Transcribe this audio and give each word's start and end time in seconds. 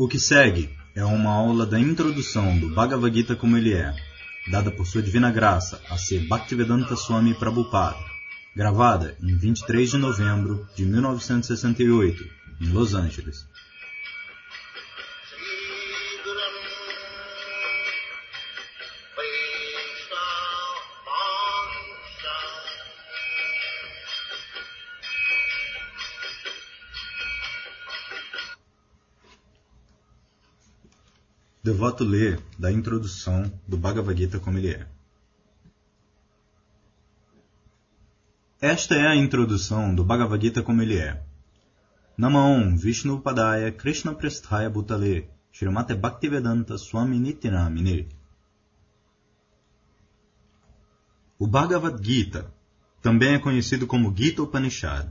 O 0.00 0.06
que 0.06 0.16
segue 0.16 0.70
é 0.94 1.04
uma 1.04 1.32
aula 1.32 1.66
da 1.66 1.76
introdução 1.76 2.56
do 2.56 2.72
Bhagavad 2.72 3.12
Gita 3.12 3.34
como 3.34 3.56
ele 3.56 3.74
é, 3.74 3.92
dada 4.48 4.70
por 4.70 4.86
sua 4.86 5.02
divina 5.02 5.28
graça 5.28 5.82
a 5.90 5.98
ser 5.98 6.20
Bhaktivedanta 6.28 6.94
Swami 6.94 7.34
Prabhupada, 7.34 7.98
gravada 8.54 9.16
em 9.20 9.36
23 9.36 9.90
de 9.90 9.98
novembro 9.98 10.68
de 10.76 10.84
1968, 10.84 12.24
em 12.60 12.68
Los 12.68 12.94
Angeles. 12.94 13.44
Devoto 31.68 32.02
lê 32.02 32.38
da 32.58 32.72
introdução 32.72 33.52
do 33.66 33.76
Bhagavad 33.76 34.18
Gita 34.18 34.40
como 34.40 34.56
ele 34.56 34.70
é. 34.70 34.86
Esta 38.58 38.94
é 38.94 39.06
a 39.06 39.14
introdução 39.14 39.94
do 39.94 40.02
Bhagavad 40.02 40.42
Gita 40.42 40.62
como 40.62 40.80
ele 40.80 40.96
é. 40.96 41.22
Namaon 42.16 42.74
Vishnu 42.74 43.20
Padaya 43.20 43.70
Krishna 43.70 44.14
Presthaya 44.14 44.70
Bhutale 44.70 45.28
Srimate 45.52 45.94
Bhaktivedanta 45.94 46.78
Swami 46.78 47.18
Nityanamine 47.18 48.08
O 51.38 51.46
Bhagavad 51.46 52.02
Gita 52.02 52.50
também 53.02 53.34
é 53.34 53.38
conhecido 53.38 53.86
como 53.86 54.16
Gita 54.16 54.42
Upanishad. 54.42 55.06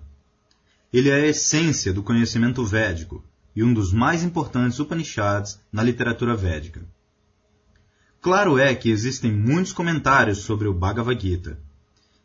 Ele 0.91 1.11
é 1.11 1.21
a 1.21 1.27
essência 1.27 1.93
do 1.93 2.01
conhecimento 2.01 2.65
védico 2.65 3.23
e 3.57 3.63
um 3.63 3.73
dos 3.73 3.91
mais 3.91 4.23
importantes 4.23 4.77
Upanishads 4.77 5.59
na 5.73 5.81
literatura 5.81 6.35
védica. 6.35 6.85
Claro 8.21 8.59
é 8.59 8.75
que 8.75 8.91
existem 8.91 9.31
muitos 9.31 9.73
comentários 9.73 10.37
sobre 10.37 10.67
o 10.67 10.73
Bhagavad 10.75 11.19
Gita, 11.19 11.59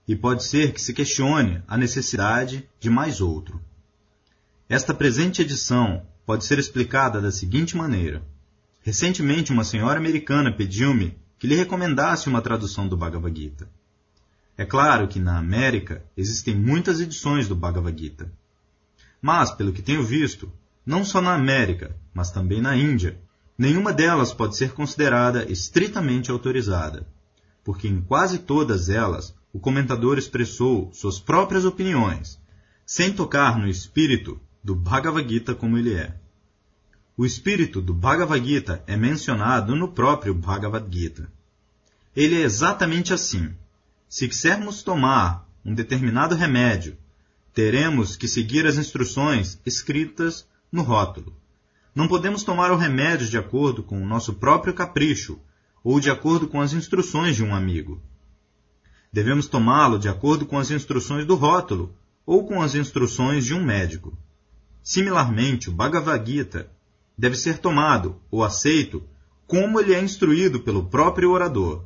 e 0.07 0.15
pode 0.15 0.45
ser 0.45 0.75
que 0.75 0.81
se 0.83 0.93
questione 0.93 1.63
a 1.67 1.79
necessidade 1.79 2.69
de 2.79 2.91
mais 2.91 3.23
outro. 3.23 3.63
Esta 4.69 4.93
presente 4.93 5.41
edição 5.41 6.07
pode 6.27 6.45
ser 6.45 6.59
explicada 6.59 7.19
da 7.19 7.33
seguinte 7.33 7.79
maneira. 7.79 8.23
Recentemente, 8.83 9.53
uma 9.53 9.65
senhora 9.65 9.99
americana 9.99 10.53
pediu-me 10.53 11.17
que 11.39 11.47
lhe 11.47 11.55
recomendasse 11.55 12.29
uma 12.29 12.43
tradução 12.43 12.87
do 12.87 12.95
Bhagavad 12.95 13.41
Gita. 13.41 13.71
É 14.55 14.67
claro 14.67 15.09
que 15.09 15.19
na 15.19 15.39
América 15.39 16.05
existem 16.15 16.55
muitas 16.55 17.01
edições 17.01 17.49
do 17.49 17.57
Bhagavad 17.57 17.99
Gita. 17.99 18.31
Mas, 19.19 19.51
pelo 19.51 19.73
que 19.73 19.81
tenho 19.81 20.05
visto, 20.05 20.53
não 20.85 21.05
só 21.05 21.21
na 21.21 21.35
América, 21.35 21.97
mas 22.13 22.31
também 22.31 22.61
na 22.61 22.77
Índia. 22.77 23.19
Nenhuma 23.57 23.93
delas 23.93 24.33
pode 24.33 24.57
ser 24.57 24.73
considerada 24.73 25.51
estritamente 25.51 26.31
autorizada, 26.31 27.07
porque 27.63 27.87
em 27.87 28.01
quase 28.01 28.39
todas 28.39 28.89
elas 28.89 29.35
o 29.53 29.61
comentador 29.61 30.19
expressou 30.19 30.91
suas 30.93 31.21
próprias 31.21 31.65
opiniões, 31.65 32.41
sem 32.85 33.13
tocar 33.13 33.59
no 33.59 33.69
espírito 33.69 34.41
do 34.65 34.75
Bhagavad 34.75 35.29
Gita 35.29 35.55
como 35.55 35.79
ele 35.79 35.95
é. 35.95 36.15
O 37.17 37.27
espírito 37.27 37.81
do 37.81 37.93
Bhagavad 37.93 38.45
Gita 38.45 38.83
é 38.87 38.97
mencionado 38.97 39.77
no 39.77 39.89
próprio 39.89 40.35
Bhagavad 40.35 40.87
Gita. 40.91 41.31
Ele 42.17 42.37
é 42.37 42.45
exatamente 42.45 43.13
assim. 43.13 43.55
Se 44.09 44.27
quisermos 44.27 44.83
tomar 44.83 45.47
um 45.65 45.75
determinado 45.75 46.35
remédio, 46.35 46.97
teremos 47.53 48.17
que 48.17 48.27
seguir 48.27 48.67
as 48.67 48.77
instruções 48.77 49.61
escritas 49.65 50.47
no 50.73 50.83
rótulo. 50.83 51.37
Não 51.95 52.09
podemos 52.09 52.43
tomar 52.43 52.71
o 52.71 52.77
remédio 52.77 53.29
de 53.29 53.37
acordo 53.37 53.83
com 53.83 54.03
o 54.03 54.07
nosso 54.07 54.33
próprio 54.33 54.73
capricho 54.73 55.39
ou 55.85 56.01
de 56.01 56.11
acordo 56.11 56.49
com 56.49 56.61
as 56.61 56.73
instruções 56.73 57.37
de 57.37 57.45
um 57.45 57.55
amigo. 57.55 58.01
Devemos 59.13 59.47
tomá-lo 59.47 59.99
de 59.99 60.09
acordo 60.09 60.47
com 60.47 60.59
as 60.59 60.71
instruções 60.71 61.27
do 61.27 61.35
rótulo 61.35 61.95
ou 62.25 62.47
com 62.47 62.63
as 62.63 62.75
instruções 62.75 63.45
de 63.45 63.53
um 63.53 63.63
médico. 63.63 64.17
Similarmente, 64.83 65.69
o 65.69 65.73
Bhagavad 65.73 66.25
Gita 66.29 66.71
deve 67.19 67.37
ser 67.37 67.59
tomado 67.59 68.17
ou 68.31 68.43
aceito 68.43 69.03
como 69.47 69.79
ele 69.79 69.93
é 69.93 70.01
instruído 70.01 70.61
pelo 70.61 70.87
próprio 70.87 71.31
orador. 71.31 71.85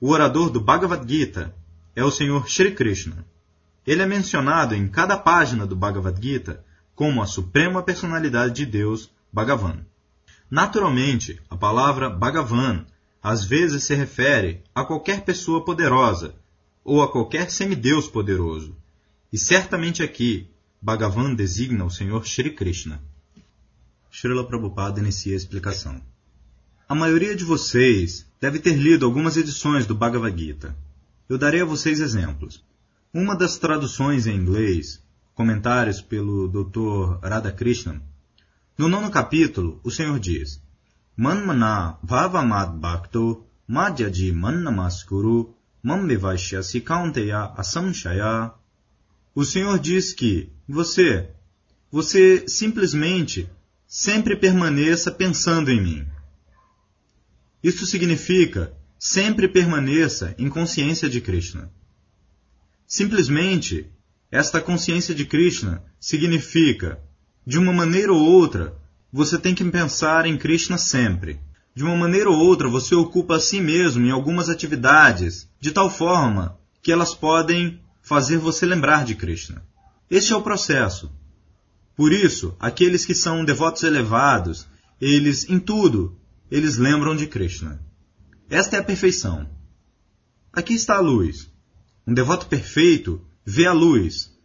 O 0.00 0.10
orador 0.10 0.48
do 0.48 0.60
Bhagavad 0.60 1.06
Gita 1.06 1.54
é 1.94 2.02
o 2.02 2.10
Senhor 2.10 2.48
Shri 2.48 2.74
Krishna. 2.74 3.26
Ele 3.86 4.00
é 4.00 4.06
mencionado 4.06 4.74
em 4.74 4.88
cada 4.88 5.16
página 5.16 5.66
do 5.66 5.76
Bhagavad 5.76 6.18
Gita 6.20 6.64
como 6.96 7.22
a 7.22 7.26
suprema 7.26 7.82
personalidade 7.82 8.54
de 8.54 8.66
Deus, 8.66 9.10
Bhagavan. 9.30 9.84
Naturalmente, 10.50 11.38
a 11.50 11.56
palavra 11.56 12.08
Bhagavan 12.08 12.86
às 13.22 13.44
vezes 13.44 13.84
se 13.84 13.94
refere 13.94 14.62
a 14.74 14.82
qualquer 14.82 15.22
pessoa 15.22 15.62
poderosa 15.62 16.34
ou 16.82 17.02
a 17.02 17.12
qualquer 17.12 17.50
semideus 17.50 18.08
poderoso. 18.08 18.74
E 19.30 19.36
certamente 19.36 20.02
aqui, 20.02 20.48
Bhagavan 20.80 21.34
designa 21.34 21.84
o 21.84 21.90
Senhor 21.90 22.24
Shri 22.26 22.50
Krishna. 22.50 23.02
Srila 24.10 24.46
Prabhupada 24.46 24.98
inicia 24.98 25.34
a 25.34 25.36
explicação. 25.36 26.00
A 26.88 26.94
maioria 26.94 27.36
de 27.36 27.44
vocês 27.44 28.24
deve 28.40 28.58
ter 28.58 28.74
lido 28.74 29.04
algumas 29.04 29.36
edições 29.36 29.84
do 29.84 29.94
Bhagavad 29.94 30.38
Gita. 30.38 30.74
Eu 31.28 31.36
darei 31.36 31.60
a 31.60 31.66
vocês 31.66 32.00
exemplos. 32.00 32.64
Uma 33.12 33.36
das 33.36 33.58
traduções 33.58 34.26
em 34.26 34.36
inglês 34.36 35.04
comentários 35.36 36.00
pelo 36.00 36.48
Dr. 36.48 37.18
Radhakrishnan. 37.22 38.00
No 38.78 38.88
nono 38.88 39.10
capítulo, 39.10 39.78
o 39.84 39.90
Senhor 39.90 40.18
diz: 40.18 40.62
Manmana 41.14 41.98
bhavamad 42.02 42.80
bhakto 42.80 43.44
madhyaji 43.68 44.32
mannamaskuru 44.32 45.54
mammevaishyasi 45.82 46.80
kaunteya 46.80 47.52
asamshaya. 47.54 48.54
O 49.34 49.44
Senhor 49.44 49.78
diz 49.78 50.14
que 50.14 50.50
você, 50.66 51.30
você 51.92 52.48
simplesmente 52.48 53.46
sempre 53.86 54.36
permaneça 54.36 55.10
pensando 55.10 55.70
em 55.70 55.82
mim. 55.82 56.06
Isso 57.62 57.84
significa 57.84 58.72
sempre 58.98 59.46
permaneça 59.48 60.34
em 60.38 60.48
consciência 60.48 61.10
de 61.10 61.20
Krishna. 61.20 61.70
Simplesmente 62.86 63.90
esta 64.30 64.60
consciência 64.60 65.14
de 65.14 65.24
Krishna 65.24 65.82
significa, 66.00 67.00
de 67.46 67.58
uma 67.58 67.72
maneira 67.72 68.12
ou 68.12 68.20
outra, 68.20 68.76
você 69.12 69.38
tem 69.38 69.54
que 69.54 69.64
pensar 69.64 70.26
em 70.26 70.36
Krishna 70.36 70.76
sempre. 70.76 71.40
De 71.74 71.84
uma 71.84 71.96
maneira 71.96 72.30
ou 72.30 72.36
outra, 72.36 72.68
você 72.68 72.94
ocupa 72.94 73.36
a 73.36 73.40
si 73.40 73.60
mesmo 73.60 74.04
em 74.04 74.10
algumas 74.10 74.48
atividades, 74.48 75.48
de 75.60 75.70
tal 75.70 75.88
forma 75.88 76.58
que 76.82 76.90
elas 76.90 77.14
podem 77.14 77.80
fazer 78.02 78.38
você 78.38 78.66
lembrar 78.66 79.04
de 79.04 79.14
Krishna. 79.14 79.62
Este 80.10 80.32
é 80.32 80.36
o 80.36 80.42
processo. 80.42 81.10
Por 81.96 82.12
isso, 82.12 82.54
aqueles 82.58 83.04
que 83.04 83.14
são 83.14 83.44
devotos 83.44 83.82
elevados, 83.82 84.66
eles, 85.00 85.48
em 85.48 85.58
tudo, 85.58 86.16
eles 86.50 86.76
lembram 86.76 87.14
de 87.14 87.26
Krishna. 87.26 87.80
Esta 88.48 88.76
é 88.76 88.80
a 88.80 88.84
perfeição. 88.84 89.48
Aqui 90.52 90.74
está 90.74 90.96
a 90.96 91.00
luz. 91.00 91.50
Um 92.06 92.14
devoto 92.14 92.46
perfeito 92.46 93.20
vê 93.46 93.64
a 93.64 93.72
luz. 93.72 94.36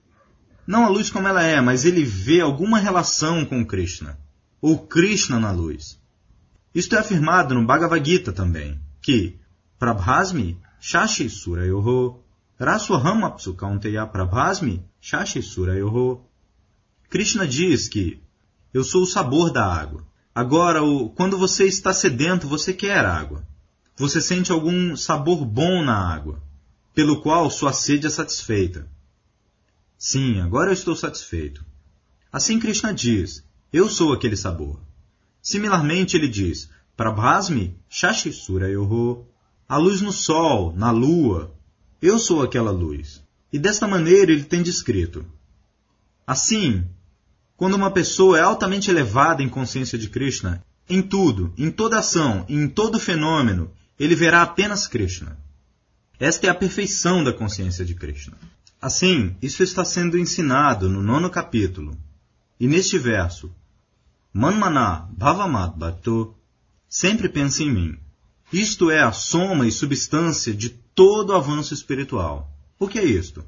Não 0.68 0.86
a 0.86 0.90
luz 0.90 1.10
como 1.10 1.28
ela 1.28 1.42
é, 1.42 1.60
mas 1.60 1.86
ele 1.86 2.06
vê 2.06 2.40
alguma 2.40 2.78
relação 2.78 3.44
com 3.44 3.66
Krishna, 3.66 4.20
ou 4.62 4.78
Krishna 4.78 5.40
na 5.40 5.52
luz. 5.52 6.00
Isto 6.74 6.96
é 6.96 7.00
afirmado 7.00 7.56
no 7.56 7.66
Bhagavad 7.66 8.08
Gita 8.08 8.32
também, 8.32 8.80
que 9.02 9.40
Prabhasmi 9.80 10.58
Shashi 10.80 11.28
Surayoho 11.30 12.20
Raswaham 12.60 13.26
Apsu 13.26 13.56
Kaunteya 13.56 14.06
Prabhasmi 14.06 14.86
Shashi 15.02 15.42
Surayoho 15.42 16.22
Krishna 17.10 17.48
diz 17.48 17.90
que 17.90 18.22
eu 18.72 18.84
sou 18.84 19.02
o 19.02 19.08
sabor 19.08 19.52
da 19.52 19.66
água. 19.66 20.06
Agora, 20.34 20.80
quando 21.16 21.38
você 21.38 21.66
está 21.66 21.92
sedento, 21.92 22.48
você 22.48 22.72
quer 22.72 23.04
água. 23.04 23.46
Você 23.98 24.22
sente 24.22 24.52
algum 24.52 24.96
sabor 24.96 25.44
bom 25.44 25.84
na 25.84 26.14
água 26.14 26.42
pelo 26.94 27.22
qual 27.22 27.50
sua 27.50 27.74
sede 27.74 28.08
é 28.08 28.10
satisfeita. 28.10 28.88
Sim, 30.04 30.42
agora 30.42 30.72
eu 30.72 30.74
estou 30.74 30.96
satisfeito. 30.96 31.64
Assim 32.34 32.60
Krishna 32.60 32.92
diz, 32.92 33.46
eu 33.72 33.88
sou 33.88 34.12
aquele 34.12 34.36
sabor. 34.36 34.82
Similarmente 35.44 36.18
ele 36.18 36.28
diz, 36.28 36.72
Prabhasmi 36.98 37.78
Shashisura 37.88 38.68
Yoho, 38.68 39.28
a 39.70 39.78
luz 39.78 40.02
no 40.02 40.12
sol, 40.12 40.74
na 40.76 40.90
lua, 40.90 41.54
eu 42.02 42.18
sou 42.18 42.42
aquela 42.42 42.72
luz. 42.72 43.24
E 43.54 43.60
desta 43.60 43.88
maneira 43.88 44.32
ele 44.32 44.44
tem 44.44 44.64
descrito. 44.64 45.24
Assim, 46.26 46.84
quando 47.56 47.76
uma 47.76 47.92
pessoa 47.92 48.40
é 48.40 48.42
altamente 48.42 48.90
elevada 48.90 49.44
em 49.44 49.50
consciência 49.50 50.00
de 50.00 50.10
Krishna, 50.10 50.66
em 50.90 51.04
tudo, 51.04 51.54
em 51.56 51.70
toda 51.70 52.00
ação, 52.00 52.44
em 52.50 52.68
todo 52.68 53.00
fenômeno, 53.00 53.72
ele 54.00 54.16
verá 54.16 54.42
apenas 54.42 54.88
Krishna. 54.88 55.38
Esta 56.20 56.48
é 56.48 56.50
a 56.50 56.56
perfeição 56.56 57.24
da 57.24 57.32
consciência 57.32 57.86
de 57.86 57.94
Krishna. 57.94 58.36
Assim, 58.82 59.36
isso 59.44 59.62
está 59.62 59.86
sendo 59.86 60.18
ensinado 60.18 60.90
no 60.90 61.04
nono 61.04 61.30
capítulo. 61.30 61.96
E 62.60 62.68
neste 62.68 62.98
verso, 62.98 63.54
Manmana 64.34 65.08
Bhavamat 65.12 65.78
Bhakto, 65.78 66.34
sempre 66.90 67.30
pensa 67.30 67.62
em 67.62 67.72
mim. 67.72 68.00
Isto 68.52 68.90
é 68.90 69.02
a 69.02 69.12
soma 69.12 69.68
e 69.68 69.72
substância 69.72 70.52
de 70.52 70.70
todo 70.70 71.36
avanço 71.36 71.76
espiritual. 71.76 72.52
O 72.80 72.88
que 72.88 72.98
é 72.98 73.06
isto? 73.06 73.46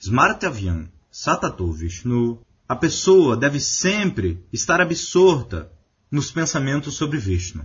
Smartavyam 0.00 0.88
Satato 1.10 1.70
Vishnu. 1.70 2.40
A 2.66 2.74
pessoa 2.74 3.36
deve 3.36 3.60
sempre 3.60 4.42
estar 4.50 4.80
absorta 4.80 5.70
nos 6.10 6.30
pensamentos 6.30 6.94
sobre 6.94 7.18
Vishnu, 7.18 7.64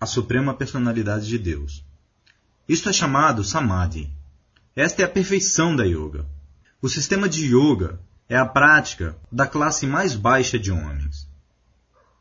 a 0.00 0.06
suprema 0.06 0.54
personalidade 0.54 1.26
de 1.26 1.38
Deus. 1.38 1.84
Isto 2.66 2.88
é 2.88 2.92
chamado 2.92 3.44
Samadhi. 3.44 4.15
Esta 4.76 5.00
é 5.00 5.04
a 5.06 5.08
perfeição 5.08 5.74
da 5.74 5.84
yoga. 5.84 6.26
O 6.82 6.88
sistema 6.88 7.26
de 7.30 7.46
yoga 7.46 7.98
é 8.28 8.36
a 8.36 8.44
prática 8.44 9.16
da 9.32 9.46
classe 9.46 9.86
mais 9.86 10.14
baixa 10.14 10.58
de 10.58 10.70
homens. 10.70 11.26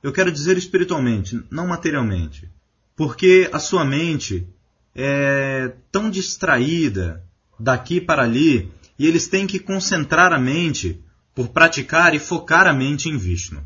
Eu 0.02 0.14
quero 0.14 0.32
dizer 0.32 0.58
espiritualmente, 0.58 1.44
não 1.52 1.68
materialmente, 1.68 2.50
porque 2.96 3.50
a 3.52 3.60
sua 3.60 3.84
mente 3.84 4.48
é 4.96 5.74
tão 5.92 6.10
distraída 6.10 7.22
daqui 7.60 8.00
para 8.00 8.24
ali 8.24 8.72
e 8.98 9.06
eles 9.06 9.28
têm 9.28 9.46
que 9.46 9.60
concentrar 9.60 10.32
a 10.32 10.40
mente 10.40 11.04
por 11.34 11.50
praticar 11.50 12.16
e 12.16 12.20
focar 12.20 12.68
a 12.68 12.74
mente 12.74 13.10
em 13.10 13.18
Vishnu. 13.18 13.62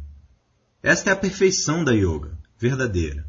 Esta 0.81 1.12
é 1.12 1.13
a 1.13 1.18
perfeição 1.18 1.83
da 1.83 1.92
yoga, 1.92 2.35
verdadeira. 2.57 3.27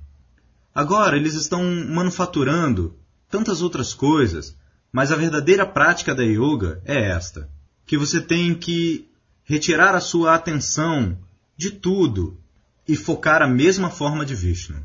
Agora 0.75 1.19
eles 1.19 1.35
estão 1.35 1.63
manufaturando 1.87 2.97
tantas 3.29 3.61
outras 3.61 3.93
coisas, 3.93 4.57
mas 4.93 5.13
a 5.13 5.17
verdadeira 5.17 5.67
prática 5.67 6.15
da 6.15 6.23
yoga 6.23 6.81
é 6.85 7.11
esta: 7.11 7.49
que 7.87 7.97
você 7.97 8.21
tem 8.21 8.55
que 8.55 9.09
retirar 9.45 9.95
a 9.95 10.01
sua 10.01 10.35
atenção 10.35 11.17
de 11.57 11.71
tudo 11.71 12.39
e 12.87 12.97
focar 12.97 13.43
a 13.43 13.47
mesma 13.47 13.91
forma 13.91 14.25
de 14.25 14.35
Vishnu. 14.35 14.85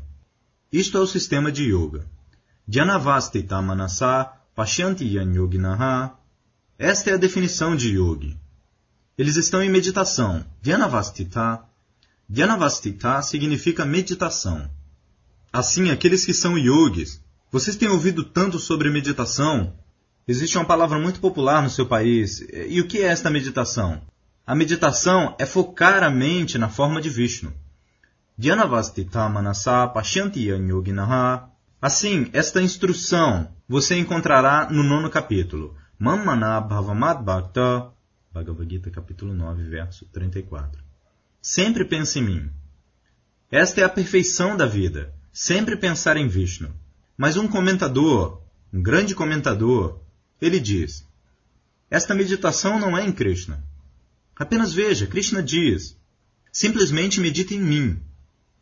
Isto 0.72 0.98
é 0.98 1.00
o 1.00 1.06
sistema 1.06 1.50
de 1.50 1.64
yoga. 1.64 2.06
Dhyanavastita 2.68 3.62
manasa 3.62 4.32
pashyanti 4.54 5.04
yan 5.04 5.32
yoginaha. 5.32 6.14
Esta 6.78 7.10
é 7.10 7.14
a 7.14 7.16
definição 7.16 7.74
de 7.74 7.90
yogi. 7.96 8.36
Eles 9.16 9.36
estão 9.36 9.62
em 9.62 9.70
meditação. 9.70 10.44
Dhyanavastita. 10.60 11.60
Dhyanavastita 12.28 13.22
significa 13.22 13.84
meditação. 13.84 14.68
Assim, 15.52 15.90
aqueles 15.90 16.24
que 16.24 16.34
são 16.34 16.58
yogis, 16.58 17.22
vocês 17.50 17.76
têm 17.76 17.88
ouvido 17.88 18.24
tanto 18.24 18.58
sobre 18.58 18.90
meditação? 18.90 19.72
Existe 20.28 20.58
uma 20.58 20.64
palavra 20.64 20.98
muito 20.98 21.20
popular 21.20 21.62
no 21.62 21.70
seu 21.70 21.86
país. 21.86 22.44
E 22.68 22.80
o 22.80 22.88
que 22.88 22.98
é 22.98 23.04
esta 23.04 23.30
meditação? 23.30 24.02
A 24.44 24.56
meditação 24.56 25.36
é 25.38 25.46
focar 25.46 26.02
a 26.02 26.10
mente 26.10 26.58
na 26.58 26.68
forma 26.68 27.00
de 27.00 27.08
Vishnu. 27.08 27.52
Dhyanavastita 28.36 29.28
manasa 29.28 29.86
pashyanti 29.86 30.40
yoginaha. 30.40 31.48
Assim, 31.80 32.28
esta 32.32 32.60
instrução 32.60 33.52
você 33.68 33.96
encontrará 33.96 34.68
no 34.68 34.82
nono 34.82 35.08
capítulo. 35.08 35.76
Mammana 35.96 36.60
bhavamad 36.60 37.22
bhakta. 37.22 37.92
Bhagavad 38.34 38.68
Gita, 38.68 38.90
capítulo 38.90 39.32
9, 39.32 39.62
verso 39.62 40.06
34. 40.06 40.82
Sempre 41.40 41.84
pense 41.84 42.18
em 42.18 42.22
mim. 42.22 42.50
Esta 43.48 43.80
é 43.80 43.84
a 43.84 43.88
perfeição 43.88 44.56
da 44.56 44.66
vida. 44.66 45.14
Sempre 45.32 45.76
pensar 45.76 46.16
em 46.16 46.26
Vishnu. 46.26 46.74
Mas 47.16 47.36
um 47.36 47.46
comentador, 47.46 48.42
um 48.72 48.82
grande 48.82 49.14
comentador, 49.14 50.00
ele 50.40 50.60
diz: 50.60 51.06
Esta 51.90 52.14
meditação 52.14 52.78
não 52.78 52.96
é 52.96 53.04
em 53.04 53.12
Krishna. 53.12 53.62
Apenas 54.36 54.72
veja, 54.72 55.06
Krishna 55.06 55.42
diz: 55.42 55.96
simplesmente 56.52 57.20
medite 57.20 57.54
em 57.54 57.60
mim, 57.60 58.00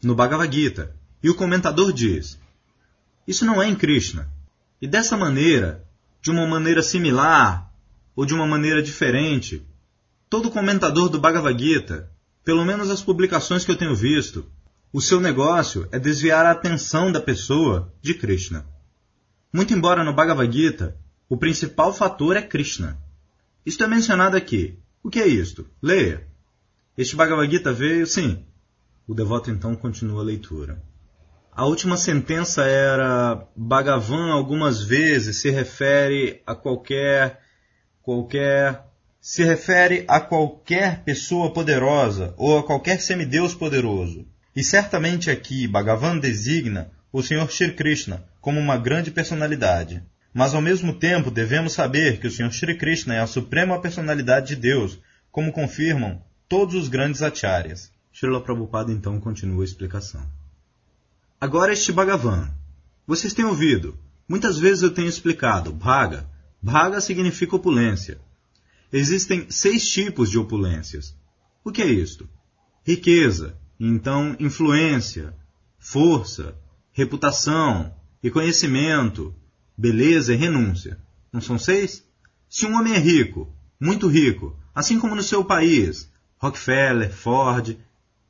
no 0.03 0.15
Bhagavad 0.15 0.53
Gita. 0.53 0.97
E 1.23 1.31
o 1.31 1.35
comentador 1.35 1.93
diz: 1.93 2.39
Isso 3.27 3.45
não 3.45 3.63
é 3.63 3.69
em 3.69 3.75
Krishna. 3.75 4.29
E 4.81 4.87
dessa 4.87 5.17
maneira, 5.17 5.85
de 6.21 6.31
uma 6.31 6.47
maneira 6.47 6.83
similar 6.83 7.73
ou 8.15 8.27
de 8.27 8.35
uma 8.35 8.47
maneira 8.47 8.83
diferente, 8.83 9.67
todo 10.29 10.51
comentador 10.51 11.09
do 11.09 11.21
Bhagavad 11.21 11.57
Gita, 11.57 12.11
pelo 12.45 12.65
menos 12.65 12.91
as 12.91 13.03
publicações 13.03 13.65
que 13.65 13.71
eu 13.71 13.77
tenho 13.77 13.95
visto, 13.95 14.45
o 14.93 15.01
seu 15.01 15.21
negócio 15.21 15.89
é 15.91 15.99
desviar 15.99 16.47
a 16.47 16.51
atenção 16.51 17.11
da 17.11 17.21
pessoa 17.21 17.93
de 18.03 18.15
Krishna. 18.15 18.67
Muito 19.53 19.73
embora 19.73 20.05
no 20.05 20.13
Bhagavad 20.13 20.53
Gita 20.53 20.97
o 21.29 21.37
principal 21.37 21.93
fator 21.93 22.37
é 22.37 22.43
Krishna. 22.43 22.99
Isto 23.65 23.85
é 23.85 23.87
mencionado 23.87 24.37
aqui. 24.37 24.79
O 25.03 25.11
que 25.11 25.21
é 25.21 25.27
isto? 25.27 25.67
Leia. 25.83 26.27
Este 26.97 27.17
Bhagavad 27.17 27.51
Gita 27.51 27.73
veio, 27.73 28.07
sim. 28.07 28.45
O 29.07 29.15
devoto 29.15 29.51
então 29.51 29.75
continua 29.75 30.21
a 30.21 30.25
leitura. 30.25 30.83
A 31.51 31.67
última 31.67 31.97
sentença 31.97 32.65
era 32.65 33.47
Bhagavan 33.57 34.33
algumas 34.33 34.83
vezes 34.83 35.41
se 35.41 35.51
refere 35.51 36.43
a 36.47 36.55
qualquer 36.55 37.41
qualquer 38.03 38.85
se 39.21 39.45
refere 39.45 40.05
a 40.07 40.21
qualquer 40.21 41.03
pessoa 41.05 41.53
poderosa 41.53 42.35
ou 42.37 42.59
a 42.59 42.63
qualquer 42.63 43.01
semideus 43.01 43.55
poderoso. 43.55 44.27
E 44.55 44.63
certamente 44.63 45.31
aqui 45.31 45.67
Bhagavan 45.67 46.19
designa 46.19 46.91
o 47.13 47.23
Senhor 47.23 47.51
Shri 47.51 47.73
Krishna 47.73 48.25
como 48.41 48.61
uma 48.61 48.77
grande 48.77 49.11
personalidade. 49.11 50.03
Mas 50.35 50.53
ao 50.53 50.61
mesmo 50.61 50.93
tempo 50.93 51.31
devemos 51.31 51.75
saber 51.75 52.19
que 52.19 52.27
o 52.27 52.31
Senhor 52.31 52.51
Shri 52.51 52.77
Krishna 52.77 53.15
é 53.15 53.21
a 53.21 53.27
suprema 53.27 53.81
personalidade 53.81 54.49
de 54.49 54.57
Deus, 54.57 54.99
como 55.31 55.53
confirmam 55.53 56.21
todos 56.49 56.75
os 56.75 56.89
grandes 56.89 57.23
acharyas. 57.23 57.93
Srila 58.13 58.43
Prabhupada 58.43 58.91
então 58.91 59.21
continua 59.21 59.63
a 59.63 59.65
explicação. 59.65 60.27
Agora 61.41 61.73
este 61.73 61.93
Bhagavan. 61.93 62.51
Vocês 63.07 63.33
têm 63.33 63.45
ouvido. 63.45 63.97
Muitas 64.29 64.59
vezes 64.59 64.83
eu 64.83 64.91
tenho 64.91 65.09
explicado. 65.09 65.73
Bhaga. 65.73 66.29
Bhaga 66.61 67.01
significa 67.01 67.55
opulência. 67.55 68.19
Existem 68.93 69.47
seis 69.51 69.89
tipos 69.89 70.31
de 70.31 70.39
opulências. 70.39 71.17
O 71.65 71.71
que 71.71 71.83
é 71.83 71.87
isto? 71.87 72.29
Riqueza, 72.85 73.57
então, 73.79 74.37
influência, 74.39 75.35
força, 75.79 76.57
reputação 76.93 77.95
e 78.23 78.31
conhecimento, 78.31 79.35
beleza 79.77 80.33
e 80.33 80.37
renúncia. 80.37 80.99
Não 81.33 81.41
são 81.41 81.59
seis? 81.59 82.05
Se 82.49 82.67
um 82.67 82.77
homem 82.77 82.95
é 82.95 82.99
rico, 82.99 83.53
muito 83.81 84.07
rico, 84.07 84.57
assim 84.75 84.99
como 84.99 85.15
no 85.15 85.23
seu 85.23 85.45
país, 85.45 86.09
Rockefeller, 86.39 87.13
Ford, 87.13 87.77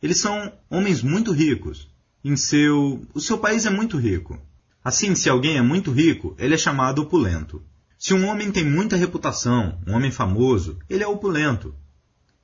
eles 0.02 0.18
são 0.18 0.52
homens 0.70 1.02
muito 1.02 1.32
ricos. 1.32 1.88
Em 2.24 2.36
seu, 2.36 3.06
o 3.12 3.20
seu 3.20 3.38
país 3.38 3.66
é 3.66 3.70
muito 3.70 3.98
rico. 3.98 4.38
Assim, 4.82 5.14
se 5.14 5.28
alguém 5.28 5.56
é 5.56 5.62
muito 5.62 5.90
rico, 5.90 6.34
ele 6.38 6.54
é 6.54 6.58
chamado 6.58 7.02
opulento. 7.02 7.62
Se 7.98 8.12
um 8.12 8.26
homem 8.26 8.50
tem 8.50 8.64
muita 8.64 8.96
reputação, 8.96 9.78
um 9.86 9.94
homem 9.94 10.10
famoso, 10.10 10.78
ele 10.90 11.02
é 11.02 11.06
opulento. 11.06 11.74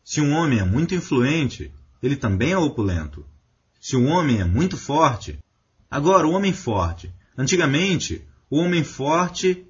Se 0.03 0.21
um 0.21 0.33
homem 0.33 0.59
é 0.59 0.65
muito 0.65 0.95
influente, 0.95 1.73
ele 2.03 2.17
também 2.17 2.53
é 2.53 2.59
opulento. 2.59 3.25
Se 3.81 3.97
um 3.97 4.09
homem 4.09 4.41
é 4.41 4.45
muito 4.45 4.77
forte, 4.77 5.39
agora 5.91 6.27
o 6.27 6.33
homem 6.33 6.53
forte. 6.53 7.13
Antigamente, 7.37 8.27
o 8.51 8.59
homem 8.59 8.83
forte 8.83 9.65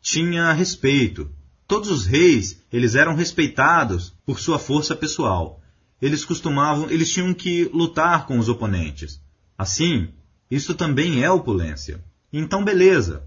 tinha 0.00 0.50
respeito. 0.52 1.30
Todos 1.66 1.90
os 1.90 2.06
reis, 2.06 2.62
eles 2.72 2.94
eram 2.94 3.14
respeitados 3.14 4.14
por 4.24 4.40
sua 4.40 4.58
força 4.58 4.96
pessoal. 4.96 5.62
Eles 6.00 6.24
costumavam, 6.24 6.90
eles 6.90 7.12
tinham 7.12 7.34
que 7.34 7.64
lutar 7.64 8.26
com 8.26 8.38
os 8.38 8.48
oponentes. 8.48 9.20
Assim, 9.58 10.08
isso 10.50 10.74
também 10.74 11.22
é 11.22 11.30
opulência. 11.30 12.02
Então, 12.32 12.64
beleza. 12.64 13.24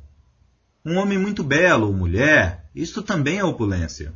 Um 0.83 0.97
homem 0.97 1.19
muito 1.19 1.43
belo 1.43 1.85
ou 1.85 1.93
mulher, 1.93 2.67
isto 2.73 3.03
também 3.03 3.37
é 3.37 3.43
opulência. 3.43 4.13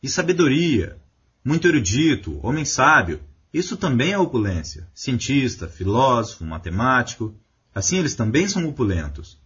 E 0.00 0.08
sabedoria, 0.08 0.96
muito 1.44 1.66
erudito, 1.66 2.38
homem 2.46 2.64
sábio, 2.64 3.20
isso 3.52 3.76
também 3.76 4.12
é 4.12 4.18
opulência. 4.18 4.86
Cientista, 4.94 5.66
filósofo, 5.66 6.44
matemático. 6.44 7.34
Assim 7.74 7.98
eles 7.98 8.14
também 8.14 8.46
são 8.46 8.64
opulentos. 8.68 9.42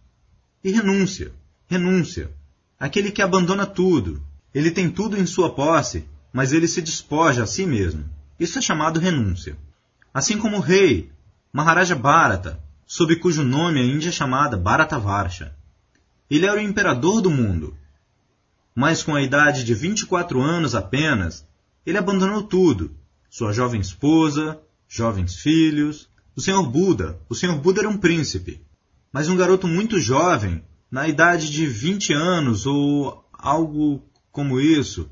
E 0.63 0.71
renúncia. 0.71 1.31
Renúncia. 1.67 2.31
Aquele 2.79 3.11
que 3.11 3.21
abandona 3.21 3.65
tudo. 3.65 4.21
Ele 4.53 4.71
tem 4.71 4.89
tudo 4.89 5.17
em 5.17 5.25
sua 5.25 5.53
posse, 5.53 6.05
mas 6.33 6.53
ele 6.53 6.67
se 6.67 6.81
despoja 6.81 7.43
a 7.43 7.47
si 7.47 7.65
mesmo. 7.65 8.05
Isso 8.39 8.57
é 8.57 8.61
chamado 8.61 8.99
renúncia. 8.99 9.57
Assim 10.13 10.37
como 10.37 10.57
o 10.57 10.61
rei, 10.61 11.11
Maharaja 11.53 11.95
Bharata, 11.95 12.59
sob 12.85 13.15
cujo 13.17 13.43
nome 13.43 13.79
a 13.79 13.83
Índia 13.83 14.09
é 14.09 14.11
chamada 14.11 14.57
Bharatavarsha. 14.57 15.55
Ele 16.29 16.45
era 16.45 16.57
o 16.57 16.63
imperador 16.63 17.21
do 17.21 17.29
mundo. 17.29 17.77
Mas 18.73 19.03
com 19.03 19.15
a 19.15 19.21
idade 19.21 19.63
de 19.63 19.73
24 19.73 20.41
anos 20.41 20.73
apenas, 20.73 21.45
ele 21.85 21.97
abandonou 21.97 22.43
tudo 22.43 22.95
sua 23.29 23.53
jovem 23.53 23.79
esposa, 23.79 24.59
jovens 24.87 25.35
filhos. 25.35 26.09
O 26.35 26.41
Senhor 26.41 26.63
Buda, 26.63 27.19
o 27.29 27.35
Senhor 27.35 27.57
Buda 27.57 27.81
era 27.81 27.89
um 27.89 27.97
príncipe, 27.97 28.61
mas 29.11 29.29
um 29.29 29.35
garoto 29.35 29.67
muito 29.67 29.99
jovem, 29.99 30.63
na 30.91 31.07
idade 31.07 31.51
de 31.51 31.65
20 31.65 32.13
anos 32.13 32.65
ou 32.65 33.25
algo 33.33 34.03
como 34.31 34.59
isso, 34.59 35.09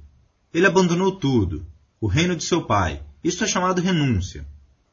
ele 0.54 0.66
abandonou 0.66 1.12
tudo, 1.12 1.66
o 2.00 2.08
reino 2.08 2.36
de 2.36 2.44
seu 2.44 2.64
pai. 2.64 3.02
Isto 3.24 3.44
é 3.44 3.48
chamado 3.48 3.82
renúncia. 3.82 4.46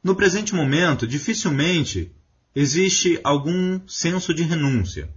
No 0.03 0.15
presente 0.15 0.53
momento, 0.53 1.07
dificilmente 1.07 2.11
existe 2.55 3.19
algum 3.23 3.79
senso 3.87 4.33
de 4.33 4.43
renúncia. 4.43 5.09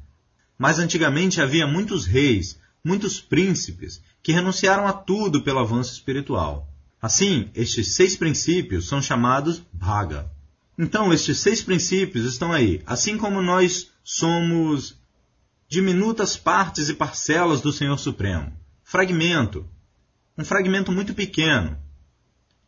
Mas 0.59 0.79
antigamente 0.79 1.41
havia 1.41 1.67
muitos 1.67 2.05
reis, 2.05 2.59
muitos 2.83 3.21
príncipes, 3.21 4.03
que 4.23 4.33
renunciaram 4.33 4.87
a 4.87 4.93
tudo 4.93 5.43
pelo 5.43 5.61
avanço 5.61 5.93
espiritual. 5.93 6.69
Assim, 7.01 7.51
estes 7.55 7.95
seis 7.95 8.17
princípios 8.17 8.89
são 8.89 9.01
chamados 9.01 9.63
Bhaga. 9.73 10.31
Então, 10.79 11.13
estes 11.13 11.41
seis 11.41 11.61
princípios 11.61 12.25
estão 12.25 12.53
aí. 12.53 12.81
Assim 12.87 13.19
como 13.19 13.43
nós 13.43 13.91
somos 14.05 14.97
diminutas 15.69 16.37
partes 16.37 16.89
e 16.89 16.95
parcelas 16.95 17.61
do 17.61 17.73
Senhor 17.73 17.99
Supremo. 17.99 18.53
Fragmento. 18.85 19.67
Um 20.37 20.45
fragmento 20.45 20.93
muito 20.93 21.15
pequeno. 21.15 21.77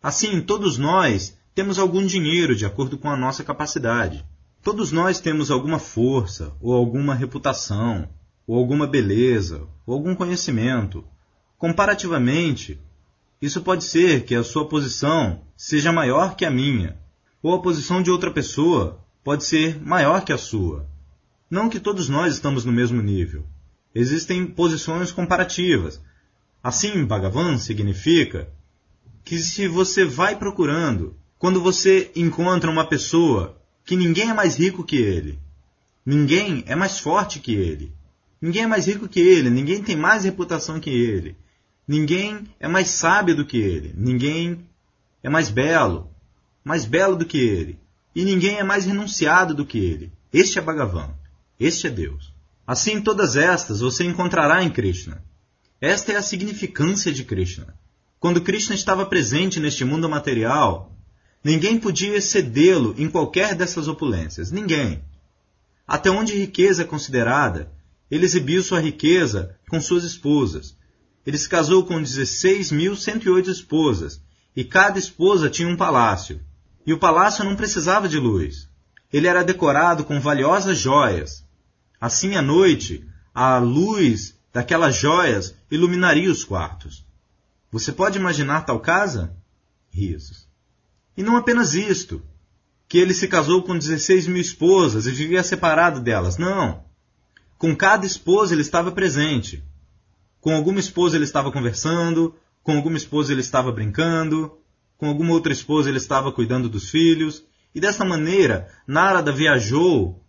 Assim, 0.03 0.41
todos 0.41 0.77
nós 0.77 1.39
temos 1.55 1.79
algum 1.79 2.05
dinheiro 2.05 2.57
de 2.57 2.67
acordo 2.67 2.99
com 2.99 3.09
a 3.09 3.17
nossa 3.17 3.45
capacidade. 3.45 4.27
Todos 4.63 4.91
nós 4.91 5.21
temos 5.21 5.51
alguma 5.51 5.79
força, 5.79 6.53
ou 6.61 6.75
alguma 6.75 7.15
reputação, 7.15 8.09
ou 8.47 8.59
alguma 8.59 8.87
beleza, 8.87 9.67
ou 9.87 9.95
algum 9.95 10.15
conhecimento. 10.15 11.05
Comparativamente, 11.57 12.81
isso 13.41 13.63
pode 13.63 13.85
ser 13.85 14.25
que 14.25 14.35
a 14.35 14.43
sua 14.43 14.69
posição 14.69 15.43
seja 15.57 15.93
maior 15.93 16.35
que 16.35 16.45
a 16.45 16.51
minha, 16.51 16.99
ou 17.43 17.55
a 17.55 17.63
posição 17.63 18.03
de 18.03 18.11
outra 18.11 18.31
pessoa 18.31 19.01
pode 19.25 19.45
ser 19.45 19.81
maior 19.81 20.25
que 20.25 20.33
a 20.33 20.39
sua. 20.39 20.87
Não 21.51 21.69
que 21.69 21.81
todos 21.81 22.09
nós 22.09 22.35
estamos 22.35 22.65
no 22.65 22.73
mesmo 22.73 23.03
nível. 23.03 23.45
Existem 23.95 24.47
posições 24.47 25.11
comparativas. 25.11 26.01
Assim, 26.63 27.05
Bhagavan 27.05 27.59
significa 27.59 28.49
que 29.25 29.39
se 29.39 29.67
você 29.67 30.05
vai 30.05 30.37
procurando, 30.37 31.17
quando 31.39 31.61
você 31.61 32.11
encontra 32.15 32.71
uma 32.71 32.87
pessoa 32.87 33.57
que 33.85 33.97
ninguém 33.97 34.31
é 34.31 34.35
mais 34.35 34.57
rico 34.57 34.85
que 34.85 34.97
ele, 34.97 35.39
ninguém 36.05 36.63
é 36.67 36.77
mais 36.77 36.99
forte 36.99 37.41
que 37.41 37.55
ele, 37.55 37.93
ninguém 38.41 38.63
é 38.63 38.67
mais 38.67 38.87
rico 38.87 39.09
que 39.09 39.21
ele, 39.21 39.51
ninguém 39.51 39.83
tem 39.83 39.97
mais 39.97 40.25
reputação 40.25 40.79
que 40.79 40.91
ele, 40.91 41.37
ninguém 41.89 42.47
é 42.61 42.69
mais 42.69 42.91
sábio 42.91 43.35
do 43.35 43.45
que 43.45 43.57
ele, 43.57 43.93
ninguém 43.97 44.67
é 45.23 45.29
mais 45.29 45.51
belo, 45.51 46.10
mais 46.65 46.85
belo 46.85 47.17
do 47.17 47.25
que 47.25 47.39
ele, 47.39 47.79
e 48.15 48.25
ninguém 48.25 48.59
é 48.59 48.65
mais 48.65 48.85
renunciado 48.85 49.55
do 49.55 49.65
que 49.65 49.79
ele. 49.79 50.13
Este 50.33 50.59
é 50.59 50.63
Bhagavan. 50.63 51.11
Este 51.59 51.87
é 51.87 51.91
Deus. 51.91 52.33
Assim, 52.67 53.01
todas 53.01 53.37
estas 53.37 53.81
você 53.81 54.05
encontrará 54.05 54.63
em 54.63 54.71
Krishna. 54.71 55.25
Esta 55.81 56.13
é 56.13 56.17
a 56.17 56.23
significância 56.23 57.13
de 57.13 57.25
Krishna. 57.25 57.75
Quando 58.19 58.43
Krishna 58.43 58.75
estava 58.75 59.07
presente 59.07 59.59
neste 59.59 59.85
mundo 59.85 60.09
material, 60.09 60.95
ninguém 61.43 61.79
podia 61.79 62.17
excedê-lo 62.17 62.95
em 62.99 63.09
qualquer 63.09 63.55
dessas 63.55 63.89
opulências. 63.89 64.51
Ninguém. 64.51 65.03
Até 65.87 66.11
onde 66.11 66.39
riqueza 66.39 66.83
é 66.83 66.87
considerada, 66.87 67.73
ele 68.11 68.25
exibiu 68.25 68.63
sua 68.63 68.81
riqueza 68.81 69.57
com 69.69 69.81
suas 69.81 70.05
esposas. 70.05 70.77
Ele 71.27 71.39
se 71.39 71.49
casou 71.49 71.85
com 71.85 72.01
16.108 72.01 73.49
esposas, 73.49 74.21
e 74.55 74.65
cada 74.65 74.99
esposa 74.99 75.49
tinha 75.49 75.69
um 75.69 75.77
palácio. 75.77 76.41
E 76.87 76.93
o 76.93 76.99
palácio 76.99 77.45
não 77.45 77.57
precisava 77.57 78.09
de 78.09 78.19
luz. 78.19 78.69
Ele 79.13 79.27
era 79.27 79.45
decorado 79.45 80.05
com 80.05 80.21
valiosas 80.21 80.79
joias, 80.79 81.45
Assim 82.01 82.35
à 82.35 82.41
noite, 82.41 83.07
a 83.35 83.59
luz 83.59 84.35
daquelas 84.53 84.97
joias 84.97 85.55
iluminaria 85.71 86.31
os 86.31 86.43
quartos. 86.43 87.05
Você 87.71 87.93
pode 87.93 88.19
imaginar 88.19 88.63
tal 88.63 88.81
casa? 88.81 89.37
Risos. 89.91 90.49
E 91.15 91.23
não 91.23 91.37
apenas 91.37 91.75
isto, 91.75 92.23
que 92.89 92.97
ele 92.97 93.13
se 93.13 93.29
casou 93.29 93.63
com 93.63 93.77
16 93.77 94.29
mil 94.29 94.41
esposas 94.41 95.07
e 95.07 95.11
vivia 95.11 95.43
separado 95.43 96.01
delas. 96.01 96.39
Não. 96.39 96.83
Com 97.59 97.77
cada 97.77 98.07
esposa 98.07 98.55
ele 98.55 98.63
estava 98.63 98.91
presente. 98.91 99.63
Com 100.41 100.57
alguma 100.57 100.81
esposa 100.81 101.17
ele 101.17 101.25
estava 101.25 101.53
conversando, 101.53 102.35
com 102.63 102.75
alguma 102.75 102.97
esposa 102.97 103.31
ele 103.33 103.43
estava 103.43 103.71
brincando, 103.71 104.57
com 105.01 105.09
alguma 105.09 105.33
outra 105.33 105.51
esposa 105.51 105.89
ele 105.89 105.97
estava 105.97 106.31
cuidando 106.31 106.69
dos 106.69 106.91
filhos. 106.91 107.43
E 107.75 107.81
dessa 107.81 108.05
maneira, 108.05 108.69
Narada 108.87 109.33
viajou 109.33 110.23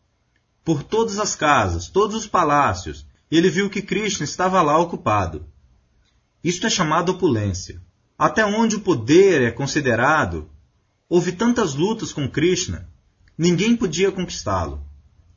por 0.64 0.82
todas 0.82 1.20
as 1.20 1.36
casas, 1.36 1.90
todos 1.90 2.16
os 2.16 2.26
palácios, 2.26 3.06
e 3.30 3.38
ele 3.38 3.50
viu 3.50 3.70
que 3.70 3.82
Krishna 3.82 4.24
estava 4.24 4.62
lá 4.62 4.78
ocupado. 4.78 5.46
Isto 6.42 6.68
é 6.68 6.70
chamado 6.70 7.12
opulência. 7.12 7.82
Até 8.18 8.46
onde 8.46 8.78
o 8.78 8.82
poder 8.82 9.42
é 9.42 9.52
considerado, 9.52 10.50
houve 11.10 11.34
tantas 11.34 11.76
lutas 11.76 12.14
com 12.14 12.30
Krishna, 12.30 12.88
ninguém 13.38 13.76
podia 13.76 14.12
conquistá-lo. 14.12 14.82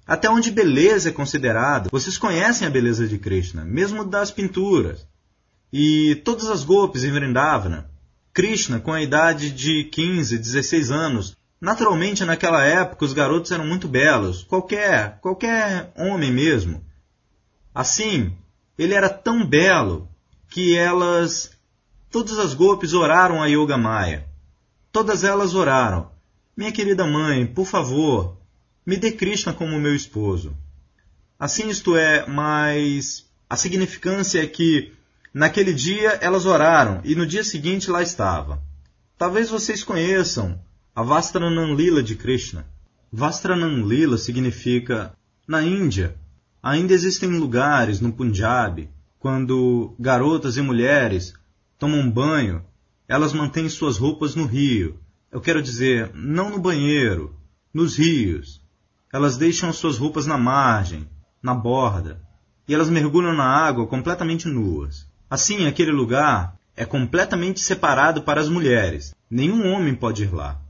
Até 0.07 0.31
onde 0.31 0.51
beleza 0.51 1.09
é 1.09 1.13
considerada, 1.13 1.89
vocês 1.91 2.19
conhecem 2.19 2.69
a 2.69 2.71
beleza 2.71 3.09
de 3.09 3.19
Krishna, 3.19 3.65
mesmo 3.65 4.05
das 4.05 4.31
pinturas. 4.31 5.09
E 5.73 6.15
todas 6.25 6.49
as 6.51 6.63
golpes 6.63 7.03
em 7.03 7.11
Vrindavana, 7.11 7.91
Krishna, 8.35 8.79
com 8.81 8.93
a 8.93 9.01
idade 9.01 9.51
de 9.51 9.85
15, 9.85 10.37
16 10.37 10.91
anos, 10.91 11.37
Naturalmente, 11.65 12.27
naquela 12.27 12.63
época, 12.63 13.07
os 13.07 13.15
garotos 13.15 13.51
eram 13.51 13.67
muito 13.67 13.89
belos, 13.89 14.43
qualquer, 14.43 15.19
qualquer 15.23 15.91
homem 15.97 16.31
mesmo. 16.31 16.85
Assim, 17.75 18.37
ele 18.77 18.93
era 18.93 19.09
tão 19.09 19.47
belo 19.47 20.07
que 20.51 20.77
elas, 20.77 21.53
todas 22.11 22.39
as 22.39 22.53
golpes 22.53 22.93
oraram 22.93 23.43
a 23.43 23.47
Yoga 23.47 23.79
Maya. 23.79 24.29
Todas 24.93 25.25
elas 25.25 25.55
oraram. 25.55 26.11
Minha 26.55 26.71
querida 26.71 27.07
mãe, 27.07 27.47
por 27.47 27.65
favor, 27.65 28.37
me 28.85 28.99
dê 28.99 29.11
Krishna 29.11 29.55
como 29.55 29.81
meu 29.81 29.95
esposo. 29.95 30.55
Assim 31.39 31.71
isto 31.71 31.97
é, 31.97 32.27
mas 32.27 33.25
a 33.49 33.57
significância 33.57 34.43
é 34.43 34.47
que 34.47 34.93
naquele 35.35 35.75
dia 35.75 36.11
elas 36.23 36.47
oraram 36.47 37.01
e 37.05 37.17
no 37.17 37.27
dia 37.27 37.43
seguinte 37.43 37.91
lá 37.91 38.01
estava. 38.01 38.63
Talvez 39.19 39.51
vocês 39.51 39.83
conheçam 39.83 40.59
a 40.95 41.03
Vastranam 41.03 41.75
Lila 41.75 42.03
de 42.03 42.15
Krishna. 42.15 42.65
Vastranam 43.13 43.87
Lila 43.87 44.17
significa 44.17 45.13
na 45.47 45.63
Índia. 45.63 46.17
Ainda 46.63 46.95
existem 46.95 47.29
lugares 47.29 48.01
no 48.01 48.13
Punjab 48.13 48.89
quando 49.19 49.95
garotas 49.99 50.59
e 50.59 50.63
mulheres 50.63 51.33
tomam 51.79 52.11
banho, 52.11 52.63
elas 53.09 53.33
mantêm 53.33 53.69
suas 53.71 53.97
roupas 53.97 54.35
no 54.35 54.45
rio. 54.45 55.01
Eu 55.33 55.41
quero 55.41 55.63
dizer, 55.63 56.11
não 56.15 56.51
no 56.51 56.59
banheiro, 56.59 57.35
nos 57.73 57.97
rios. 57.97 58.63
Elas 59.11 59.37
deixam 59.37 59.73
suas 59.73 59.97
roupas 59.97 60.27
na 60.27 60.37
margem, 60.37 61.09
na 61.43 61.55
borda, 61.55 62.21
e 62.69 62.75
elas 62.75 62.91
mergulham 62.91 63.35
na 63.35 63.45
água 63.45 63.87
completamente 63.87 64.47
nuas. 64.47 65.07
Assim, 65.29 65.67
aquele 65.67 65.91
lugar 65.91 66.57
é 66.77 66.85
completamente 66.85 67.61
separado 67.61 68.23
para 68.23 68.41
as 68.41 68.49
mulheres. 68.49 69.15
Nenhum 69.31 69.73
homem 69.73 69.95
pode 69.95 70.25
ir 70.25 70.35
lá. 70.35 70.61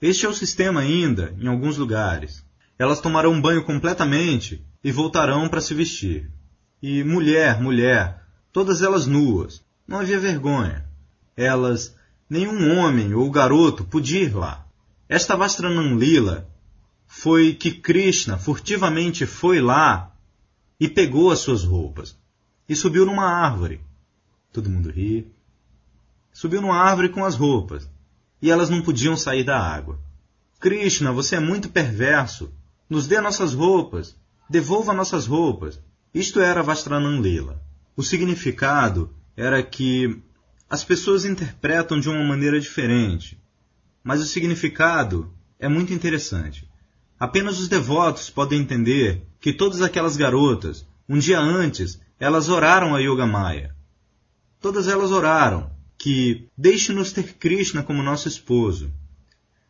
Este 0.00 0.26
é 0.26 0.28
o 0.28 0.34
sistema 0.34 0.80
ainda 0.80 1.34
em 1.40 1.46
alguns 1.46 1.76
lugares. 1.76 2.44
Elas 2.78 3.00
tomarão 3.00 3.40
banho 3.40 3.64
completamente 3.64 4.64
e 4.82 4.90
voltarão 4.90 5.48
para 5.48 5.60
se 5.60 5.74
vestir. 5.74 6.30
E 6.82 7.04
mulher, 7.04 7.60
mulher, 7.60 8.22
todas 8.52 8.82
elas 8.82 9.06
nuas. 9.06 9.62
Não 9.86 10.00
havia 10.00 10.18
vergonha. 10.18 10.84
Elas, 11.36 11.94
nenhum 12.28 12.76
homem 12.76 13.14
ou 13.14 13.30
garoto 13.30 13.84
podia 13.84 14.22
ir 14.22 14.34
lá. 14.34 14.66
Esta 15.08 15.36
Vastranam 15.36 15.96
Lila 15.96 16.48
foi 17.06 17.54
que 17.54 17.70
Krishna 17.70 18.38
furtivamente 18.38 19.26
foi 19.26 19.60
lá 19.60 20.12
e 20.80 20.88
pegou 20.88 21.30
as 21.30 21.38
suas 21.38 21.62
roupas 21.62 22.16
e 22.68 22.74
subiu 22.74 23.06
numa 23.06 23.26
árvore. 23.26 23.80
Todo 24.52 24.70
mundo 24.70 24.90
ri. 24.90 25.26
Subiu 26.32 26.60
numa 26.60 26.76
árvore 26.76 27.08
com 27.08 27.24
as 27.24 27.34
roupas 27.34 27.88
e 28.40 28.50
elas 28.50 28.68
não 28.68 28.82
podiam 28.82 29.16
sair 29.16 29.44
da 29.44 29.58
água. 29.58 29.98
Krishna, 30.60 31.12
você 31.12 31.36
é 31.36 31.40
muito 31.40 31.68
perverso. 31.68 32.52
Nos 32.88 33.06
dê 33.06 33.20
nossas 33.20 33.54
roupas. 33.54 34.16
Devolva 34.48 34.92
nossas 34.92 35.26
roupas. 35.26 35.80
Isto 36.14 36.40
era 36.40 36.62
Vastranam 36.62 37.20
Lila. 37.20 37.62
O 37.96 38.02
significado 38.02 39.10
era 39.36 39.62
que 39.62 40.22
as 40.68 40.82
pessoas 40.82 41.24
interpretam 41.24 42.00
de 42.00 42.08
uma 42.08 42.24
maneira 42.24 42.58
diferente, 42.58 43.38
mas 44.02 44.22
o 44.22 44.24
significado 44.24 45.30
é 45.58 45.68
muito 45.68 45.92
interessante. 45.92 46.66
Apenas 47.20 47.58
os 47.58 47.68
devotos 47.68 48.30
podem 48.30 48.60
entender 48.60 49.22
que 49.38 49.52
todas 49.52 49.82
aquelas 49.82 50.16
garotas, 50.16 50.86
um 51.08 51.18
dia 51.18 51.38
antes, 51.38 52.00
elas 52.18 52.48
oraram 52.48 52.94
a 52.94 53.00
Yoga 53.00 53.26
Maya. 53.26 53.74
Todas 54.62 54.86
elas 54.86 55.10
oraram, 55.10 55.72
que 55.98 56.48
deixe-nos 56.56 57.10
ter 57.12 57.34
Krishna 57.34 57.82
como 57.82 58.00
nosso 58.00 58.28
esposo. 58.28 58.92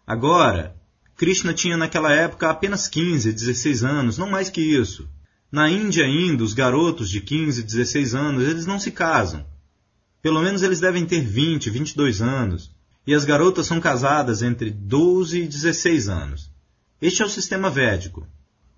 Agora, 0.07 0.77
Krishna 1.17 1.55
tinha 1.55 1.79
naquela 1.79 2.13
época 2.13 2.51
apenas 2.51 2.89
15, 2.89 3.33
16 3.33 3.85
anos, 3.85 4.19
não 4.19 4.29
mais 4.29 4.51
que 4.51 4.61
isso. 4.61 5.09
Na 5.51 5.71
Índia 5.71 6.05
ainda, 6.05 6.45
os 6.45 6.53
garotos 6.53 7.09
de 7.09 7.23
15, 7.23 7.63
16 7.63 8.15
anos, 8.15 8.43
eles 8.45 8.67
não 8.67 8.79
se 8.79 8.91
casam. 8.91 9.47
Pelo 10.21 10.43
menos 10.43 10.63
eles 10.63 10.79
devem 10.79 11.07
ter 11.07 11.23
20, 11.23 11.71
22 11.71 12.21
anos. 12.21 12.71
e 13.07 13.15
as 13.15 13.25
garotas 13.25 13.67
são 13.67 13.81
casadas 13.81 14.43
entre 14.43 14.71
12 14.71 15.41
e 15.41 15.49
16 15.49 16.09
anos. 16.09 16.51
Este 17.01 17.23
é 17.23 17.27
o 17.27 17.31
sistema 17.31 17.69
védico. 17.69 18.27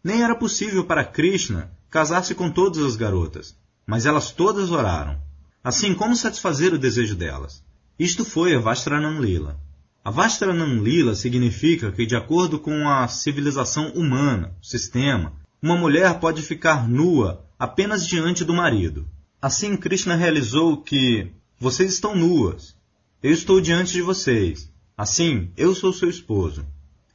Nem 0.02 0.23
era 0.23 0.35
possível 0.35 0.85
para 0.85 1.04
Krishna 1.04 1.71
casar-se 1.90 2.35
com 2.35 2.50
todas 2.50 2.83
as 2.83 2.97
garotas, 2.97 3.54
mas 3.87 4.06
elas 4.06 4.30
todas 4.30 4.71
oraram. 4.71 5.21
Assim, 5.64 5.94
como 5.94 6.14
satisfazer 6.14 6.75
o 6.75 6.78
desejo 6.78 7.16
delas? 7.16 7.64
Isto 7.99 8.23
foi 8.23 8.54
a 8.54 8.61
Vastranam 8.61 9.18
Lila. 9.18 9.59
A 10.04 10.11
Vastranam 10.11 10.83
Lila 10.83 11.14
significa 11.14 11.90
que, 11.90 12.04
de 12.04 12.14
acordo 12.14 12.59
com 12.59 12.87
a 12.87 13.09
civilização 13.09 13.88
humana, 13.92 14.54
o 14.62 14.66
sistema, 14.66 15.33
uma 15.62 15.75
mulher 15.75 16.21
pode 16.21 16.42
ficar 16.42 16.87
nua 16.87 17.42
apenas 17.59 18.06
diante 18.06 18.44
do 18.44 18.52
marido. 18.52 19.09
Assim, 19.40 19.75
Krishna 19.75 20.14
realizou 20.14 20.83
que 20.83 21.33
vocês 21.59 21.94
estão 21.94 22.14
nuas, 22.14 22.76
eu 23.23 23.33
estou 23.33 23.59
diante 23.59 23.94
de 23.94 24.02
vocês. 24.02 24.71
Assim, 24.99 25.50
eu 25.56 25.75
sou 25.75 25.94
seu 25.94 26.11
esposo. 26.11 26.66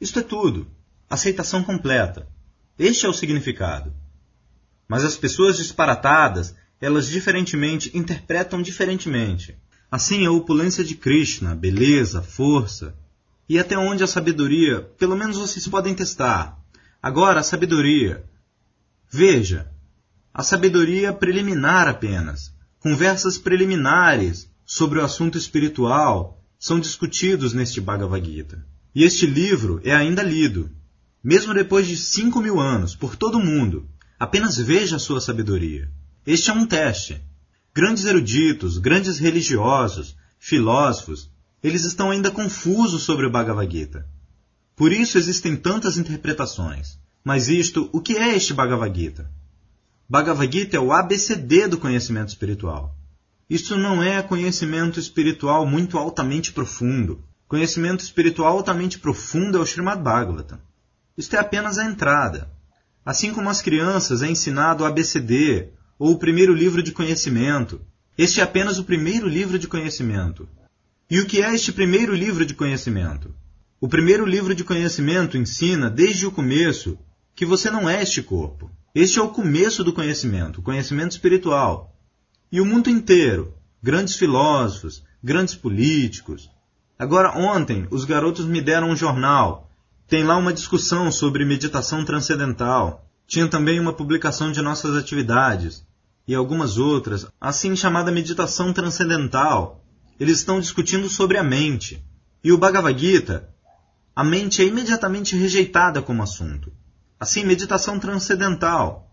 Isto 0.01 0.19
é 0.19 0.23
tudo. 0.23 0.65
Aceitação 1.07 1.63
completa. 1.63 2.27
Este 2.79 3.05
é 3.05 3.09
o 3.09 3.13
significado. 3.13 3.93
Mas 4.87 5.03
as 5.03 5.15
pessoas 5.15 5.57
disparatadas, 5.57 6.55
elas 6.79 7.07
diferentemente 7.07 7.95
interpretam 7.97 8.61
diferentemente. 8.61 9.55
Assim, 9.91 10.25
a 10.25 10.31
opulência 10.31 10.83
de 10.83 10.95
Krishna, 10.95 11.55
beleza, 11.55 12.21
força, 12.21 12.95
e 13.47 13.57
até 13.57 13.77
onde 13.77 14.03
a 14.03 14.07
sabedoria, 14.07 14.81
pelo 14.97 15.15
menos 15.15 15.37
vocês 15.37 15.67
podem 15.67 15.95
testar. 15.95 16.57
Agora, 17.01 17.39
a 17.39 17.43
sabedoria. 17.43 18.23
Veja, 19.09 19.71
a 20.33 20.43
sabedoria 20.43 21.11
preliminar 21.11 21.87
apenas, 21.87 22.53
conversas 22.79 23.37
preliminares 23.37 24.47
sobre 24.65 24.99
o 24.99 25.03
assunto 25.03 25.37
espiritual 25.37 26.39
são 26.59 26.79
discutidos 26.79 27.53
neste 27.53 27.81
Bhagavad 27.81 28.23
Gita. 28.23 28.63
E 28.93 29.03
este 29.03 29.25
livro 29.25 29.81
é 29.83 29.95
ainda 29.95 30.21
lido, 30.21 30.69
mesmo 31.23 31.53
depois 31.53 31.87
de 31.87 31.97
cinco 31.97 32.39
mil 32.39 32.59
anos, 32.59 32.95
por 32.95 33.15
todo 33.15 33.39
o 33.39 33.43
mundo. 33.43 33.89
Apenas 34.19 34.57
veja 34.57 34.97
a 34.97 34.99
sua 34.99 35.19
sabedoria. 35.19 35.89
Este 36.29 36.51
é 36.51 36.53
um 36.53 36.63
teste. 36.63 37.19
Grandes 37.73 38.05
eruditos, 38.05 38.77
grandes 38.77 39.17
religiosos, 39.17 40.15
filósofos, 40.37 41.27
eles 41.63 41.83
estão 41.85 42.11
ainda 42.11 42.29
confusos 42.29 43.01
sobre 43.01 43.25
o 43.25 43.31
Bhagavad 43.31 43.75
Gita. 43.75 44.07
Por 44.75 44.91
isso 44.91 45.17
existem 45.17 45.55
tantas 45.55 45.97
interpretações. 45.97 46.99
Mas 47.23 47.49
isto, 47.49 47.89
o 47.91 47.99
que 47.99 48.15
é 48.15 48.35
este 48.35 48.53
Bhagavad 48.53 48.95
Gita? 48.95 49.27
Bhagavad 50.07 50.55
Gita 50.55 50.77
é 50.77 50.79
o 50.79 50.93
ABCD 50.93 51.67
do 51.67 51.79
conhecimento 51.79 52.29
espiritual. 52.29 52.95
Isso 53.49 53.75
não 53.75 54.03
é 54.03 54.21
conhecimento 54.21 54.99
espiritual 54.99 55.65
muito 55.65 55.97
altamente 55.97 56.53
profundo. 56.53 57.23
Conhecimento 57.47 58.03
espiritual 58.03 58.55
altamente 58.55 58.99
profundo 58.99 59.57
é 59.57 59.61
o 59.61 59.65
Srimad 59.65 59.99
Bhagavatam. 60.03 60.59
Isto 61.17 61.37
é 61.37 61.39
apenas 61.39 61.79
a 61.79 61.85
entrada. 61.85 62.47
Assim 63.03 63.33
como 63.33 63.49
as 63.49 63.63
crianças 63.63 64.21
é 64.21 64.29
ensinado 64.29 64.83
o 64.83 64.85
ABCD, 64.85 65.78
ou 65.99 66.13
o 66.13 66.17
primeiro 66.17 66.53
livro 66.53 66.81
de 66.81 66.93
conhecimento. 66.93 67.81
Este 68.17 68.39
é 68.39 68.43
apenas 68.43 68.79
o 68.79 68.85
primeiro 68.85 69.27
livro 69.27 69.59
de 69.59 69.67
conhecimento. 69.67 70.47
E 71.09 71.19
o 71.19 71.25
que 71.25 71.41
é 71.41 71.53
este 71.53 71.73
primeiro 71.73 72.15
livro 72.15 72.45
de 72.45 72.53
conhecimento? 72.53 73.35
O 73.81 73.87
primeiro 73.87 74.25
livro 74.25 74.55
de 74.55 74.63
conhecimento 74.63 75.37
ensina, 75.37 75.89
desde 75.89 76.25
o 76.25 76.31
começo, 76.31 76.97
que 77.35 77.45
você 77.45 77.69
não 77.69 77.89
é 77.89 78.01
este 78.01 78.23
corpo. 78.23 78.71
Este 78.95 79.19
é 79.19 79.21
o 79.21 79.29
começo 79.29 79.83
do 79.83 79.91
conhecimento, 79.91 80.59
o 80.59 80.63
conhecimento 80.63 81.11
espiritual. 81.11 81.93
E 82.49 82.61
o 82.61 82.65
mundo 82.65 82.89
inteiro, 82.89 83.53
grandes 83.83 84.15
filósofos, 84.15 85.03
grandes 85.21 85.53
políticos. 85.53 86.49
Agora, 86.97 87.37
ontem, 87.37 87.87
os 87.91 88.05
garotos 88.05 88.45
me 88.45 88.61
deram 88.61 88.89
um 88.89 88.95
jornal. 88.95 89.69
Tem 90.07 90.23
lá 90.23 90.37
uma 90.37 90.53
discussão 90.53 91.11
sobre 91.11 91.45
meditação 91.45 92.05
transcendental. 92.05 93.05
Tinha 93.27 93.47
também 93.47 93.79
uma 93.79 93.93
publicação 93.93 94.51
de 94.51 94.61
nossas 94.61 94.95
atividades 94.95 95.85
e 96.29 96.35
algumas 96.35 96.77
outras, 96.77 97.25
assim 97.41 97.75
chamada 97.75 98.11
meditação 98.11 98.71
transcendental. 98.71 99.83
Eles 100.19 100.37
estão 100.37 100.59
discutindo 100.59 101.09
sobre 101.09 101.39
a 101.39 101.43
mente. 101.43 102.05
E 102.43 102.51
o 102.51 102.57
Bhagavad 102.59 102.99
Gita, 102.99 103.49
a 104.15 104.23
mente 104.23 104.61
é 104.61 104.65
imediatamente 104.65 105.35
rejeitada 105.35 106.03
como 106.03 106.21
assunto. 106.21 106.71
Assim, 107.19 107.43
meditação 107.43 107.97
transcendental. 107.97 109.09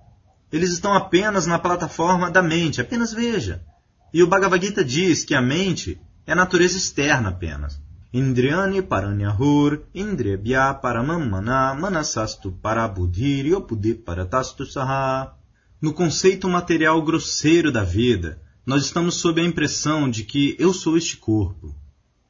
Eles 0.52 0.72
estão 0.72 0.92
apenas 0.92 1.46
na 1.46 1.58
plataforma 1.58 2.30
da 2.30 2.42
mente, 2.42 2.82
apenas 2.82 3.14
veja. 3.14 3.62
E 4.12 4.22
o 4.22 4.26
Bhagavad 4.26 4.62
Gita 4.62 4.84
diz 4.84 5.24
que 5.24 5.34
a 5.34 5.40
mente 5.40 5.98
é 6.26 6.34
natureza 6.34 6.76
externa 6.76 7.30
apenas. 7.30 7.80
Indriyani 8.12 8.82
paranyahur, 8.82 9.86
indriyabhya 9.94 10.74
paramamana, 10.74 11.74
manasastu 11.74 12.52
parabudhir, 12.52 13.46
yopude 13.46 13.94
paratastu 13.94 14.66
saha. 14.66 15.35
No 15.80 15.92
conceito 15.92 16.48
material 16.48 17.02
grosseiro 17.02 17.70
da 17.70 17.84
vida, 17.84 18.40
nós 18.64 18.84
estamos 18.84 19.16
sob 19.16 19.40
a 19.40 19.44
impressão 19.44 20.10
de 20.10 20.24
que 20.24 20.56
eu 20.58 20.72
sou 20.72 20.96
este 20.96 21.18
corpo. 21.18 21.76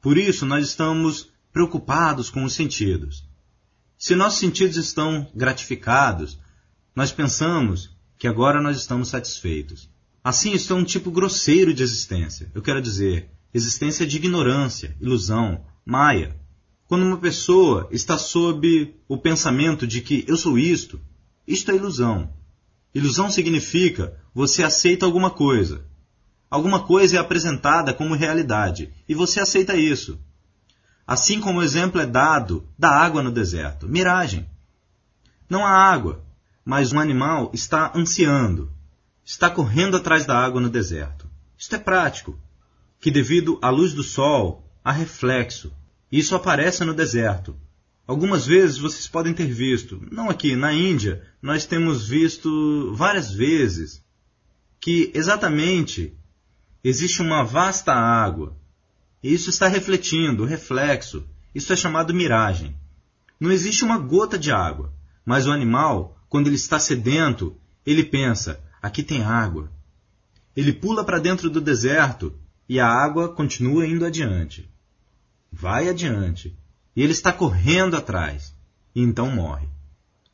Por 0.01 0.17
isso, 0.17 0.45
nós 0.45 0.67
estamos 0.67 1.29
preocupados 1.53 2.29
com 2.29 2.43
os 2.43 2.53
sentidos. 2.53 3.25
Se 3.97 4.15
nossos 4.15 4.39
sentidos 4.39 4.75
estão 4.75 5.31
gratificados, 5.33 6.37
nós 6.93 7.11
pensamos 7.11 7.89
que 8.17 8.27
agora 8.27 8.61
nós 8.61 8.77
estamos 8.77 9.07
satisfeitos. 9.07 9.89
Assim, 10.21 10.51
isso 10.51 10.73
é 10.73 10.75
um 10.75 10.83
tipo 10.83 11.09
grosseiro 11.09 11.73
de 11.73 11.83
existência. 11.83 12.51
Eu 12.53 12.61
quero 12.61 12.81
dizer, 12.81 13.31
existência 13.53 14.05
de 14.05 14.17
ignorância, 14.17 14.95
ilusão, 14.99 15.63
maia. 15.85 16.35
Quando 16.85 17.05
uma 17.05 17.17
pessoa 17.17 17.87
está 17.91 18.17
sob 18.17 18.93
o 19.07 19.17
pensamento 19.17 19.87
de 19.87 20.01
que 20.01 20.25
eu 20.27 20.35
sou 20.35 20.59
isto, 20.59 20.99
isto 21.47 21.71
é 21.71 21.75
ilusão. 21.75 22.29
Ilusão 22.93 23.29
significa 23.29 24.17
você 24.33 24.63
aceita 24.63 25.05
alguma 25.05 25.29
coisa. 25.29 25.85
Alguma 26.49 26.83
coisa 26.83 27.17
é 27.17 27.19
apresentada 27.19 27.93
como 27.93 28.15
realidade 28.15 28.93
e 29.07 29.13
você 29.13 29.39
aceita 29.39 29.75
isso. 29.75 30.19
Assim 31.05 31.39
como 31.39 31.59
o 31.59 31.63
exemplo 31.63 31.99
é 31.99 32.05
dado 32.05 32.67
da 32.77 32.89
água 32.89 33.21
no 33.21 33.31
deserto. 33.31 33.87
Miragem. 33.87 34.49
Não 35.49 35.65
há 35.65 35.71
água, 35.71 36.23
mas 36.63 36.91
um 36.91 36.99
animal 36.99 37.49
está 37.53 37.93
ansiando, 37.95 38.69
está 39.23 39.49
correndo 39.49 39.95
atrás 39.95 40.25
da 40.25 40.37
água 40.37 40.59
no 40.59 40.69
deserto. 40.69 41.25
Isto 41.57 41.75
é 41.75 41.79
prático, 41.79 42.37
que 42.99 43.09
devido 43.09 43.57
à 43.61 43.69
luz 43.69 43.93
do 43.93 44.03
sol, 44.03 44.69
há 44.83 44.91
reflexo. 44.91 45.71
Isso 46.11 46.35
aparece 46.35 46.83
no 46.83 46.93
deserto. 46.93 47.55
Algumas 48.07 48.45
vezes 48.45 48.77
vocês 48.77 49.07
podem 49.07 49.33
ter 49.33 49.47
visto, 49.47 50.01
não 50.09 50.29
aqui, 50.29 50.55
na 50.55 50.71
Índia, 50.71 51.21
nós 51.41 51.65
temos 51.65 52.07
visto 52.07 52.93
várias 52.95 53.31
vezes 53.31 54.01
que 54.79 55.11
exatamente 55.13 56.17
existe 56.81 57.21
uma 57.21 57.43
vasta 57.43 57.93
água. 57.93 58.55
E 59.21 59.33
isso 59.33 59.49
está 59.49 59.67
refletindo, 59.67 60.45
reflexo. 60.45 61.27
Isso 61.53 61.73
é 61.73 61.75
chamado 61.75 62.13
miragem. 62.13 62.75
Não 63.39 63.51
existe 63.51 63.83
uma 63.83 63.97
gota 63.97 64.37
de 64.37 64.51
água, 64.51 64.93
mas 65.25 65.45
o 65.45 65.51
animal 65.51 66.17
quando 66.29 66.47
ele 66.47 66.55
está 66.55 66.79
sedento, 66.79 67.55
ele 67.85 68.03
pensa: 68.03 68.59
aqui 68.81 69.03
tem 69.03 69.23
água. 69.23 69.71
Ele 70.55 70.73
pula 70.73 71.03
para 71.03 71.19
dentro 71.19 71.49
do 71.49 71.61
deserto 71.61 72.33
e 72.67 72.79
a 72.79 72.87
água 72.87 73.29
continua 73.29 73.85
indo 73.85 74.05
adiante. 74.05 74.69
Vai 75.51 75.87
adiante. 75.87 76.57
E 76.97 77.03
ele 77.03 77.11
está 77.11 77.31
correndo 77.31 77.95
atrás. 77.95 78.55
E 78.95 79.03
então 79.03 79.29
morre. 79.29 79.67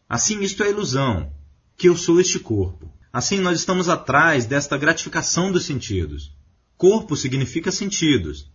Assim, 0.07 0.41
isto 0.41 0.63
é 0.63 0.69
ilusão, 0.69 1.29
que 1.75 1.89
eu 1.89 1.97
sou 1.97 2.21
este 2.21 2.39
corpo. 2.39 2.89
Assim, 3.11 3.37
nós 3.39 3.59
estamos 3.59 3.89
atrás 3.89 4.45
desta 4.45 4.77
gratificação 4.77 5.51
dos 5.51 5.65
sentidos. 5.65 6.33
Corpo 6.77 7.17
significa 7.17 7.69
sentidos. 7.69 8.49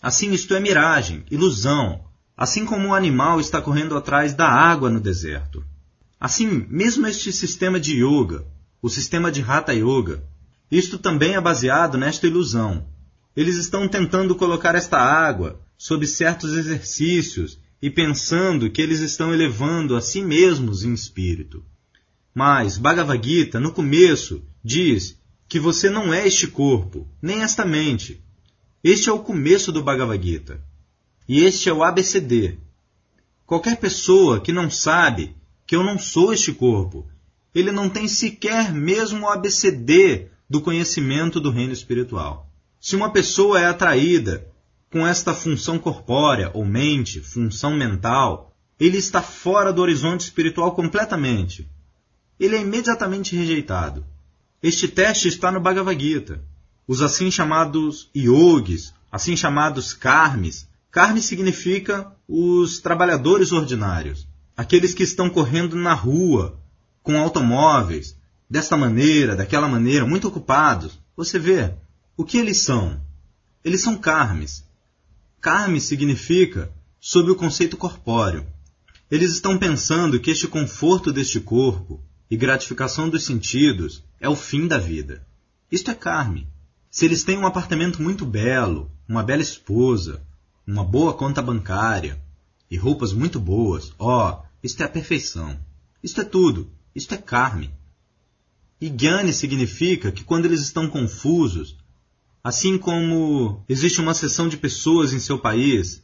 Assim, 0.00 0.30
isto 0.30 0.54
é 0.54 0.60
miragem, 0.60 1.24
ilusão, 1.28 2.04
assim 2.36 2.64
como 2.64 2.88
o 2.88 2.94
animal 2.94 3.40
está 3.40 3.60
correndo 3.60 3.96
atrás 3.96 4.32
da 4.32 4.48
água 4.48 4.88
no 4.88 5.00
deserto. 5.00 5.64
Assim, 6.20 6.64
mesmo 6.70 7.08
este 7.08 7.32
sistema 7.32 7.80
de 7.80 8.04
yoga, 8.04 8.46
o 8.80 8.88
sistema 8.88 9.32
de 9.32 9.42
Hatha 9.42 9.74
Yoga, 9.74 10.22
isto 10.70 10.96
também 10.96 11.34
é 11.34 11.40
baseado 11.40 11.98
nesta 11.98 12.28
ilusão. 12.28 12.86
Eles 13.34 13.56
estão 13.56 13.88
tentando 13.88 14.36
colocar 14.36 14.76
esta 14.76 14.98
água 14.98 15.65
sob 15.76 16.06
certos 16.06 16.56
exercícios 16.56 17.58
e 17.80 17.90
pensando 17.90 18.70
que 18.70 18.80
eles 18.80 19.00
estão 19.00 19.32
elevando 19.32 19.96
a 19.96 20.00
si 20.00 20.22
mesmos 20.22 20.82
em 20.82 20.92
espírito. 20.92 21.64
Mas 22.34 22.78
Bhagavad 22.78 23.26
Gita, 23.26 23.60
no 23.60 23.72
começo, 23.72 24.42
diz 24.62 25.18
que 25.48 25.60
você 25.60 25.88
não 25.88 26.12
é 26.12 26.26
este 26.26 26.46
corpo, 26.46 27.08
nem 27.20 27.42
esta 27.42 27.64
mente. 27.64 28.22
Este 28.82 29.08
é 29.08 29.12
o 29.12 29.20
começo 29.20 29.72
do 29.72 29.82
Bhagavad 29.82 30.22
Gita. 30.22 30.60
E 31.28 31.40
este 31.40 31.68
é 31.68 31.72
o 31.72 31.82
ABCD. 31.82 32.58
Qualquer 33.44 33.76
pessoa 33.76 34.40
que 34.40 34.52
não 34.52 34.70
sabe 34.70 35.36
que 35.66 35.74
eu 35.74 35.82
não 35.82 35.98
sou 35.98 36.32
este 36.32 36.52
corpo. 36.52 37.06
Ele 37.54 37.72
não 37.72 37.88
tem 37.88 38.06
sequer 38.06 38.72
mesmo 38.72 39.26
o 39.26 39.28
ABCD 39.28 40.28
do 40.48 40.60
conhecimento 40.60 41.40
do 41.40 41.50
reino 41.50 41.72
espiritual. 41.72 42.48
Se 42.80 42.94
uma 42.94 43.12
pessoa 43.12 43.60
é 43.60 43.66
atraída 43.66 44.46
com 44.90 45.06
esta 45.06 45.34
função 45.34 45.78
corpórea 45.78 46.50
ou 46.54 46.64
mente, 46.64 47.20
função 47.20 47.76
mental, 47.76 48.54
ele 48.78 48.98
está 48.98 49.22
fora 49.22 49.72
do 49.72 49.82
horizonte 49.82 50.22
espiritual 50.22 50.74
completamente. 50.74 51.68
Ele 52.38 52.56
é 52.56 52.60
imediatamente 52.60 53.34
rejeitado. 53.34 54.04
Este 54.62 54.88
teste 54.88 55.28
está 55.28 55.50
no 55.50 55.60
Bhagavad 55.60 55.98
Gita. 56.00 56.42
Os 56.86 57.02
assim 57.02 57.30
chamados 57.30 58.10
yogis, 58.14 58.92
assim 59.10 59.36
chamados 59.36 59.92
karmis, 59.92 60.68
karmi 60.90 61.22
significa 61.22 62.12
os 62.28 62.80
trabalhadores 62.80 63.52
ordinários, 63.52 64.26
aqueles 64.56 64.94
que 64.94 65.02
estão 65.02 65.28
correndo 65.30 65.76
na 65.76 65.94
rua, 65.94 66.60
com 67.02 67.18
automóveis, 67.18 68.16
desta 68.48 68.76
maneira, 68.76 69.34
daquela 69.34 69.68
maneira, 69.68 70.06
muito 70.06 70.28
ocupados. 70.28 70.98
Você 71.16 71.38
vê, 71.38 71.74
o 72.16 72.24
que 72.24 72.38
eles 72.38 72.62
são? 72.62 73.00
Eles 73.64 73.80
são 73.80 73.96
karmis. 73.96 74.64
Karmi 75.40 75.80
significa 75.80 76.72
sob 77.00 77.30
o 77.30 77.36
conceito 77.36 77.76
corpóreo. 77.76 78.46
Eles 79.10 79.32
estão 79.32 79.58
pensando 79.58 80.18
que 80.18 80.30
este 80.30 80.48
conforto 80.48 81.12
deste 81.12 81.38
corpo 81.38 82.02
e 82.30 82.36
gratificação 82.36 83.08
dos 83.08 83.24
sentidos 83.24 84.02
é 84.20 84.28
o 84.28 84.34
fim 84.34 84.66
da 84.66 84.78
vida. 84.78 85.24
Isto 85.70 85.90
é 85.90 85.94
karmi. 85.94 86.48
Se 86.90 87.04
eles 87.04 87.22
têm 87.22 87.38
um 87.38 87.46
apartamento 87.46 88.02
muito 88.02 88.24
belo, 88.24 88.90
uma 89.08 89.22
bela 89.22 89.42
esposa, 89.42 90.20
uma 90.66 90.82
boa 90.82 91.14
conta 91.14 91.40
bancária 91.40 92.20
e 92.70 92.76
roupas 92.76 93.12
muito 93.12 93.38
boas, 93.38 93.92
ó, 93.98 94.30
oh, 94.30 94.46
isto 94.62 94.82
é 94.82 94.86
a 94.86 94.88
perfeição. 94.88 95.56
Isto 96.02 96.22
é 96.22 96.24
tudo. 96.24 96.70
Isto 96.94 97.14
é 97.14 97.18
karmi. 97.18 97.70
E 98.80 98.88
Gyani 98.88 99.32
significa 99.32 100.10
que 100.10 100.24
quando 100.24 100.46
eles 100.46 100.60
estão 100.60 100.88
confusos, 100.88 101.76
assim 102.46 102.78
como 102.78 103.64
existe 103.68 104.00
uma 104.00 104.14
seção 104.14 104.48
de 104.48 104.56
pessoas 104.56 105.12
em 105.12 105.18
seu 105.18 105.36
país, 105.36 106.00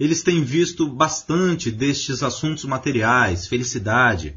eles 0.00 0.20
têm 0.20 0.42
visto 0.42 0.88
bastante 0.88 1.70
destes 1.70 2.24
assuntos 2.24 2.64
materiais, 2.64 3.46
felicidade, 3.46 4.36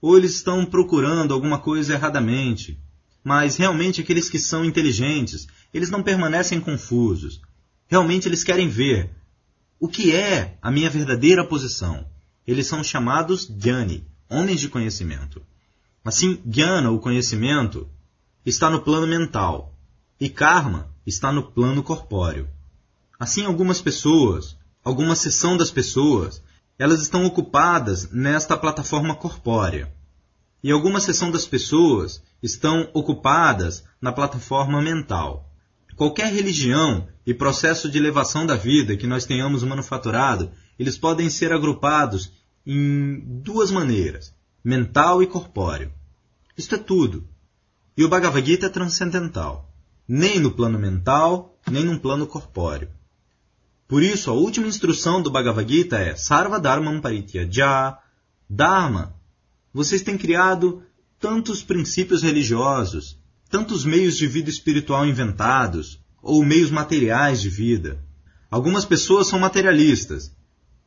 ou 0.00 0.16
eles 0.16 0.36
estão 0.36 0.64
procurando 0.64 1.34
alguma 1.34 1.58
coisa 1.58 1.94
erradamente. 1.94 2.78
Mas 3.24 3.56
realmente 3.56 4.00
aqueles 4.00 4.30
que 4.30 4.38
são 4.38 4.64
inteligentes, 4.64 5.48
eles 5.72 5.90
não 5.90 6.04
permanecem 6.04 6.60
confusos. 6.60 7.40
Realmente 7.88 8.28
eles 8.28 8.44
querem 8.44 8.68
ver 8.68 9.10
o 9.80 9.88
que 9.88 10.14
é 10.14 10.56
a 10.62 10.70
minha 10.70 10.88
verdadeira 10.88 11.44
posição. 11.44 12.06
Eles 12.46 12.68
são 12.68 12.84
chamados 12.84 13.44
Jnani, 13.44 14.06
homens 14.30 14.60
de 14.60 14.68
conhecimento. 14.68 15.42
Assim, 16.04 16.40
Jnana, 16.46 16.92
o 16.92 17.00
conhecimento, 17.00 17.88
está 18.46 18.70
no 18.70 18.82
plano 18.82 19.08
mental 19.08 19.73
e 20.20 20.28
Karma 20.28 20.90
está 21.06 21.32
no 21.32 21.42
plano 21.42 21.82
corpóreo. 21.82 22.48
Assim, 23.18 23.44
algumas 23.44 23.80
pessoas, 23.80 24.56
alguma 24.82 25.14
seção 25.14 25.56
das 25.56 25.70
pessoas, 25.70 26.42
elas 26.78 27.00
estão 27.00 27.24
ocupadas 27.24 28.10
nesta 28.10 28.56
plataforma 28.56 29.14
corpórea. 29.14 29.92
E 30.62 30.70
alguma 30.70 31.00
seção 31.00 31.30
das 31.30 31.46
pessoas 31.46 32.22
estão 32.42 32.88
ocupadas 32.92 33.84
na 34.00 34.12
plataforma 34.12 34.80
mental. 34.80 35.50
Qualquer 35.96 36.32
religião 36.32 37.06
e 37.26 37.32
processo 37.32 37.88
de 37.88 37.98
elevação 37.98 38.44
da 38.44 38.56
vida 38.56 38.96
que 38.96 39.06
nós 39.06 39.24
tenhamos 39.24 39.62
manufaturado, 39.62 40.50
eles 40.78 40.98
podem 40.98 41.30
ser 41.30 41.52
agrupados 41.52 42.32
em 42.66 43.20
duas 43.42 43.70
maneiras 43.70 44.34
mental 44.64 45.22
e 45.22 45.26
corpóreo. 45.26 45.92
Isto 46.56 46.76
é 46.76 46.78
tudo. 46.78 47.28
E 47.96 48.04
o 48.04 48.08
Bhagavad 48.08 48.44
Gita 48.44 48.66
é 48.66 48.70
transcendental, 48.70 49.70
nem 50.06 50.38
no 50.38 50.50
plano 50.50 50.78
mental, 50.78 51.58
nem 51.70 51.84
no 51.84 51.98
plano 51.98 52.26
corpóreo. 52.26 52.88
Por 53.88 54.02
isso, 54.02 54.30
a 54.30 54.34
última 54.34 54.66
instrução 54.66 55.22
do 55.22 55.30
Bhagavad 55.30 55.70
Gita 55.70 55.96
é 55.98 56.14
Sarva 56.14 56.58
Dharmam 56.58 57.00
Parityaja. 57.00 57.98
Dharma, 58.48 59.14
vocês 59.72 60.02
têm 60.02 60.16
criado 60.16 60.82
tantos 61.18 61.62
princípios 61.62 62.22
religiosos, 62.22 63.18
tantos 63.48 63.84
meios 63.84 64.16
de 64.16 64.26
vida 64.26 64.50
espiritual 64.50 65.06
inventados, 65.06 66.00
ou 66.22 66.44
meios 66.44 66.70
materiais 66.70 67.40
de 67.40 67.48
vida. 67.48 68.02
Algumas 68.50 68.84
pessoas 68.84 69.26
são 69.26 69.38
materialistas, 69.38 70.34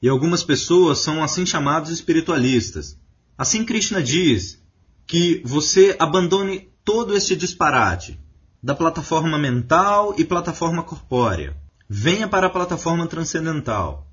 e 0.01 0.08
algumas 0.08 0.43
pessoas 0.43 0.99
são 0.99 1.23
assim 1.23 1.45
chamados 1.45 1.91
espiritualistas. 1.91 2.97
Assim 3.38 3.63
Krishna 3.63 4.01
diz 4.01 4.62
que 5.06 5.41
você 5.45 5.95
abandone 5.99 6.69
todo 6.84 7.15
este 7.15 7.36
disparate 7.36 8.19
da 8.62 8.76
plataforma 8.76 9.38
mental 9.38 10.15
e 10.17 10.26
plataforma 10.26 10.84
corpórea. 10.84 11.56
Venha 11.89 12.28
para 12.28 12.48
a 12.48 12.50
plataforma 12.50 13.08
transcendental. 13.08 14.08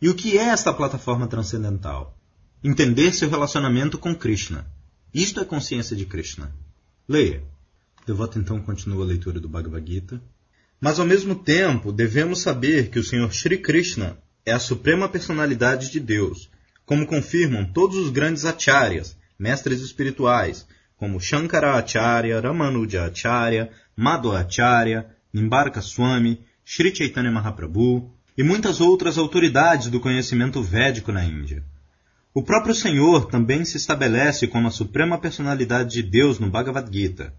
E 0.00 0.08
o 0.08 0.14
que 0.14 0.36
é 0.36 0.48
esta 0.48 0.72
plataforma 0.72 1.26
transcendental? 1.26 2.18
Entender 2.62 3.12
seu 3.12 3.30
relacionamento 3.30 3.98
com 3.98 4.14
Krishna. 4.14 4.66
Isto 5.14 5.40
é 5.40 5.44
consciência 5.44 5.96
de 5.96 6.06
Krishna. 6.06 6.54
Leia. 7.08 7.42
Devoto 8.06 8.38
então 8.38 8.60
continua 8.60 9.04
a 9.04 9.06
leitura 9.08 9.38
do 9.38 9.48
Bhagavad 9.48 9.86
Gita. 9.86 10.20
Mas 10.80 10.98
ao 10.98 11.06
mesmo 11.06 11.34
tempo, 11.34 11.92
devemos 11.92 12.40
saber 12.40 12.90
que 12.90 12.98
o 12.98 13.04
Senhor 13.04 13.32
Shri 13.32 13.58
Krishna 13.58 14.18
é 14.44 14.52
a 14.52 14.58
suprema 14.58 15.08
personalidade 15.08 15.90
de 15.90 16.00
Deus 16.00 16.50
como 16.84 17.06
confirmam 17.06 17.64
todos 17.64 17.96
os 17.96 18.10
grandes 18.10 18.44
acharyas, 18.44 19.16
mestres 19.38 19.80
espirituais, 19.80 20.66
como 21.02 21.18
Shankara 21.18 21.76
Acharya, 21.76 22.38
Ramanuja 22.38 23.06
Acharya, 23.06 23.70
Madhva 23.96 24.38
Acharya, 24.38 25.04
Nimbarka 25.34 25.82
Swami, 25.82 26.38
Sri 26.64 26.94
Chaitanya 26.94 27.28
Mahaprabhu 27.28 28.08
e 28.38 28.44
muitas 28.44 28.80
outras 28.80 29.18
autoridades 29.18 29.88
do 29.88 29.98
conhecimento 29.98 30.62
védico 30.62 31.10
na 31.10 31.24
Índia. 31.24 31.64
O 32.32 32.40
próprio 32.40 32.72
Senhor 32.72 33.26
também 33.26 33.64
se 33.64 33.78
estabelece 33.78 34.46
como 34.46 34.68
a 34.68 34.70
suprema 34.70 35.18
personalidade 35.18 35.90
de 35.94 36.04
Deus 36.04 36.38
no 36.38 36.48
Bhagavad 36.48 36.88
Gita. 36.88 37.34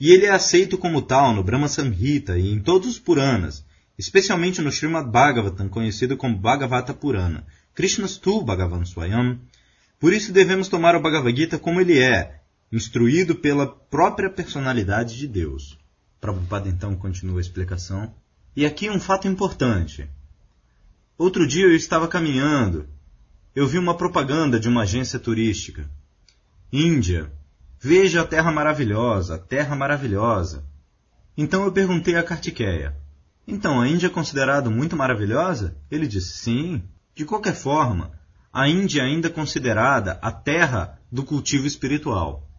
E 0.00 0.10
ele 0.10 0.24
é 0.24 0.30
aceito 0.30 0.78
como 0.78 1.02
tal 1.02 1.34
no 1.34 1.44
Brahma 1.44 1.68
Samhita 1.68 2.38
e 2.38 2.50
em 2.50 2.60
todos 2.60 2.88
os 2.88 2.98
Puranas, 2.98 3.62
especialmente 3.98 4.62
no 4.62 4.72
Srimad 4.72 5.06
Bhagavatam, 5.06 5.68
conhecido 5.68 6.16
como 6.16 6.38
Bhagavata 6.38 6.94
Purana, 6.94 7.44
Krishnastu 7.74 8.40
Bhagavan 8.40 8.86
Swayam. 8.86 9.38
Por 9.98 10.14
isso 10.14 10.32
devemos 10.32 10.68
tomar 10.68 10.96
o 10.96 11.00
Bhagavad 11.02 11.36
Gita 11.36 11.58
como 11.58 11.78
ele 11.78 11.98
é, 11.98 12.39
instruído 12.72 13.34
pela 13.34 13.66
própria 13.66 14.30
personalidade 14.30 15.16
de 15.16 15.26
Deus. 15.26 15.78
Prabhupada 16.20 16.68
então 16.68 16.94
continua 16.94 17.38
a 17.38 17.40
explicação. 17.40 18.14
E 18.54 18.66
aqui 18.66 18.88
um 18.88 19.00
fato 19.00 19.26
importante. 19.26 20.08
Outro 21.16 21.46
dia 21.46 21.64
eu 21.64 21.74
estava 21.74 22.06
caminhando. 22.06 22.88
Eu 23.54 23.66
vi 23.66 23.78
uma 23.78 23.96
propaganda 23.96 24.60
de 24.60 24.68
uma 24.68 24.82
agência 24.82 25.18
turística. 25.18 25.90
Índia. 26.72 27.32
Veja 27.80 28.20
a 28.20 28.26
terra 28.26 28.52
maravilhosa, 28.52 29.34
a 29.34 29.38
terra 29.38 29.74
maravilhosa. 29.74 30.64
Então 31.36 31.64
eu 31.64 31.72
perguntei 31.72 32.16
a 32.16 32.22
Kartikeya. 32.22 32.96
Então, 33.46 33.80
a 33.80 33.88
Índia 33.88 34.06
é 34.06 34.10
considerada 34.10 34.70
muito 34.70 34.94
maravilhosa? 34.96 35.76
Ele 35.90 36.06
disse 36.06 36.38
sim. 36.38 36.82
De 37.14 37.24
qualquer 37.24 37.54
forma, 37.54 38.12
a 38.52 38.68
Índia 38.68 39.02
é 39.02 39.04
ainda 39.04 39.28
considerada 39.28 40.18
a 40.22 40.30
terra 40.30 41.00
do 41.10 41.24
cultivo 41.24 41.66
espiritual. 41.66 42.49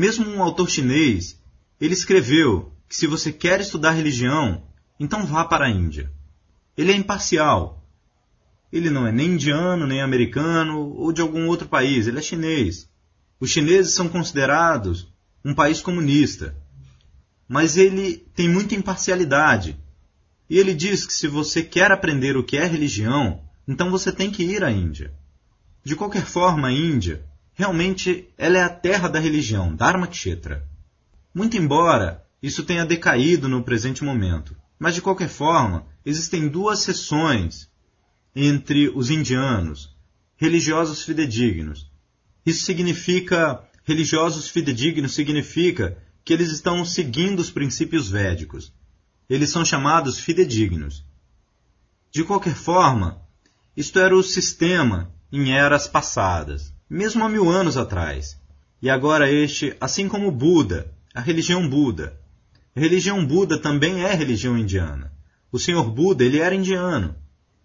Mesmo 0.00 0.26
um 0.30 0.42
autor 0.42 0.70
chinês, 0.70 1.38
ele 1.78 1.92
escreveu 1.92 2.72
que 2.88 2.96
se 2.96 3.06
você 3.06 3.30
quer 3.30 3.60
estudar 3.60 3.90
religião, 3.90 4.62
então 4.98 5.26
vá 5.26 5.44
para 5.44 5.66
a 5.66 5.70
Índia. 5.70 6.10
Ele 6.74 6.90
é 6.90 6.96
imparcial. 6.96 7.86
Ele 8.72 8.88
não 8.88 9.06
é 9.06 9.12
nem 9.12 9.32
indiano, 9.32 9.86
nem 9.86 10.00
americano 10.00 10.78
ou 10.96 11.12
de 11.12 11.20
algum 11.20 11.46
outro 11.48 11.68
país, 11.68 12.06
ele 12.06 12.18
é 12.18 12.22
chinês. 12.22 12.88
Os 13.38 13.50
chineses 13.50 13.92
são 13.92 14.08
considerados 14.08 15.06
um 15.44 15.52
país 15.52 15.82
comunista. 15.82 16.56
Mas 17.46 17.76
ele 17.76 18.26
tem 18.34 18.48
muita 18.48 18.74
imparcialidade. 18.74 19.78
E 20.48 20.56
ele 20.56 20.72
diz 20.72 21.04
que 21.04 21.12
se 21.12 21.28
você 21.28 21.62
quer 21.62 21.92
aprender 21.92 22.38
o 22.38 22.42
que 22.42 22.56
é 22.56 22.64
religião, 22.64 23.42
então 23.68 23.90
você 23.90 24.10
tem 24.10 24.30
que 24.30 24.44
ir 24.44 24.64
à 24.64 24.70
Índia. 24.70 25.12
De 25.84 25.94
qualquer 25.94 26.24
forma, 26.24 26.68
a 26.68 26.72
Índia, 26.72 27.22
realmente, 27.60 28.26
ela 28.38 28.56
é 28.56 28.62
a 28.62 28.70
terra 28.70 29.06
da 29.06 29.20
religião, 29.20 29.76
Dharmakshetra. 29.76 30.66
Muito 31.34 31.58
embora 31.58 32.24
isso 32.42 32.64
tenha 32.64 32.86
decaído 32.86 33.50
no 33.50 33.62
presente 33.62 34.02
momento, 34.02 34.56
mas 34.78 34.94
de 34.94 35.02
qualquer 35.02 35.28
forma, 35.28 35.86
existem 36.02 36.48
duas 36.48 36.78
seções 36.78 37.70
entre 38.34 38.88
os 38.88 39.10
indianos, 39.10 39.94
religiosos 40.38 41.02
fidedignos. 41.02 41.86
Isso 42.46 42.64
significa, 42.64 43.62
religiosos 43.84 44.48
fidedignos 44.48 45.12
significa 45.12 45.98
que 46.24 46.32
eles 46.32 46.50
estão 46.50 46.82
seguindo 46.82 47.40
os 47.40 47.50
princípios 47.50 48.08
védicos. 48.08 48.72
Eles 49.28 49.50
são 49.50 49.66
chamados 49.66 50.18
fidedignos. 50.18 51.04
De 52.10 52.24
qualquer 52.24 52.54
forma, 52.54 53.20
isto 53.76 53.98
era 53.98 54.16
o 54.16 54.22
sistema 54.22 55.12
em 55.30 55.52
eras 55.52 55.86
passadas, 55.86 56.69
mesmo 56.90 57.24
há 57.24 57.28
mil 57.28 57.48
anos 57.48 57.76
atrás. 57.76 58.36
E 58.82 58.90
agora 58.90 59.30
este, 59.30 59.76
assim 59.80 60.08
como 60.08 60.32
Buda, 60.32 60.92
a 61.14 61.20
religião 61.20 61.68
Buda. 61.68 62.18
A 62.74 62.80
religião 62.80 63.24
Buda 63.24 63.56
também 63.58 64.02
é 64.02 64.12
religião 64.12 64.58
indiana. 64.58 65.12
O 65.52 65.58
Sr. 65.58 65.84
Buda, 65.84 66.24
ele 66.24 66.38
era 66.38 66.54
indiano. 66.54 67.14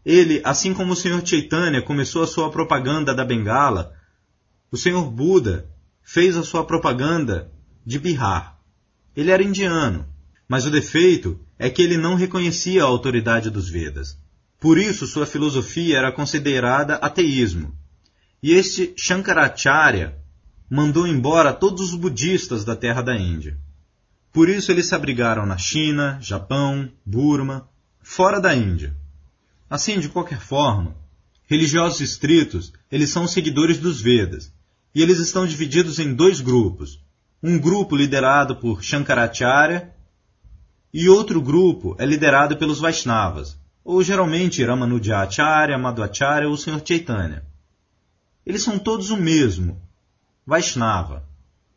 Ele, 0.06 0.42
assim 0.44 0.74
como 0.74 0.94
o 0.94 0.96
Sr. 0.96 1.26
Chaitanya 1.26 1.82
começou 1.82 2.22
a 2.22 2.28
sua 2.28 2.52
propaganda 2.52 3.14
da 3.14 3.26
Bengala, 3.26 3.94
o 4.72 4.78
Sr. 4.78 5.04
Buda 5.06 5.68
fez 6.04 6.38
a 6.38 6.44
sua 6.44 6.64
propaganda 6.64 7.52
de 7.86 7.98
Bihar. 7.98 8.60
Ele 9.16 9.32
era 9.32 9.42
indiano, 9.42 10.06
mas 10.48 10.66
o 10.66 10.72
defeito 10.72 11.40
é 11.58 11.70
que 11.70 11.82
ele 11.82 11.98
não 11.98 12.16
reconhecia 12.16 12.84
a 12.84 12.88
autoridade 12.88 13.50
dos 13.50 13.70
Vedas. 13.70 14.20
Por 14.60 14.78
isso, 14.78 15.08
sua 15.08 15.26
filosofia 15.26 15.98
era 15.98 16.12
considerada 16.12 16.96
ateísmo. 16.96 17.76
E 18.45 18.53
este 18.53 18.93
Shankaracharya 18.95 20.15
mandou 20.69 21.08
embora 21.08 21.51
todos 21.51 21.81
os 21.81 21.95
budistas 21.95 22.63
da 22.63 22.75
terra 22.75 23.01
da 23.01 23.17
Índia. 23.17 23.58
Por 24.31 24.49
isso 24.49 24.71
eles 24.71 24.86
se 24.86 24.93
abrigaram 24.93 25.47
na 25.47 25.58
China, 25.58 26.19
Japão, 26.21 26.88
Burma, 27.03 27.67
fora 28.03 28.39
da 28.39 28.53
Índia. 28.53 28.95
Assim, 29.67 29.99
de 29.99 30.10
qualquer 30.10 30.39
forma, 30.39 30.95
religiosos 31.47 32.01
estritos, 32.01 32.71
eles 32.91 33.10
são 33.10 33.27
seguidores 33.27 33.79
dos 33.79 33.99
Vedas, 33.99 34.53
e 34.93 35.01
eles 35.01 35.17
estão 35.17 35.47
divididos 35.47 35.97
em 35.97 36.13
dois 36.13 36.39
grupos. 36.39 37.03
Um 37.41 37.58
grupo 37.58 37.95
liderado 37.95 38.58
por 38.58 38.84
Shankaracharya 38.84 39.91
e 40.93 41.10
outro 41.10 41.41
grupo 41.41 41.95
é 41.97 42.05
liderado 42.05 42.58
pelos 42.58 42.79
Vaishnavas, 42.79 43.58
ou 43.84 44.03
geralmente 44.03 44.63
Ramanujacharya, 44.63 45.79
Madhvacharya 45.79 46.47
ou 46.47 46.55
Sr. 46.55 46.79
Chaitanya. 46.86 47.55
Eles 48.45 48.62
são 48.62 48.77
todos 48.77 49.10
o 49.10 49.17
mesmo, 49.17 49.81
Vaishnava. 50.45 51.27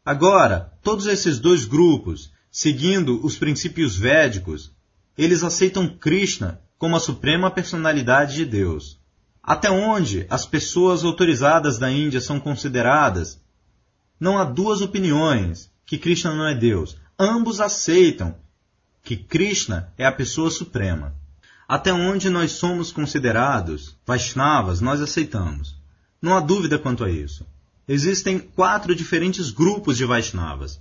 Agora, 0.04 0.72
todos 0.82 1.06
esses 1.06 1.38
dois 1.38 1.64
grupos, 1.64 2.30
seguindo 2.50 3.24
os 3.24 3.38
princípios 3.38 3.96
védicos, 3.96 4.70
eles 5.16 5.42
aceitam 5.42 5.88
Krishna 5.88 6.60
como 6.78 6.94
a 6.94 7.00
suprema 7.00 7.50
personalidade 7.50 8.36
de 8.36 8.44
Deus. 8.44 9.00
Até 9.42 9.70
onde 9.70 10.26
as 10.28 10.44
pessoas 10.44 11.04
autorizadas 11.04 11.78
da 11.78 11.90
Índia 11.90 12.20
são 12.20 12.38
consideradas, 12.38 13.40
não 14.20 14.36
há 14.36 14.44
duas 14.44 14.82
opiniões 14.82 15.72
que 15.86 15.96
Krishna 15.96 16.34
não 16.34 16.46
é 16.46 16.54
Deus. 16.54 16.98
Ambos 17.18 17.60
aceitam 17.60 18.36
que 19.02 19.16
Krishna 19.16 19.92
é 19.96 20.04
a 20.04 20.12
pessoa 20.12 20.50
suprema. 20.50 21.14
Até 21.66 21.92
onde 21.92 22.28
nós 22.28 22.52
somos 22.52 22.92
considerados 22.92 23.96
Vaishnavas, 24.06 24.80
nós 24.82 25.00
aceitamos. 25.00 25.77
Não 26.20 26.36
há 26.36 26.40
dúvida 26.40 26.78
quanto 26.78 27.04
a 27.04 27.10
isso 27.10 27.46
existem 27.88 28.38
quatro 28.38 28.94
diferentes 28.94 29.50
grupos 29.50 29.96
de 29.96 30.04
Vaishnavas. 30.04 30.78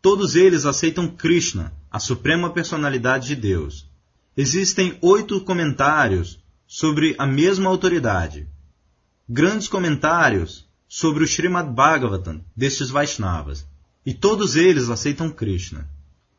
Todos 0.00 0.34
eles 0.34 0.64
aceitam 0.64 1.06
Krishna, 1.06 1.72
a 1.90 2.00
suprema 2.00 2.48
personalidade 2.50 3.28
de 3.28 3.36
Deus. 3.36 3.86
Existem 4.34 4.96
oito 5.02 5.40
comentários 5.42 6.42
sobre 6.66 7.14
a 7.18 7.26
mesma 7.26 7.68
autoridade. 7.68 8.48
Grandes 9.28 9.68
comentários 9.68 10.66
sobre 10.88 11.22
o 11.24 11.26
Srimad 11.26 11.70
Bhagavatam 11.74 12.42
destes 12.56 12.88
Vaishnavas. 12.88 13.66
E 14.06 14.14
todos 14.14 14.56
eles 14.56 14.88
aceitam 14.88 15.28
Krishna. 15.28 15.86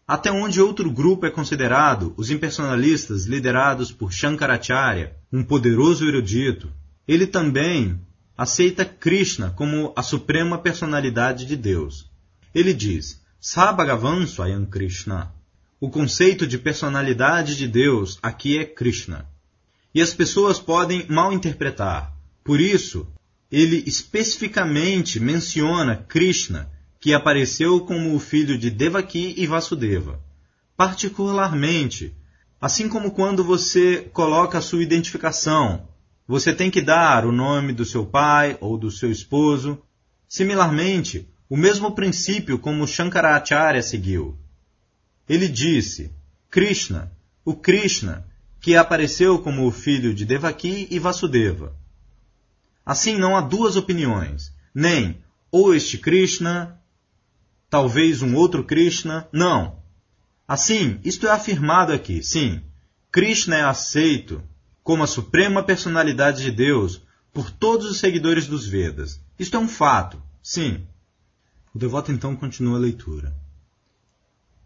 Até 0.08 0.32
onde 0.32 0.60
outro 0.60 0.90
grupo 0.90 1.28
é 1.28 1.30
considerado 1.30 2.16
os 2.18 2.32
impersonalistas 2.32 3.26
liderados 3.26 3.92
por 3.92 4.12
Shankaracharya, 4.12 5.16
um 5.32 5.44
poderoso 5.44 6.08
erudito, 6.08 6.72
ele 7.10 7.26
também 7.26 8.00
aceita 8.38 8.86
Krishna 8.86 9.50
como 9.50 9.92
a 9.96 10.04
suprema 10.04 10.60
personalidade 10.60 11.44
de 11.44 11.58
Deus. 11.58 12.08
Ele 12.54 12.72
diz: 12.72 13.20
Sabhagavan 13.42 14.28
Swayam 14.28 14.64
Krishna. 14.68 15.34
O 15.82 15.90
conceito 15.90 16.46
de 16.46 16.60
personalidade 16.60 17.56
de 17.56 17.68
Deus 17.68 18.20
aqui 18.22 18.60
é 18.60 18.64
Krishna. 18.64 19.28
E 19.92 20.04
as 20.04 20.14
pessoas 20.14 20.60
podem 20.60 21.08
mal 21.10 21.34
interpretar. 21.34 22.16
Por 22.44 22.62
isso, 22.62 23.08
ele 23.52 23.84
especificamente 23.88 25.20
menciona 25.20 25.96
Krishna, 25.96 26.70
que 27.00 27.12
apareceu 27.12 27.80
como 27.80 28.14
o 28.14 28.20
filho 28.20 28.56
de 28.56 28.70
Devaki 28.70 29.34
e 29.36 29.48
Vasudeva. 29.48 30.22
Particularmente, 30.78 32.14
assim 32.62 32.88
como 32.88 33.10
quando 33.10 33.44
você 33.44 34.08
coloca 34.14 34.60
a 34.60 34.62
sua 34.62 34.84
identificação 34.84 35.90
você 36.30 36.54
tem 36.54 36.70
que 36.70 36.80
dar 36.80 37.26
o 37.26 37.32
nome 37.32 37.74
do 37.74 37.84
seu 37.84 38.06
pai 38.06 38.56
ou 38.62 38.78
do 38.78 38.92
seu 38.92 39.12
esposo. 39.12 39.82
Similarmente, 40.28 41.28
o 41.50 41.58
mesmo 41.58 41.94
princípio 41.94 42.60
como 42.60 42.86
Shankaracharya 42.86 43.82
seguiu. 43.82 44.38
Ele 45.28 45.48
disse: 45.48 46.12
Krishna, 46.48 47.12
o 47.44 47.56
Krishna, 47.56 48.28
que 48.62 48.76
apareceu 48.76 49.40
como 49.40 49.66
o 49.66 49.72
filho 49.72 50.14
de 50.14 50.24
Devaki 50.24 50.88
e 50.92 51.00
Vasudeva. 51.00 51.76
Assim 52.86 53.18
não 53.18 53.36
há 53.36 53.42
duas 53.42 53.76
opiniões, 53.76 54.54
nem 54.72 55.18
ou 55.52 55.74
este 55.74 55.98
Krishna, 55.98 56.80
talvez 57.72 58.22
um 58.22 58.36
outro 58.36 58.64
Krishna, 58.64 59.28
não. 59.32 59.80
Assim, 60.48 61.00
isto 61.04 61.26
é 61.26 61.32
afirmado 61.32 61.92
aqui, 61.92 62.22
sim, 62.22 62.62
Krishna 63.12 63.56
é 63.56 63.64
aceito 63.64 64.44
como 64.90 65.04
a 65.04 65.08
suprema 65.08 65.62
personalidade 65.62 66.42
de 66.42 66.50
Deus 66.50 67.00
por 67.32 67.52
todos 67.52 67.92
os 67.92 68.00
seguidores 68.00 68.48
dos 68.48 68.66
Vedas. 68.66 69.24
Isto 69.38 69.56
é 69.56 69.60
um 69.60 69.68
fato, 69.68 70.20
sim. 70.42 70.82
O 71.72 71.78
devoto 71.78 72.12
então 72.12 72.36
continua 72.36 72.76
a 72.76 72.82
leitura. 72.82 73.38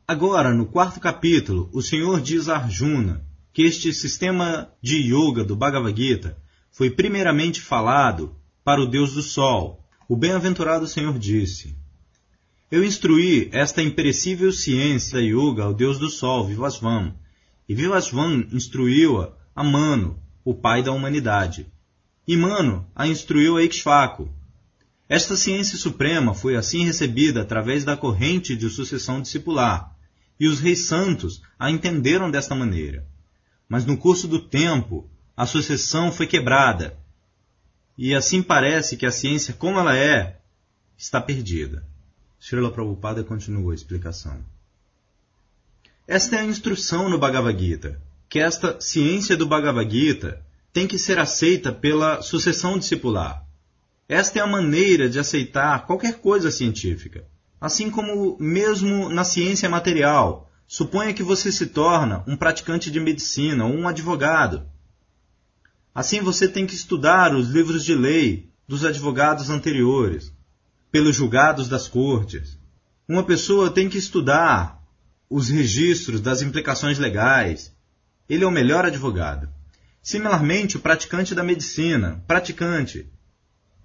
Agora, 0.07 0.53
no 0.53 0.65
quarto 0.65 1.01
capítulo, 1.01 1.69
o 1.73 1.81
Senhor 1.81 2.21
diz 2.21 2.47
a 2.47 2.55
Arjuna 2.55 3.21
que 3.51 3.63
este 3.63 3.91
sistema 3.91 4.69
de 4.81 4.95
yoga 4.95 5.43
do 5.43 5.57
Bhagavad 5.57 5.93
Gita 5.93 6.37
foi 6.71 6.89
primeiramente 6.89 7.59
falado 7.59 8.33
para 8.63 8.81
o 8.81 8.87
Deus 8.87 9.11
do 9.11 9.21
Sol. 9.21 9.85
O 10.07 10.15
bem-aventurado 10.15 10.87
Senhor 10.87 11.19
disse: 11.19 11.75
Eu 12.71 12.81
instruí 12.81 13.49
esta 13.51 13.83
imperecível 13.83 14.53
ciência 14.53 15.17
da 15.17 15.21
yoga 15.21 15.65
ao 15.65 15.73
Deus 15.73 15.99
do 15.99 16.09
Sol, 16.09 16.47
Vivasvam, 16.47 17.13
e 17.67 17.75
Vivasvam 17.75 18.47
instruiu-a 18.53 19.42
a 19.55 19.63
Mano, 19.63 20.19
o 20.43 20.53
pai 20.53 20.81
da 20.81 20.91
humanidade. 20.91 21.71
E 22.27 22.35
Mano 22.35 22.87
a 22.95 23.07
instruiu 23.07 23.57
a 23.57 23.63
Ixfaco. 23.63 24.33
Esta 25.07 25.35
ciência 25.35 25.77
suprema 25.77 26.33
foi 26.33 26.55
assim 26.55 26.83
recebida 26.83 27.41
através 27.41 27.83
da 27.83 27.95
corrente 27.95 28.55
de 28.55 28.69
sucessão 28.69 29.21
discipular, 29.21 29.95
e 30.39 30.47
os 30.47 30.59
reis 30.59 30.87
santos 30.87 31.41
a 31.59 31.69
entenderam 31.69 32.31
desta 32.31 32.55
maneira. 32.55 33.05
Mas 33.69 33.85
no 33.85 33.97
curso 33.97 34.27
do 34.27 34.39
tempo, 34.39 35.07
a 35.37 35.45
sucessão 35.45 36.11
foi 36.11 36.25
quebrada, 36.25 36.97
e 37.97 38.15
assim 38.15 38.41
parece 38.41 38.97
que 38.97 39.05
a 39.05 39.11
ciência 39.11 39.53
como 39.53 39.79
ela 39.79 39.95
é, 39.95 40.39
está 40.97 41.21
perdida. 41.21 41.85
Srila 42.39 42.71
Prabhupada 42.71 43.23
continua 43.23 43.71
a 43.71 43.75
explicação. 43.75 44.43
Esta 46.07 46.37
é 46.37 46.39
a 46.39 46.45
instrução 46.45 47.07
no 47.07 47.19
Bhagavad 47.19 47.57
Gita 47.57 48.01
que 48.33 48.39
esta 48.39 48.81
ciência 48.81 49.37
do 49.37 49.45
Bhagavad 49.45 49.87
Gita 49.87 50.41
tem 50.73 50.87
que 50.87 50.97
ser 50.97 51.19
aceita 51.19 51.71
pela 51.71 52.19
sucessão 52.23 52.79
discipular. 52.79 53.45
Esta 54.09 54.39
é 54.39 54.41
a 54.41 54.47
maneira 54.47 55.07
de 55.07 55.19
aceitar 55.19 55.85
qualquer 55.85 56.19
coisa 56.19 56.49
científica. 56.49 57.27
Assim 57.61 57.91
como 57.91 58.35
mesmo 58.39 59.07
na 59.07 59.23
ciência 59.23 59.69
material, 59.69 60.49
suponha 60.65 61.13
que 61.13 61.21
você 61.21 61.51
se 61.51 61.67
torna 61.67 62.23
um 62.25 62.35
praticante 62.35 62.89
de 62.89 62.99
medicina 62.99 63.67
ou 63.67 63.71
um 63.75 63.87
advogado. 63.87 64.65
Assim 65.93 66.19
você 66.19 66.47
tem 66.47 66.65
que 66.65 66.73
estudar 66.73 67.35
os 67.35 67.49
livros 67.49 67.85
de 67.85 67.93
lei 67.93 68.49
dos 68.67 68.83
advogados 68.83 69.51
anteriores, 69.51 70.33
pelos 70.91 71.15
julgados 71.15 71.69
das 71.69 71.87
cortes. 71.87 72.57
Uma 73.07 73.23
pessoa 73.23 73.69
tem 73.69 73.87
que 73.87 73.99
estudar 73.99 74.83
os 75.29 75.49
registros 75.49 76.19
das 76.19 76.41
implicações 76.41 76.97
legais, 76.97 77.72
ele 78.29 78.43
é 78.43 78.47
o 78.47 78.51
melhor 78.51 78.85
advogado. 78.85 79.49
Similarmente, 80.01 80.77
o 80.77 80.79
praticante 80.79 81.33
da 81.33 81.43
medicina, 81.43 82.23
praticante, 82.27 83.07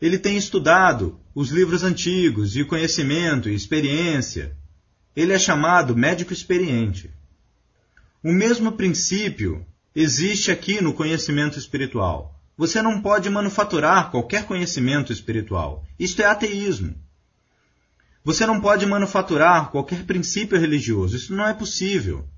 ele 0.01 0.19
tem 0.19 0.37
estudado 0.37 1.19
os 1.35 1.51
livros 1.51 1.83
antigos 1.83 2.57
e 2.57 2.65
conhecimento 2.65 3.49
e 3.49 3.55
experiência. 3.55 4.57
Ele 5.15 5.33
é 5.33 5.39
chamado 5.39 5.97
médico 5.97 6.33
experiente. 6.33 7.11
O 8.23 8.33
mesmo 8.33 8.73
princípio 8.73 9.65
existe 9.95 10.51
aqui 10.51 10.81
no 10.81 10.95
conhecimento 10.95 11.59
espiritual. 11.59 12.35
Você 12.57 12.83
não 12.83 13.01
pode 13.01 13.31
manufaturar 13.31 14.11
qualquer 14.11 14.45
conhecimento 14.45 15.13
espiritual. 15.13 15.85
Isto 15.99 16.23
é 16.23 16.27
ateísmo. 16.27 16.95
Você 18.25 18.45
não 18.47 18.61
pode 18.61 18.85
manufaturar 18.85 19.71
qualquer 19.71 20.05
princípio 20.05 20.59
religioso. 20.59 21.17
Isso 21.17 21.35
não 21.35 21.47
é 21.47 21.55
possível. 21.55 22.29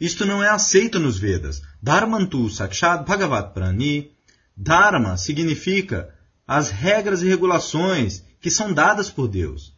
Isto 0.00 0.24
não 0.24 0.42
é 0.42 0.48
aceito 0.48 0.98
nos 0.98 1.18
Vedas. 1.18 1.60
Dharmantu 1.82 2.48
Sakshat 2.48 3.04
Bhagavat 3.06 3.52
Prani. 3.52 4.12
Dharma 4.56 5.16
significa 5.16 6.14
as 6.46 6.70
regras 6.70 7.22
e 7.22 7.28
regulações 7.28 8.24
que 8.40 8.50
são 8.50 8.72
dadas 8.72 9.10
por 9.10 9.28
Deus. 9.28 9.74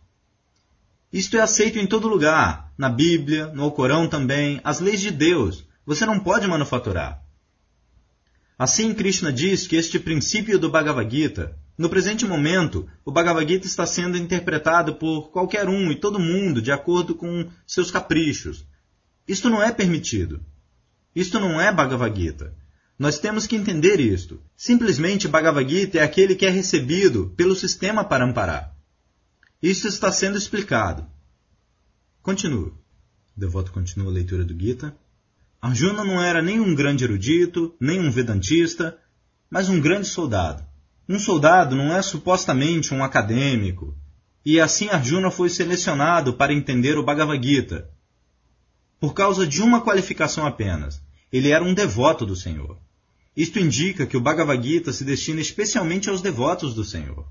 Isto 1.13 1.37
é 1.37 1.41
aceito 1.41 1.79
em 1.79 1.87
todo 1.87 2.09
lugar, 2.09 2.73
na 2.79 2.89
Bíblia, 2.89 3.49
no 3.49 3.65
Alcorão 3.65 4.09
também, 4.09 4.61
as 4.65 4.81
leis 4.81 5.01
de 5.01 5.11
Deus, 5.11 5.67
Você 5.85 6.07
não 6.07 6.21
pode 6.21 6.47
manufaturar. 6.47 7.21
Assim, 8.57 8.95
Krishna 8.95 9.33
diz 9.33 9.67
que 9.67 9.75
este 9.75 9.99
princípio 9.99 10.57
do 10.57 10.71
Bhagavad 10.71 11.11
Gita, 11.11 11.59
no 11.77 11.89
presente 11.89 12.25
momento, 12.25 12.89
o 13.05 13.11
Bhagavad 13.11 13.51
Gita 13.53 13.67
está 13.67 13.85
sendo 13.85 14.17
interpretado 14.17 14.95
por 14.95 15.33
qualquer 15.33 15.69
um 15.69 15.91
e 15.91 15.97
todo 15.97 16.21
mundo 16.21 16.63
de 16.63 16.71
acordo 16.71 17.17
com 17.17 17.51
seus 17.67 17.91
caprichos. 17.91 18.65
Isto 19.27 19.49
não 19.49 19.63
é 19.63 19.71
permitido. 19.73 20.45
Isto 21.15 21.39
não 21.39 21.61
é 21.61 21.73
Bhagavad 21.73 22.19
Gita. 22.19 22.55
Nós 22.99 23.19
temos 23.19 23.47
que 23.47 23.57
entender 23.57 24.01
isto. 24.01 24.41
Simplesmente 24.57 25.29
Bhagavad 25.29 25.69
Gita 25.69 25.99
é 25.99 26.03
aquele 26.03 26.35
que 26.35 26.47
é 26.47 26.51
recebido 26.51 27.33
pelo 27.37 27.55
sistema 27.55 28.05
para 28.05 28.25
amparar. 28.25 28.75
Isso 29.63 29.87
está 29.87 30.11
sendo 30.11 30.37
explicado. 30.37 31.07
Continua. 32.23 32.69
O 33.37 33.41
devoto 33.41 33.73
continua 33.73 34.11
a 34.11 34.15
leitura 34.15 34.45
do 34.45 34.59
Gita. 34.59 34.97
Arjuna 35.61 36.05
não 36.05 36.21
era 36.21 36.43
nem 36.43 36.61
um 36.61 36.75
grande 36.75 37.05
erudito, 37.05 37.75
nem 37.81 38.01
um 38.01 38.11
vedantista, 38.11 38.99
mas 39.49 39.69
um 39.69 39.81
grande 39.81 40.09
soldado. 40.09 40.65
Um 41.09 41.19
soldado 41.19 41.77
não 41.77 41.95
é 41.97 42.03
supostamente 42.03 42.93
um 42.93 43.05
acadêmico. 43.05 43.97
E 44.45 44.61
assim 44.61 44.89
Arjuna 44.89 45.31
foi 45.31 45.49
selecionado 45.49 46.35
para 46.35 46.53
entender 46.53 46.99
o 46.99 47.05
Bhagavad 47.05 47.47
Gita. 47.47 47.89
Por 49.03 49.15
causa 49.15 49.45
de 49.45 49.61
uma 49.61 49.81
qualificação 49.81 50.47
apenas. 50.47 51.03
Ele 51.33 51.49
era 51.49 51.65
um 51.65 51.75
devoto 51.75 52.25
do 52.25 52.37
Senhor. 52.37 52.79
Isto 53.37 53.59
indica 53.59 54.07
que 54.07 54.17
o 54.17 54.21
Bhagavad 54.21 54.65
Gita 54.65 54.93
se 54.93 55.03
destina 55.03 55.41
especialmente 55.41 56.09
aos 56.09 56.23
devotos 56.23 56.73
do 56.73 56.85
Senhor. 56.85 57.27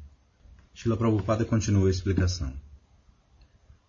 Shila 0.73 0.97
Prabhupada 0.97 1.45
continua 1.45 1.87
a 1.87 1.89
explicação. 1.89 2.53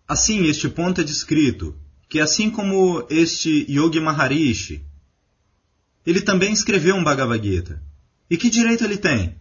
Assim, 0.07 0.45
este 0.45 0.69
ponto 0.69 1.01
é 1.01 1.03
descrito 1.03 1.75
que 2.07 2.21
assim 2.21 2.49
como 2.49 3.05
este 3.09 3.69
Yogi 3.69 3.99
Maharishi, 3.99 4.81
ele 6.05 6.21
também 6.21 6.53
escreveu 6.53 6.95
um 6.95 7.03
Bhagavad 7.03 7.45
Gita. 7.45 7.83
E 8.29 8.37
que 8.37 8.49
direito 8.49 8.85
ele 8.85 8.95
tem? 8.95 9.35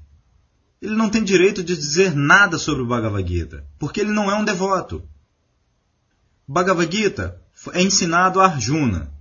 Ele 0.81 0.97
não 0.97 1.09
tem 1.09 1.23
direito 1.23 1.63
de 1.63 1.77
dizer 1.77 2.13
nada 2.17 2.59
sobre 2.59 2.83
o 2.83 2.87
Bhagavad 2.87 3.33
Gita, 3.33 3.65
porque 3.79 4.01
ele 4.01 4.11
não 4.11 4.29
é 4.29 4.35
um 4.35 4.45
devoto. 4.45 5.09
Bhagavad 6.49 6.91
Gita 6.91 7.41
é 7.73 7.83
ensinado 7.83 8.41
a 8.41 8.47
Arjuna. 8.47 9.13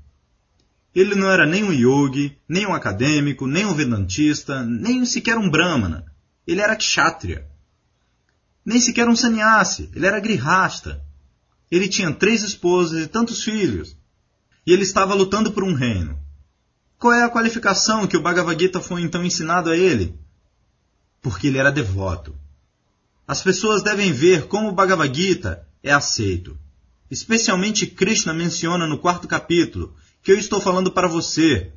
Ele 0.93 1.15
não 1.15 1.29
era 1.29 1.45
nem 1.45 1.63
um 1.63 1.71
yogi, 1.71 2.37
nem 2.47 2.65
um 2.65 2.73
acadêmico, 2.73 3.47
nem 3.47 3.65
um 3.65 3.73
vedantista, 3.73 4.63
nem 4.63 5.05
sequer 5.05 5.37
um 5.37 5.49
brahmana. 5.49 6.05
Ele 6.45 6.61
era 6.61 6.75
kshatriya. 6.75 7.47
Nem 8.65 8.79
sequer 8.79 9.07
um 9.07 9.15
sannyasi, 9.15 9.89
ele 9.95 10.05
era 10.05 10.19
grihasta. 10.19 11.01
Ele 11.69 11.87
tinha 11.87 12.13
três 12.13 12.43
esposas 12.43 13.05
e 13.05 13.07
tantos 13.07 13.43
filhos. 13.43 13.95
E 14.65 14.73
ele 14.73 14.83
estava 14.83 15.13
lutando 15.13 15.51
por 15.51 15.63
um 15.63 15.73
reino. 15.73 16.19
Qual 16.99 17.13
é 17.13 17.23
a 17.23 17.29
qualificação 17.29 18.05
que 18.05 18.17
o 18.17 18.21
Bhagavad 18.21 18.61
Gita 18.61 18.79
foi 18.79 19.01
então 19.01 19.23
ensinado 19.23 19.71
a 19.71 19.77
ele? 19.77 20.19
Porque 21.21 21.47
ele 21.47 21.57
era 21.57 21.71
devoto. 21.71 22.35
As 23.27 23.41
pessoas 23.41 23.81
devem 23.81 24.11
ver 24.11 24.47
como 24.47 24.69
o 24.69 24.73
Bhagavad 24.73 25.15
Gita 25.15 25.65
é 25.81 25.91
aceito. 25.91 26.57
Especialmente 27.11 27.85
Krishna 27.85 28.33
menciona 28.33 28.87
no 28.87 28.97
quarto 28.97 29.27
capítulo 29.27 29.93
que 30.23 30.31
eu 30.31 30.37
estou 30.37 30.61
falando 30.61 30.89
para 30.89 31.09
você. 31.09 31.73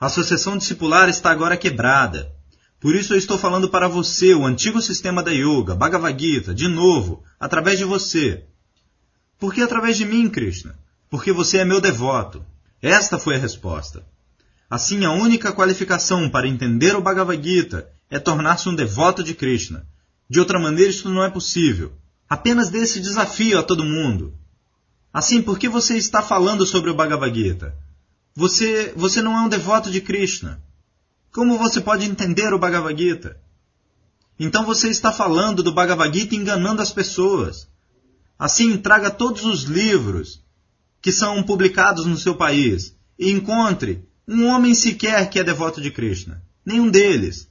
A 0.00 0.06
associação 0.06 0.58
discipular 0.58 1.08
está 1.08 1.30
agora 1.30 1.56
quebrada. 1.56 2.32
Por 2.80 2.96
isso 2.96 3.14
eu 3.14 3.16
estou 3.16 3.38
falando 3.38 3.68
para 3.68 3.86
você 3.86 4.34
o 4.34 4.44
antigo 4.44 4.82
sistema 4.82 5.22
da 5.22 5.30
yoga, 5.30 5.76
Bhagavad 5.76 6.20
Gita, 6.20 6.52
de 6.52 6.66
novo, 6.66 7.22
através 7.38 7.78
de 7.78 7.84
você. 7.84 8.46
Por 9.38 9.54
que 9.54 9.62
através 9.62 9.96
de 9.96 10.04
mim, 10.04 10.28
Krishna? 10.28 10.76
Porque 11.08 11.30
você 11.30 11.58
é 11.58 11.64
meu 11.64 11.80
devoto. 11.80 12.44
Esta 12.82 13.16
foi 13.16 13.36
a 13.36 13.38
resposta. 13.38 14.04
Assim, 14.68 15.04
a 15.04 15.12
única 15.12 15.52
qualificação 15.52 16.28
para 16.28 16.48
entender 16.48 16.96
o 16.96 17.00
Bhagavad 17.00 17.40
Gita 17.40 17.88
é 18.10 18.18
tornar-se 18.18 18.68
um 18.68 18.74
devoto 18.74 19.22
de 19.22 19.34
Krishna. 19.34 19.86
De 20.28 20.40
outra 20.40 20.58
maneira, 20.58 20.90
isto 20.90 21.08
não 21.08 21.22
é 21.22 21.30
possível. 21.30 21.92
Apenas 22.28 22.70
dê 22.70 22.78
esse 22.78 22.98
desafio 22.98 23.56
a 23.56 23.62
todo 23.62 23.84
mundo. 23.84 24.34
Assim, 25.14 25.40
por 25.40 25.60
que 25.60 25.68
você 25.68 25.96
está 25.96 26.20
falando 26.20 26.66
sobre 26.66 26.90
o 26.90 26.94
Bhagavad 26.94 27.32
Gita? 27.32 27.72
Você, 28.34 28.92
você 28.96 29.22
não 29.22 29.38
é 29.38 29.42
um 29.42 29.48
devoto 29.48 29.88
de 29.88 30.00
Krishna. 30.00 30.60
Como 31.32 31.56
você 31.56 31.80
pode 31.80 32.04
entender 32.04 32.52
o 32.52 32.58
Bhagavad 32.58 33.00
Gita? 33.00 33.40
Então 34.40 34.66
você 34.66 34.88
está 34.88 35.12
falando 35.12 35.62
do 35.62 35.72
Bhagavad 35.72 36.12
Gita 36.12 36.34
enganando 36.34 36.82
as 36.82 36.90
pessoas. 36.92 37.68
Assim, 38.36 38.76
traga 38.76 39.08
todos 39.08 39.44
os 39.44 39.62
livros 39.62 40.42
que 41.00 41.12
são 41.12 41.44
publicados 41.44 42.06
no 42.06 42.16
seu 42.16 42.34
país 42.34 42.96
e 43.16 43.30
encontre 43.30 44.04
um 44.26 44.46
homem 44.46 44.74
sequer 44.74 45.30
que 45.30 45.38
é 45.38 45.44
devoto 45.44 45.80
de 45.80 45.92
Krishna. 45.92 46.42
Nenhum 46.66 46.90
deles. 46.90 47.48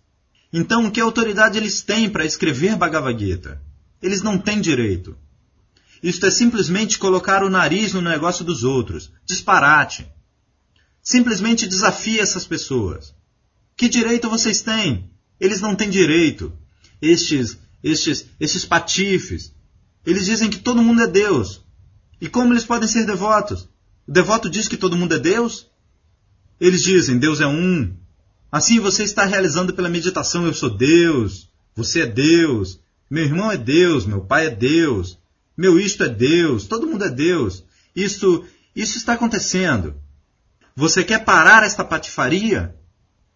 Então, 0.52 0.91
que 0.91 0.99
autoridade 0.99 1.58
eles 1.58 1.82
têm 1.82 2.10
para 2.10 2.26
escrever 2.26 2.76
Bhagavad 2.76 3.17
Gita? 3.17 3.62
Eles 4.02 4.21
não 4.21 4.38
têm 4.38 4.60
direito. 4.60 5.17
Isto 6.03 6.25
é 6.25 6.31
simplesmente 6.31 6.99
colocar 6.99 7.45
o 7.45 7.49
nariz 7.49 7.93
no 7.93 8.01
negócio 8.01 8.43
dos 8.43 8.65
outros. 8.65 9.09
Disparate. 9.25 10.05
Simplesmente 11.01 11.65
desafie 11.65 12.19
essas 12.19 12.45
pessoas. 12.45 13.15
Que 13.77 13.87
direito 13.87 14.29
vocês 14.29 14.61
têm? 14.61 15.09
Eles 15.39 15.61
não 15.61 15.75
têm 15.75 15.89
direito. 15.89 16.51
Estes, 17.01 17.57
estes, 17.81 18.25
estes 18.37 18.65
patifes, 18.65 19.53
eles 20.05 20.25
dizem 20.25 20.49
que 20.49 20.59
todo 20.59 20.83
mundo 20.83 21.01
é 21.01 21.07
Deus. 21.07 21.61
E 22.19 22.27
como 22.27 22.51
eles 22.51 22.65
podem 22.65 22.87
ser 22.87 23.05
devotos? 23.05 23.69
O 24.05 24.11
devoto 24.11 24.49
diz 24.49 24.67
que 24.67 24.77
todo 24.77 24.97
mundo 24.97 25.15
é 25.15 25.19
Deus? 25.19 25.67
Eles 26.59 26.83
dizem, 26.83 27.17
Deus 27.17 27.39
é 27.39 27.47
um. 27.47 27.95
Assim 28.51 28.77
você 28.79 29.03
está 29.03 29.23
realizando 29.23 29.73
pela 29.73 29.89
meditação, 29.89 30.45
eu 30.45 30.53
sou 30.53 30.69
Deus, 30.69 31.49
você 31.73 32.01
é 32.01 32.05
Deus, 32.05 32.79
meu 33.09 33.23
irmão 33.23 33.51
é 33.51 33.57
Deus, 33.57 34.05
meu 34.05 34.21
pai 34.21 34.47
é 34.47 34.49
Deus, 34.49 35.17
meu 35.57 35.79
isto 35.79 36.03
é 36.03 36.09
Deus, 36.09 36.65
todo 36.65 36.87
mundo 36.87 37.05
é 37.05 37.09
Deus. 37.09 37.63
Isso, 37.95 38.43
isso 38.75 38.97
está 38.97 39.13
acontecendo. 39.13 39.95
Você 40.75 41.03
quer 41.03 41.23
parar 41.23 41.63
esta 41.63 41.83
patifaria? 41.83 42.75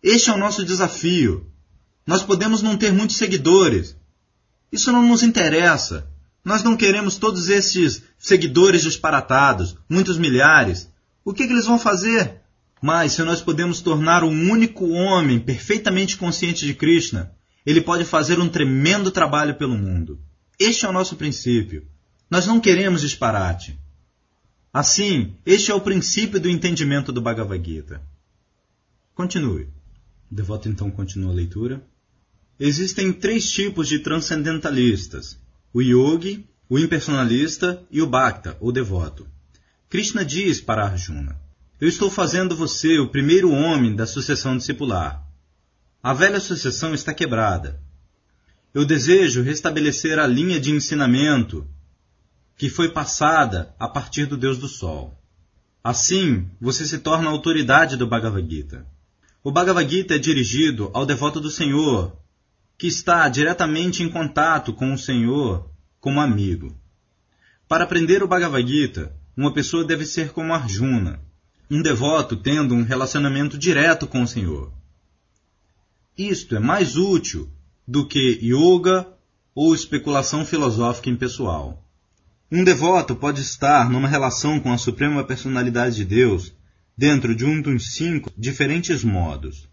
Este 0.01 0.29
é 0.29 0.33
o 0.33 0.37
nosso 0.37 0.65
desafio. 0.65 1.51
Nós 2.05 2.23
podemos 2.23 2.61
não 2.61 2.77
ter 2.77 2.91
muitos 2.91 3.17
seguidores. 3.17 3.95
Isso 4.71 4.91
não 4.91 5.07
nos 5.07 5.21
interessa. 5.21 6.09
Nós 6.43 6.63
não 6.63 6.77
queremos 6.77 7.17
todos 7.17 7.49
esses 7.49 8.01
seguidores 8.17 8.81
disparatados, 8.81 9.75
muitos 9.89 10.17
milhares. 10.17 10.89
O 11.23 11.33
que, 11.33 11.45
que 11.45 11.53
eles 11.53 11.65
vão 11.65 11.77
fazer? 11.77 12.41
Mas 12.81 13.13
se 13.13 13.23
nós 13.23 13.41
podemos 13.41 13.81
tornar 13.81 14.23
um 14.23 14.49
único 14.49 14.87
homem 14.89 15.39
perfeitamente 15.39 16.15
consciente 16.15 16.65
de 16.65 16.73
Krishna, 16.73 17.31
ele 17.65 17.81
pode 17.81 18.05
fazer 18.05 18.39
um 18.39 18.47
tremendo 18.47 19.11
trabalho 19.11 19.55
pelo 19.55 19.77
mundo. 19.77 20.19
Este 20.57 20.85
é 20.85 20.89
o 20.89 20.93
nosso 20.93 21.17
princípio. 21.17 21.85
Nós 22.29 22.45
não 22.45 22.59
queremos 22.59 23.01
disparate. 23.01 23.79
Assim, 24.73 25.35
este 25.45 25.71
é 25.71 25.73
o 25.73 25.81
princípio 25.81 26.39
do 26.39 26.49
entendimento 26.49 27.11
do 27.11 27.21
Bhagavad 27.21 27.63
Gita. 27.65 28.01
Continue. 29.15 29.69
O 30.29 30.35
devoto 30.35 30.67
então 30.67 30.91
continua 30.91 31.31
a 31.31 31.35
leitura. 31.35 31.81
Existem 32.59 33.13
três 33.13 33.49
tipos 33.49 33.87
de 33.87 33.99
transcendentalistas: 33.99 35.39
o 35.73 35.81
yogi, 35.81 36.45
o 36.69 36.77
impersonalista 36.77 37.81
e 37.89 38.01
o 38.01 38.07
bhakta, 38.07 38.57
ou 38.59 38.71
devoto. 38.71 39.25
Krishna 39.89 40.25
diz 40.25 40.59
para 40.59 40.83
Arjuna: 40.83 41.39
Eu 41.79 41.87
estou 41.87 42.11
fazendo 42.11 42.57
você 42.57 42.99
o 42.99 43.07
primeiro 43.07 43.51
homem 43.51 43.95
da 43.95 44.05
sucessão 44.05 44.57
discipular. 44.57 45.25
A 46.03 46.13
velha 46.13 46.41
sucessão 46.41 46.93
está 46.93 47.13
quebrada. 47.13 47.79
Eu 48.73 48.85
desejo 48.85 49.41
restabelecer 49.41 50.19
a 50.19 50.27
linha 50.27 50.59
de 50.59 50.71
ensinamento 50.71 51.65
que 52.57 52.69
foi 52.69 52.89
passada 52.89 53.75
a 53.79 53.87
partir 53.87 54.25
do 54.25 54.35
Deus 54.35 54.57
do 54.57 54.67
Sol. 54.67 55.15
Assim, 55.83 56.49
você 56.59 56.85
se 56.85 56.97
torna 56.97 57.29
a 57.29 57.31
autoridade 57.31 57.95
do 57.95 58.07
Bhagavad 58.07 58.49
Gita. 58.49 58.85
O 59.43 59.51
Bhagavad 59.51 59.89
Gita 59.89 60.15
é 60.15 60.17
dirigido 60.17 60.89
ao 60.93 61.05
devoto 61.05 61.39
do 61.39 61.51
Senhor, 61.51 62.17
que 62.77 62.87
está 62.87 63.29
diretamente 63.29 64.01
em 64.01 64.09
contato 64.09 64.73
com 64.73 64.91
o 64.91 64.97
Senhor 64.97 65.69
como 66.01 66.19
amigo. 66.19 66.75
Para 67.67 67.83
aprender 67.83 68.23
o 68.23 68.27
Bhagavad 68.27 68.67
Gita, 68.67 69.15
uma 69.35 69.53
pessoa 69.53 69.85
deve 69.85 70.05
ser 70.05 70.31
como 70.31 70.53
Arjuna, 70.53 71.21
um 71.69 71.81
devoto 71.81 72.35
tendo 72.35 72.73
um 72.73 72.83
relacionamento 72.83 73.57
direto 73.57 74.07
com 74.07 74.23
o 74.23 74.27
Senhor. 74.27 74.73
Isto 76.17 76.55
é 76.55 76.59
mais 76.59 76.97
útil 76.97 77.47
do 77.87 78.07
que 78.07 78.39
yoga 78.41 79.07
ou 79.53 79.75
especulação 79.75 80.43
filosófica 80.43 81.09
impessoal. 81.09 81.86
Um 82.49 82.63
devoto 82.63 83.13
pode 83.13 83.41
estar 83.41 83.89
numa 83.89 84.07
relação 84.07 84.57
com 84.57 84.71
a 84.71 84.77
Suprema 84.77 85.21
Personalidade 85.21 85.97
de 85.97 86.05
Deus 86.05 86.53
dentro 86.97 87.35
de 87.35 87.43
um 87.43 87.61
dos 87.61 87.93
cinco 87.93 88.31
diferentes 88.37 89.03
modos. 89.03 89.67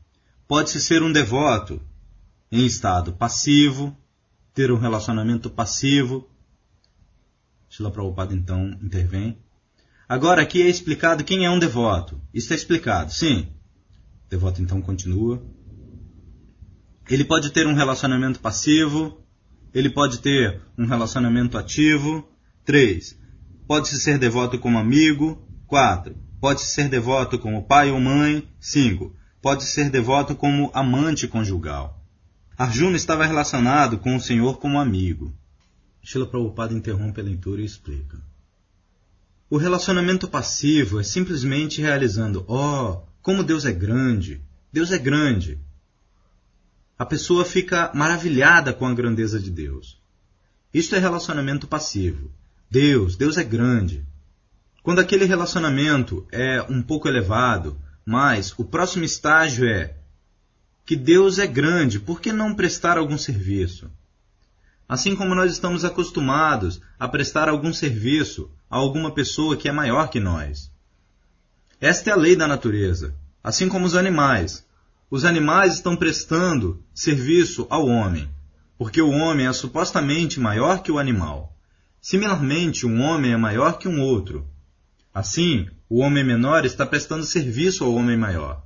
Pode-se 0.48 0.80
ser 0.80 1.00
um 1.00 1.12
devoto 1.12 1.80
em 2.50 2.66
estado 2.66 3.12
passivo, 3.12 3.96
ter 4.52 4.72
um 4.72 4.76
relacionamento 4.76 5.48
passivo. 5.48 6.28
Shila 7.68 7.92
Prabhupada 7.92 8.34
então 8.34 8.76
intervém. 8.82 9.38
Agora 10.08 10.42
aqui 10.42 10.60
é 10.60 10.68
explicado 10.68 11.22
quem 11.22 11.44
é 11.44 11.50
um 11.50 11.60
devoto. 11.60 12.20
Isso 12.34 12.52
é 12.52 12.56
explicado, 12.56 13.12
sim. 13.12 13.48
O 14.26 14.30
devoto 14.30 14.60
então 14.60 14.82
continua. 14.82 15.40
Ele 17.08 17.24
pode 17.24 17.50
ter 17.50 17.68
um 17.68 17.74
relacionamento 17.74 18.40
passivo, 18.40 19.24
ele 19.72 19.90
pode 19.90 20.18
ter 20.18 20.60
um 20.76 20.86
relacionamento 20.86 21.56
ativo. 21.56 22.28
3. 22.64 23.18
Pode-se 23.66 24.00
ser 24.00 24.18
devoto 24.18 24.58
como 24.58 24.78
amigo. 24.78 25.46
4. 25.66 26.16
Pode-se 26.40 26.66
ser 26.66 26.88
devoto 26.88 27.38
como 27.38 27.64
pai 27.64 27.90
ou 27.90 28.00
mãe. 28.00 28.48
5. 28.58 29.14
Pode 29.42 29.64
ser 29.64 29.90
devoto 29.90 30.34
como 30.34 30.70
amante 30.72 31.28
conjugal. 31.28 32.02
Arjuna 32.56 32.96
estava 32.96 33.26
relacionado 33.26 33.98
com 33.98 34.16
o 34.16 34.20
Senhor 34.20 34.58
como 34.58 34.78
amigo. 34.78 35.34
Shila 36.02 36.26
Prabhupada 36.26 36.72
interrompe 36.72 37.20
a 37.20 37.24
leitura 37.24 37.60
e 37.60 37.64
explica. 37.64 38.18
O 39.50 39.56
relacionamento 39.56 40.28
passivo 40.28 41.00
é 41.00 41.02
simplesmente 41.02 41.80
realizando, 41.80 42.44
oh, 42.48 43.02
como 43.20 43.44
Deus 43.44 43.64
é 43.64 43.72
grande, 43.72 44.40
Deus 44.72 44.90
é 44.90 44.98
grande. 44.98 45.58
A 46.98 47.04
pessoa 47.04 47.44
fica 47.44 47.90
maravilhada 47.94 48.72
com 48.72 48.86
a 48.86 48.94
grandeza 48.94 49.38
de 49.38 49.50
Deus. 49.50 50.00
Isto 50.72 50.94
é 50.94 50.98
relacionamento 50.98 51.66
passivo. 51.66 52.30
Deus, 52.74 53.14
Deus 53.14 53.38
é 53.38 53.44
grande. 53.44 54.04
Quando 54.82 54.98
aquele 54.98 55.26
relacionamento 55.26 56.26
é 56.32 56.60
um 56.62 56.82
pouco 56.82 57.06
elevado, 57.06 57.78
mas 58.04 58.52
o 58.58 58.64
próximo 58.64 59.04
estágio 59.04 59.64
é 59.68 59.94
que 60.84 60.96
Deus 60.96 61.38
é 61.38 61.46
grande, 61.46 62.00
por 62.00 62.20
que 62.20 62.32
não 62.32 62.52
prestar 62.52 62.98
algum 62.98 63.16
serviço? 63.16 63.88
Assim 64.88 65.14
como 65.14 65.36
nós 65.36 65.52
estamos 65.52 65.84
acostumados 65.84 66.80
a 66.98 67.06
prestar 67.06 67.48
algum 67.48 67.72
serviço 67.72 68.50
a 68.68 68.76
alguma 68.76 69.12
pessoa 69.12 69.56
que 69.56 69.68
é 69.68 69.72
maior 69.72 70.08
que 70.08 70.18
nós. 70.18 70.68
Esta 71.80 72.10
é 72.10 72.12
a 72.12 72.16
lei 72.16 72.34
da 72.34 72.48
natureza, 72.48 73.14
assim 73.40 73.68
como 73.68 73.86
os 73.86 73.94
animais. 73.94 74.66
Os 75.08 75.24
animais 75.24 75.74
estão 75.74 75.94
prestando 75.94 76.82
serviço 76.92 77.68
ao 77.70 77.86
homem, 77.86 78.28
porque 78.76 79.00
o 79.00 79.10
homem 79.10 79.46
é 79.46 79.52
supostamente 79.52 80.40
maior 80.40 80.82
que 80.82 80.90
o 80.90 80.98
animal. 80.98 81.53
Similarmente, 82.04 82.84
um 82.84 83.00
homem 83.00 83.32
é 83.32 83.36
maior 83.38 83.78
que 83.78 83.88
um 83.88 84.02
outro. 84.02 84.46
Assim, 85.14 85.70
o 85.88 86.00
homem 86.00 86.22
menor 86.22 86.66
está 86.66 86.84
prestando 86.84 87.24
serviço 87.24 87.82
ao 87.82 87.94
homem 87.94 88.14
maior. 88.14 88.62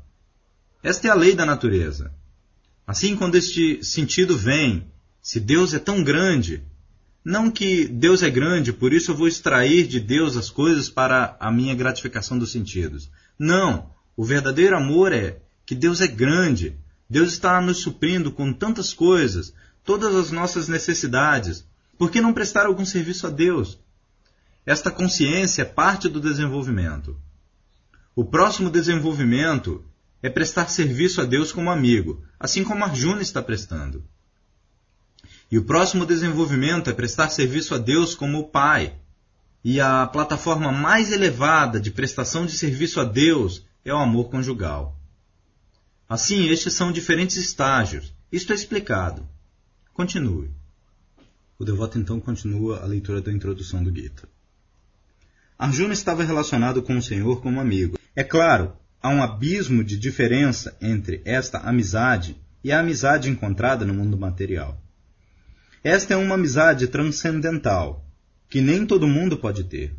Esta 0.82 1.06
é 1.06 1.10
a 1.12 1.14
lei 1.14 1.36
da 1.36 1.46
natureza. 1.46 2.12
Assim, 2.84 3.14
quando 3.14 3.36
este 3.36 3.80
sentido 3.84 4.36
vem, 4.36 4.90
se 5.22 5.38
Deus 5.38 5.72
é 5.72 5.78
tão 5.78 6.02
grande, 6.02 6.64
não 7.24 7.48
que 7.48 7.86
Deus 7.86 8.24
é 8.24 8.28
grande, 8.28 8.72
por 8.72 8.92
isso 8.92 9.12
eu 9.12 9.16
vou 9.16 9.28
extrair 9.28 9.86
de 9.86 10.00
Deus 10.00 10.36
as 10.36 10.50
coisas 10.50 10.90
para 10.90 11.36
a 11.38 11.52
minha 11.52 11.76
gratificação 11.76 12.36
dos 12.40 12.50
sentidos. 12.50 13.08
Não, 13.38 13.88
o 14.16 14.24
verdadeiro 14.24 14.76
amor 14.76 15.12
é 15.12 15.38
que 15.64 15.76
Deus 15.76 16.00
é 16.00 16.08
grande. 16.08 16.76
Deus 17.08 17.34
está 17.34 17.60
nos 17.60 17.78
suprindo 17.78 18.32
com 18.32 18.52
tantas 18.52 18.92
coisas, 18.92 19.54
todas 19.84 20.12
as 20.16 20.32
nossas 20.32 20.66
necessidades. 20.66 21.64
Por 21.98 22.12
que 22.12 22.20
não 22.20 22.32
prestar 22.32 22.66
algum 22.66 22.84
serviço 22.86 23.26
a 23.26 23.30
Deus? 23.30 23.78
Esta 24.64 24.90
consciência 24.90 25.62
é 25.62 25.64
parte 25.64 26.08
do 26.08 26.20
desenvolvimento. 26.20 27.20
O 28.14 28.24
próximo 28.24 28.70
desenvolvimento 28.70 29.84
é 30.22 30.30
prestar 30.30 30.68
serviço 30.68 31.20
a 31.20 31.24
Deus 31.24 31.50
como 31.50 31.70
amigo, 31.70 32.22
assim 32.38 32.62
como 32.62 32.84
Arjuna 32.84 33.20
está 33.20 33.42
prestando. 33.42 34.04
E 35.50 35.58
o 35.58 35.64
próximo 35.64 36.06
desenvolvimento 36.06 36.88
é 36.88 36.92
prestar 36.92 37.30
serviço 37.30 37.74
a 37.74 37.78
Deus 37.78 38.14
como 38.14 38.48
Pai. 38.48 38.94
E 39.64 39.80
a 39.80 40.06
plataforma 40.06 40.70
mais 40.70 41.10
elevada 41.10 41.80
de 41.80 41.90
prestação 41.90 42.46
de 42.46 42.52
serviço 42.52 43.00
a 43.00 43.04
Deus 43.04 43.64
é 43.84 43.92
o 43.92 43.98
amor 43.98 44.30
conjugal. 44.30 44.96
Assim, 46.08 46.48
estes 46.48 46.74
são 46.74 46.92
diferentes 46.92 47.36
estágios. 47.36 48.14
Isto 48.30 48.52
é 48.52 48.56
explicado. 48.56 49.28
Continue. 49.92 50.57
O 51.60 51.64
devoto 51.64 51.98
então 51.98 52.20
continua 52.20 52.84
a 52.84 52.86
leitura 52.86 53.20
da 53.20 53.32
introdução 53.32 53.82
do 53.82 53.92
Gita. 53.92 54.28
Arjuna 55.58 55.92
estava 55.92 56.22
relacionado 56.22 56.80
com 56.84 56.96
o 56.96 57.02
Senhor 57.02 57.42
como 57.42 57.58
amigo. 57.58 57.98
É 58.14 58.22
claro, 58.22 58.74
há 59.02 59.08
um 59.08 59.20
abismo 59.20 59.82
de 59.82 59.98
diferença 59.98 60.76
entre 60.80 61.20
esta 61.24 61.58
amizade 61.58 62.36
e 62.62 62.70
a 62.70 62.78
amizade 62.78 63.28
encontrada 63.28 63.84
no 63.84 63.92
mundo 63.92 64.16
material. 64.16 64.80
Esta 65.82 66.14
é 66.14 66.16
uma 66.16 66.36
amizade 66.36 66.86
transcendental, 66.86 68.06
que 68.48 68.60
nem 68.60 68.86
todo 68.86 69.08
mundo 69.08 69.36
pode 69.36 69.64
ter. 69.64 69.96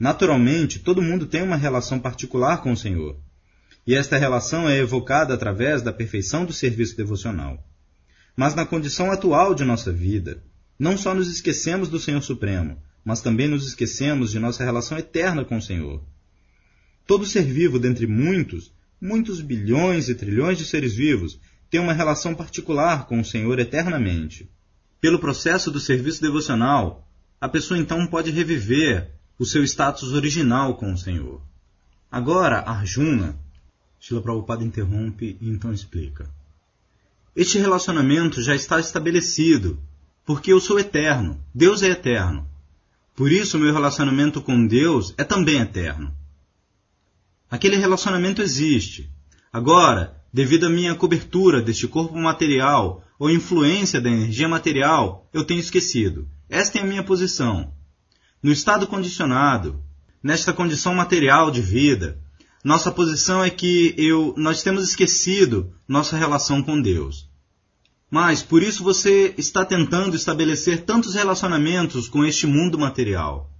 Naturalmente, 0.00 0.80
todo 0.80 1.00
mundo 1.00 1.26
tem 1.26 1.42
uma 1.42 1.56
relação 1.56 2.00
particular 2.00 2.60
com 2.60 2.72
o 2.72 2.76
Senhor, 2.76 3.16
e 3.86 3.94
esta 3.94 4.18
relação 4.18 4.68
é 4.68 4.78
evocada 4.78 5.32
através 5.32 5.80
da 5.80 5.92
perfeição 5.92 6.44
do 6.44 6.52
serviço 6.52 6.96
devocional. 6.96 7.64
Mas 8.34 8.56
na 8.56 8.66
condição 8.66 9.12
atual 9.12 9.54
de 9.54 9.64
nossa 9.64 9.92
vida, 9.92 10.42
não 10.78 10.96
só 10.96 11.14
nos 11.14 11.28
esquecemos 11.28 11.88
do 11.88 11.98
Senhor 11.98 12.22
Supremo, 12.22 12.80
mas 13.04 13.20
também 13.20 13.48
nos 13.48 13.66
esquecemos 13.66 14.32
de 14.32 14.38
nossa 14.38 14.64
relação 14.64 14.98
eterna 14.98 15.44
com 15.44 15.56
o 15.56 15.62
Senhor. 15.62 16.02
Todo 17.06 17.24
ser 17.24 17.44
vivo 17.44 17.78
dentre 17.78 18.06
muitos, 18.06 18.72
muitos 19.00 19.40
bilhões 19.40 20.08
e 20.08 20.14
trilhões 20.14 20.58
de 20.58 20.64
seres 20.64 20.94
vivos, 20.94 21.38
tem 21.70 21.80
uma 21.80 21.92
relação 21.92 22.34
particular 22.34 23.06
com 23.06 23.20
o 23.20 23.24
Senhor 23.24 23.58
eternamente. 23.58 24.50
Pelo 25.00 25.18
processo 25.18 25.70
do 25.70 25.78
serviço 25.78 26.20
devocional, 26.20 27.08
a 27.40 27.48
pessoa 27.48 27.78
então 27.78 28.06
pode 28.06 28.30
reviver 28.30 29.10
o 29.38 29.44
seu 29.44 29.62
status 29.62 30.12
original 30.12 30.76
com 30.76 30.92
o 30.92 30.98
Senhor. 30.98 31.40
Agora, 32.10 32.60
Arjuna, 32.60 33.38
Shila 34.00 34.22
Prabhupada 34.22 34.64
interrompe 34.64 35.36
e 35.40 35.48
então 35.48 35.72
explica. 35.72 36.28
Este 37.34 37.58
relacionamento 37.58 38.42
já 38.42 38.54
está 38.54 38.80
estabelecido, 38.80 39.78
porque 40.26 40.52
eu 40.52 40.60
sou 40.60 40.78
eterno, 40.78 41.40
Deus 41.54 41.84
é 41.84 41.90
eterno. 41.90 42.46
Por 43.14 43.30
isso, 43.30 43.58
meu 43.58 43.72
relacionamento 43.72 44.42
com 44.42 44.66
Deus 44.66 45.14
é 45.16 45.22
também 45.22 45.60
eterno. 45.60 46.12
Aquele 47.48 47.76
relacionamento 47.76 48.42
existe. 48.42 49.08
Agora, 49.52 50.20
devido 50.32 50.66
à 50.66 50.68
minha 50.68 50.94
cobertura 50.96 51.62
deste 51.62 51.86
corpo 51.86 52.18
material 52.18 53.04
ou 53.18 53.30
influência 53.30 54.00
da 54.00 54.10
energia 54.10 54.48
material, 54.48 55.30
eu 55.32 55.44
tenho 55.44 55.60
esquecido. 55.60 56.28
Esta 56.50 56.78
é 56.78 56.82
a 56.82 56.84
minha 56.84 57.04
posição. 57.04 57.72
No 58.42 58.50
estado 58.50 58.86
condicionado, 58.86 59.80
nesta 60.22 60.52
condição 60.52 60.92
material 60.92 61.50
de 61.52 61.62
vida, 61.62 62.18
nossa 62.64 62.90
posição 62.90 63.44
é 63.44 63.48
que 63.48 63.94
eu, 63.96 64.34
nós 64.36 64.62
temos 64.62 64.88
esquecido 64.88 65.72
nossa 65.86 66.16
relação 66.16 66.62
com 66.62 66.82
Deus. 66.82 67.25
Mas 68.10 68.42
por 68.42 68.62
isso 68.62 68.84
você 68.84 69.34
está 69.36 69.64
tentando 69.64 70.14
estabelecer 70.14 70.84
tantos 70.84 71.14
relacionamentos 71.14 72.08
com 72.08 72.24
este 72.24 72.46
mundo 72.46 72.78
material. 72.78 73.50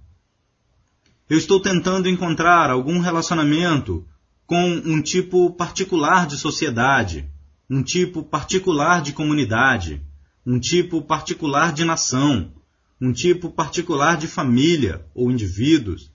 Eu 1.29 1.37
estou 1.37 1.61
tentando 1.61 2.07
encontrar 2.07 2.69
algum 2.69 2.99
relacionamento 2.99 4.07
com 4.45 4.63
um 4.85 5.01
tipo 5.01 5.51
particular 5.51 6.25
de 6.25 6.37
sociedade, 6.37 7.29
um 7.69 7.83
tipo 7.83 8.23
particular 8.23 9.01
de 9.01 9.11
comunidade, 9.11 10.01
um 10.45 10.57
tipo 10.57 11.01
particular 11.01 11.73
de 11.73 11.83
nação, 11.83 12.53
um 13.01 13.11
tipo 13.11 13.49
particular 13.49 14.15
de 14.15 14.27
família 14.27 15.05
ou 15.13 15.29
indivíduos. 15.29 16.09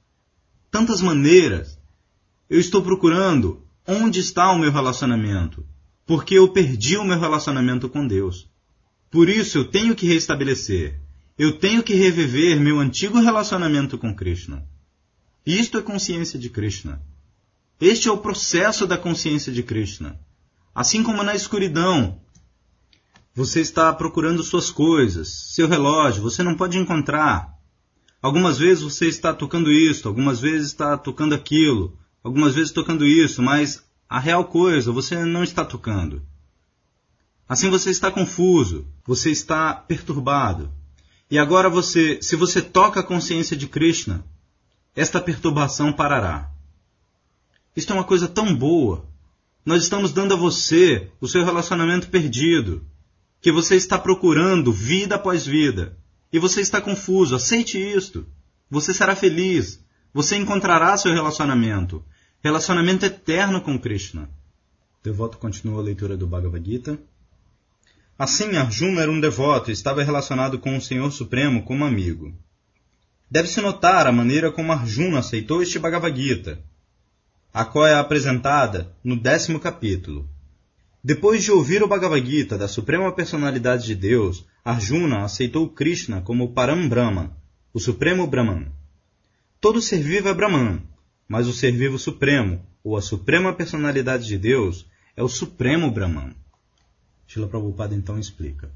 Tantas 0.71 1.03
maneiras. 1.03 1.79
Eu 2.49 2.59
estou 2.59 2.83
procurando 2.83 3.63
onde 3.87 4.21
está 4.21 4.51
o 4.51 4.59
meu 4.59 4.73
relacionamento, 4.73 5.67
porque 6.13 6.35
eu 6.35 6.47
perdi 6.47 6.99
o 6.99 7.05
meu 7.05 7.19
relacionamento 7.19 7.89
com 7.89 8.07
Deus. 8.07 8.47
Por 9.11 9.31
isso 9.31 9.57
eu 9.57 9.65
tenho 9.65 9.95
que 9.95 10.07
restabelecer, 10.07 11.01
eu 11.39 11.59
tenho 11.59 11.83
que 11.83 11.95
reviver 11.95 12.61
meu 12.61 12.79
antigo 12.79 13.19
relacionamento 13.19 13.97
com 13.97 14.15
Krishna. 14.15 14.63
Isto 15.47 15.79
é 15.79 15.81
consciência 15.81 16.39
de 16.39 16.51
Krishna. 16.51 17.01
Este 17.81 18.11
é 18.11 18.13
o 18.13 18.19
processo 18.19 18.87
da 18.87 18.99
consciência 18.99 19.51
de 19.51 19.63
Krishna. 19.63 20.21
Assim 20.75 21.03
como 21.03 21.23
na 21.23 21.35
escuridão, 21.35 22.21
você 23.35 23.63
está 23.63 23.91
procurando 23.91 24.43
suas 24.43 24.71
coisas, 24.71 25.29
seu 25.55 25.67
relógio, 25.67 26.23
você 26.23 26.43
não 26.43 26.55
pode 26.55 26.77
encontrar. 26.77 27.55
Algumas 28.21 28.59
vezes 28.59 28.85
você 28.85 29.07
está 29.07 29.33
tocando 29.33 29.73
isso, 29.73 30.07
algumas 30.07 30.43
vezes 30.43 30.67
está 30.67 30.95
tocando 30.99 31.35
aquilo, 31.35 31.99
algumas 32.23 32.55
vezes 32.55 32.71
tocando 32.71 33.07
isso, 33.07 33.41
mas 33.41 33.83
a 34.13 34.19
real 34.19 34.45
coisa 34.45 34.93
você 34.93 35.25
não 35.25 35.43
está 35.43 35.65
tocando. 35.65 36.23
Assim 37.49 37.71
você 37.71 37.89
está 37.89 38.11
confuso, 38.11 38.87
você 39.07 39.31
está 39.31 39.73
perturbado. 39.73 40.71
E 41.31 41.39
agora 41.39 41.71
você, 41.71 42.21
se 42.21 42.37
você 42.37 42.61
toca 42.61 43.01
a 43.01 43.03
consciência 43.03 43.57
de 43.57 43.67
Krishna, 43.67 44.23
esta 44.95 45.19
perturbação 45.19 45.95
parará. 45.95 46.51
Isto 47.75 47.95
é 47.95 47.97
uma 47.97 48.05
coisa 48.05 48.29
tão 48.29 48.55
boa. 48.55 49.09
Nós 49.65 49.83
estamos 49.83 50.13
dando 50.13 50.35
a 50.35 50.37
você 50.37 51.11
o 51.19 51.27
seu 51.27 51.43
relacionamento 51.43 52.09
perdido, 52.11 52.87
que 53.41 53.51
você 53.51 53.77
está 53.77 53.99
procurando 53.99 54.71
vida 54.71 55.15
após 55.15 55.47
vida, 55.47 55.97
e 56.31 56.39
você 56.39 56.61
está 56.61 56.83
confuso. 56.83 57.35
Aceite 57.35 57.79
isto. 57.79 58.27
Você 58.71 58.93
será 58.93 59.17
feliz. 59.17 59.83
você 60.13 60.37
encontrará 60.37 60.99
seu 60.99 61.15
relacionamento, 61.15 62.05
relacionamento 62.43 63.07
eterno 63.07 63.61
com 63.61 63.79
Krishna. 63.79 64.29
Devoto 65.03 65.39
continua 65.39 65.81
a 65.81 65.85
leitura 65.85 66.17
do 66.17 66.27
Bhagavad 66.27 66.69
Gita. 66.69 66.99
Assim, 68.19 68.57
Arjuna 68.57 69.03
era 69.03 69.11
um 69.11 69.21
devoto 69.21 69.71
e 69.71 69.73
estava 69.73 70.03
relacionado 70.03 70.59
com 70.59 70.77
o 70.77 70.81
Senhor 70.81 71.11
Supremo 71.13 71.63
como 71.63 71.85
amigo. 71.85 72.35
Deve-se 73.31 73.61
notar 73.61 74.09
a 74.09 74.13
maneira 74.13 74.51
como 74.51 74.73
Arjuna 74.73 75.21
aceitou 75.21 75.63
este 75.63 75.79
Bhagavad 75.79 76.21
Gita, 76.21 76.59
a 77.55 77.65
qual 77.65 77.87
é 77.87 77.95
apresentada 77.95 78.93
no 79.05 79.17
décimo 79.17 79.61
capítulo. 79.61 80.29
Depois 81.03 81.45
de 81.45 81.53
ouvir 81.53 81.83
o 81.83 81.89
Bhagavad 81.89 82.29
Gita 82.29 82.59
da 82.59 82.67
Suprema 82.67 83.13
Personalidade 83.13 83.87
de 83.87 83.95
Deus, 83.95 84.45
Arjuna 84.65 85.25
aceitou 85.25 85.69
Krishna 85.69 86.21
como 86.23 86.53
Param 86.53 86.89
Brahman, 86.89 87.31
o 87.73 87.79
Supremo 87.79 88.27
Brahman. 88.27 88.67
Todo 89.61 89.81
ser 89.81 90.03
vivo 90.03 90.29
é 90.29 90.35
Brahman, 90.35 90.83
mas 91.33 91.49
o 91.49 91.53
ser 91.55 91.73
vivo 91.73 91.99
supremo, 91.99 92.61
ou 92.85 92.95
a 92.95 93.01
Suprema 93.01 93.55
Personalidade 93.55 94.27
de 94.27 94.37
Deus, 94.37 94.85
é 95.17 95.23
o 95.23 95.29
Supremo 95.29 95.91
Brahman. 95.91 96.37
Shila 97.27 97.49
Prabhupada 97.49 97.95
então 97.95 98.19
explica. 98.19 98.71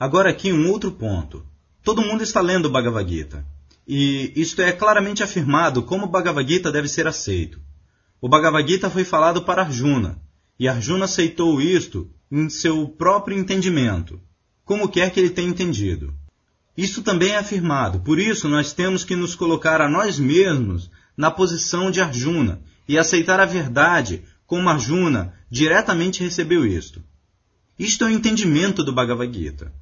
Agora 0.00 0.30
aqui 0.30 0.50
um 0.50 0.70
outro 0.70 0.90
ponto. 0.92 1.44
Todo 1.82 2.00
mundo 2.00 2.22
está 2.22 2.40
lendo 2.40 2.64
o 2.64 2.70
Bhagavad 2.70 3.06
Gita. 3.06 3.44
E 3.86 4.32
isto 4.34 4.62
é 4.62 4.72
claramente 4.72 5.22
afirmado 5.22 5.82
como 5.82 6.06
o 6.06 6.08
Bhagavad 6.08 6.50
Gita 6.50 6.72
deve 6.72 6.88
ser 6.88 7.06
aceito. 7.06 7.60
O 8.22 8.26
Bhagavad 8.26 8.66
Gita 8.66 8.88
foi 8.88 9.04
falado 9.04 9.42
para 9.42 9.60
Arjuna, 9.60 10.18
e 10.58 10.66
Arjuna 10.66 11.04
aceitou 11.04 11.60
isto 11.60 12.10
em 12.32 12.48
seu 12.48 12.88
próprio 12.88 13.38
entendimento, 13.38 14.18
como 14.64 14.88
quer 14.88 15.10
que 15.12 15.20
ele 15.20 15.28
tenha 15.28 15.50
entendido. 15.50 16.14
Isso 16.74 17.02
também 17.02 17.32
é 17.32 17.36
afirmado, 17.36 18.00
por 18.00 18.18
isso 18.18 18.48
nós 18.48 18.72
temos 18.72 19.04
que 19.04 19.14
nos 19.14 19.34
colocar 19.34 19.82
a 19.82 19.90
nós 19.90 20.18
mesmos 20.18 20.90
na 21.16 21.30
posição 21.30 21.90
de 21.90 22.00
Arjuna 22.00 22.60
e 22.88 22.98
aceitar 22.98 23.40
a 23.40 23.46
verdade 23.46 24.22
como 24.46 24.68
Arjuna 24.68 25.34
diretamente 25.50 26.22
recebeu 26.22 26.66
isto. 26.66 27.02
Isto 27.78 28.04
é 28.04 28.08
o 28.08 28.10
entendimento 28.10 28.84
do 28.84 28.92
Bhagavad 28.92 29.32
Gita. 29.32 29.72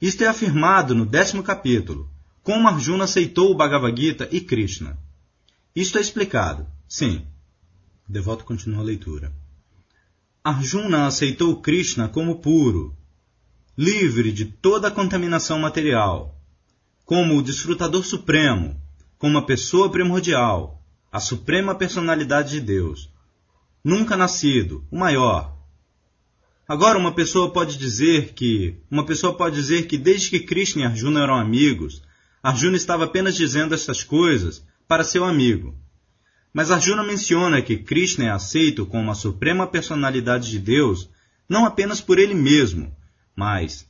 Isto 0.00 0.24
é 0.24 0.26
afirmado 0.26 0.94
no 0.94 1.04
décimo 1.04 1.42
capítulo, 1.42 2.08
como 2.42 2.68
Arjuna 2.68 3.04
aceitou 3.04 3.50
o 3.50 3.54
Bhagavad 3.54 4.00
Gita 4.00 4.28
e 4.30 4.40
Krishna. 4.40 4.98
Isto 5.74 5.98
é 5.98 6.00
explicado. 6.00 6.66
Sim. 6.88 7.26
O 8.08 8.12
devoto 8.12 8.44
continua 8.44 8.80
a 8.80 8.84
leitura. 8.84 9.32
Arjuna 10.42 11.06
aceitou 11.06 11.60
Krishna 11.60 12.08
como 12.08 12.36
puro, 12.36 12.96
livre 13.76 14.32
de 14.32 14.46
toda 14.46 14.88
a 14.88 14.90
contaminação 14.90 15.58
material, 15.58 16.34
como 17.04 17.36
o 17.36 17.42
desfrutador 17.42 18.04
supremo, 18.04 18.80
como 19.18 19.38
a 19.38 19.42
pessoa 19.42 19.90
primordial, 19.90 20.82
a 21.10 21.20
suprema 21.20 21.74
personalidade 21.74 22.52
de 22.52 22.60
Deus, 22.60 23.10
nunca 23.82 24.16
nascido, 24.16 24.84
o 24.90 24.98
maior, 24.98 25.58
Agora 26.68 26.98
uma 26.98 27.12
pessoa 27.12 27.50
pode 27.50 27.78
dizer 27.78 28.34
que 28.34 28.76
uma 28.90 29.02
pessoa 29.06 29.34
pode 29.34 29.56
dizer 29.56 29.86
que 29.86 29.96
desde 29.96 30.28
que 30.28 30.40
Krishna 30.40 30.82
e 30.82 30.84
Arjuna 30.84 31.22
eram 31.22 31.34
amigos, 31.34 32.02
Arjuna 32.42 32.76
estava 32.76 33.04
apenas 33.04 33.34
dizendo 33.34 33.74
essas 33.74 34.04
coisas 34.04 34.62
para 34.86 35.02
seu 35.02 35.24
amigo. 35.24 35.74
Mas 36.52 36.70
Arjuna 36.70 37.02
menciona 37.02 37.62
que 37.62 37.78
Krishna 37.78 38.26
é 38.26 38.30
aceito 38.30 38.84
como 38.84 39.10
a 39.10 39.14
suprema 39.14 39.66
personalidade 39.66 40.50
de 40.50 40.58
Deus 40.58 41.08
não 41.48 41.64
apenas 41.64 42.02
por 42.02 42.18
ele 42.18 42.34
mesmo, 42.34 42.94
mas 43.34 43.88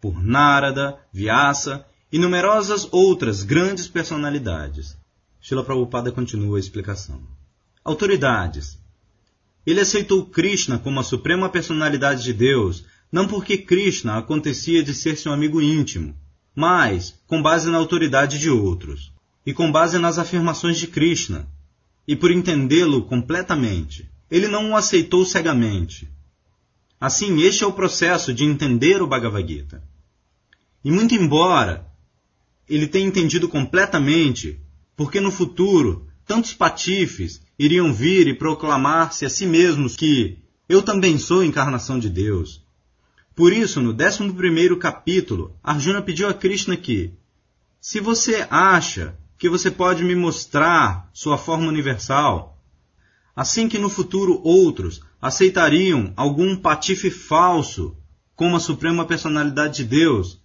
por 0.00 0.22
Narada, 0.22 0.96
Vyasa 1.12 1.84
e 2.12 2.18
numerosas 2.18 2.86
outras 2.92 3.42
grandes 3.42 3.88
personalidades. 3.88 4.94
Shila 5.40 5.64
Prabhupada 5.64 6.12
continua 6.12 6.58
a 6.58 6.60
explicação. 6.60 7.22
Autoridades, 7.82 8.78
ele 9.66 9.80
aceitou 9.80 10.26
Krishna 10.26 10.78
como 10.78 11.00
a 11.00 11.04
suprema 11.04 11.48
personalidade 11.48 12.22
de 12.22 12.34
Deus, 12.34 12.84
não 13.10 13.26
porque 13.26 13.56
Krishna 13.56 14.18
acontecia 14.18 14.82
de 14.82 14.92
ser 14.92 15.16
seu 15.16 15.32
amigo 15.32 15.60
íntimo, 15.62 16.14
mas 16.54 17.18
com 17.26 17.40
base 17.40 17.70
na 17.70 17.78
autoridade 17.78 18.38
de 18.38 18.50
outros, 18.50 19.10
e 19.46 19.54
com 19.54 19.72
base 19.72 19.98
nas 19.98 20.18
afirmações 20.18 20.78
de 20.78 20.88
Krishna, 20.88 21.48
e 22.06 22.14
por 22.14 22.30
entendê-lo 22.30 23.02
completamente. 23.02 24.08
Ele 24.30 24.48
não 24.48 24.70
o 24.70 24.76
aceitou 24.76 25.24
cegamente. 25.24 26.08
Assim, 27.00 27.40
este 27.40 27.64
é 27.64 27.66
o 27.66 27.72
processo 27.72 28.34
de 28.34 28.44
entender 28.44 29.00
o 29.00 29.06
Bhagavad 29.06 29.46
Gita. 29.46 29.82
E 30.84 30.90
muito 30.90 31.14
embora 31.14 31.91
ele 32.74 32.86
tenha 32.86 33.06
entendido 33.06 33.48
completamente, 33.48 34.60
porque 34.96 35.20
no 35.20 35.30
futuro 35.30 36.06
tantos 36.26 36.54
patifes 36.54 37.42
iriam 37.58 37.92
vir 37.92 38.28
e 38.28 38.34
proclamar-se 38.34 39.26
a 39.26 39.30
si 39.30 39.44
mesmos 39.44 39.96
que 39.96 40.38
eu 40.68 40.82
também 40.82 41.18
sou 41.18 41.44
encarnação 41.44 41.98
de 41.98 42.08
Deus. 42.08 42.64
Por 43.34 43.52
isso, 43.52 43.80
no 43.80 43.92
11 43.92 44.76
capítulo, 44.78 45.56
Arjuna 45.62 46.02
pediu 46.02 46.28
a 46.28 46.34
Krishna 46.34 46.76
que, 46.76 47.12
se 47.80 48.00
você 48.00 48.46
acha 48.48 49.16
que 49.38 49.48
você 49.48 49.70
pode 49.70 50.04
me 50.04 50.14
mostrar 50.14 51.10
sua 51.12 51.36
forma 51.36 51.66
universal, 51.66 52.58
assim 53.34 53.68
que 53.68 53.78
no 53.78 53.88
futuro 53.88 54.40
outros 54.44 55.00
aceitariam 55.20 56.12
algum 56.16 56.56
patife 56.56 57.10
falso 57.10 57.96
como 58.36 58.56
a 58.56 58.60
suprema 58.60 59.04
personalidade 59.04 59.76
de 59.76 59.84
Deus, 59.84 60.40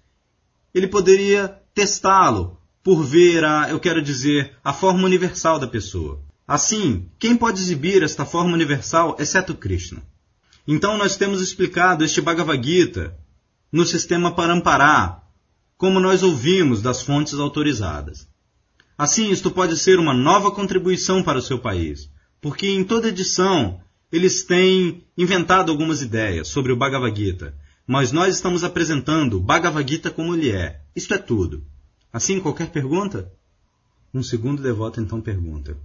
ele 0.74 0.88
poderia 0.88 1.62
testá-lo 1.78 2.58
por 2.84 3.04
ver 3.04 3.46
a, 3.46 3.70
eu 3.70 3.80
quero 3.80 4.02
dizer, 4.02 4.58
a 4.64 4.74
forma 4.74 5.04
universal 5.04 5.60
da 5.60 5.68
pessoa. 5.68 6.20
Assim, 6.48 7.08
quem 7.20 7.38
pode 7.38 7.62
exibir 7.62 8.02
esta 8.02 8.26
forma 8.26 8.52
universal 8.52 9.16
exceto 9.20 9.54
Krishna? 9.54 10.02
Então 10.68 10.98
nós 10.98 11.16
temos 11.18 11.40
explicado 11.40 12.04
este 12.04 12.20
Bhagavad 12.20 12.66
Gita 12.68 13.16
no 13.72 13.86
sistema 13.86 14.32
Parampará, 14.32 15.22
como 15.78 16.00
nós 16.00 16.24
ouvimos 16.24 16.82
das 16.82 17.04
fontes 17.04 17.36
autorizadas. 17.36 18.28
Assim, 18.98 19.30
isto 19.30 19.52
pode 19.52 19.78
ser 19.78 20.00
uma 20.00 20.16
nova 20.16 20.50
contribuição 20.50 21.22
para 21.22 21.38
o 21.38 21.44
seu 21.44 21.60
país, 21.60 22.10
porque 22.42 22.70
em 22.70 22.84
toda 22.84 23.10
edição 23.10 23.80
eles 24.12 24.44
têm 24.44 25.04
inventado 25.16 25.72
algumas 25.72 26.02
ideias 26.02 26.48
sobre 26.48 26.72
o 26.72 26.76
Bhagavad 26.76 27.16
Gita, 27.16 27.54
mas 27.88 28.12
nós 28.12 28.36
estamos 28.36 28.66
apresentando 28.66 29.40
Bhagavad 29.40 29.90
Gita 29.90 30.12
como 30.12 30.36
ele 30.36 30.52
é. 30.52 30.82
Isto 30.94 31.14
é 31.14 31.18
tudo. 31.18 31.64
Assim, 32.12 32.40
qualquer 32.42 32.70
pergunta? 32.70 33.32
Um 34.14 34.22
segundo 34.22 34.62
devoto 34.62 35.00
então 35.00 35.22
pergunta: 35.22 35.78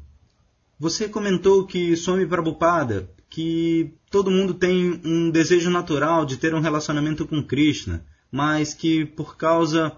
Você 0.80 1.08
comentou 1.08 1.64
que 1.64 1.96
Swami 1.96 2.26
Prabhupada, 2.26 3.08
que 3.30 3.94
todo 4.10 4.30
mundo 4.30 4.54
tem 4.54 5.00
um 5.04 5.30
desejo 5.30 5.70
natural 5.70 6.26
de 6.26 6.36
ter 6.36 6.54
um 6.54 6.60
relacionamento 6.60 7.24
com 7.26 7.42
Krishna, 7.42 8.04
mas 8.30 8.74
que 8.74 9.06
por 9.06 9.36
causa. 9.36 9.96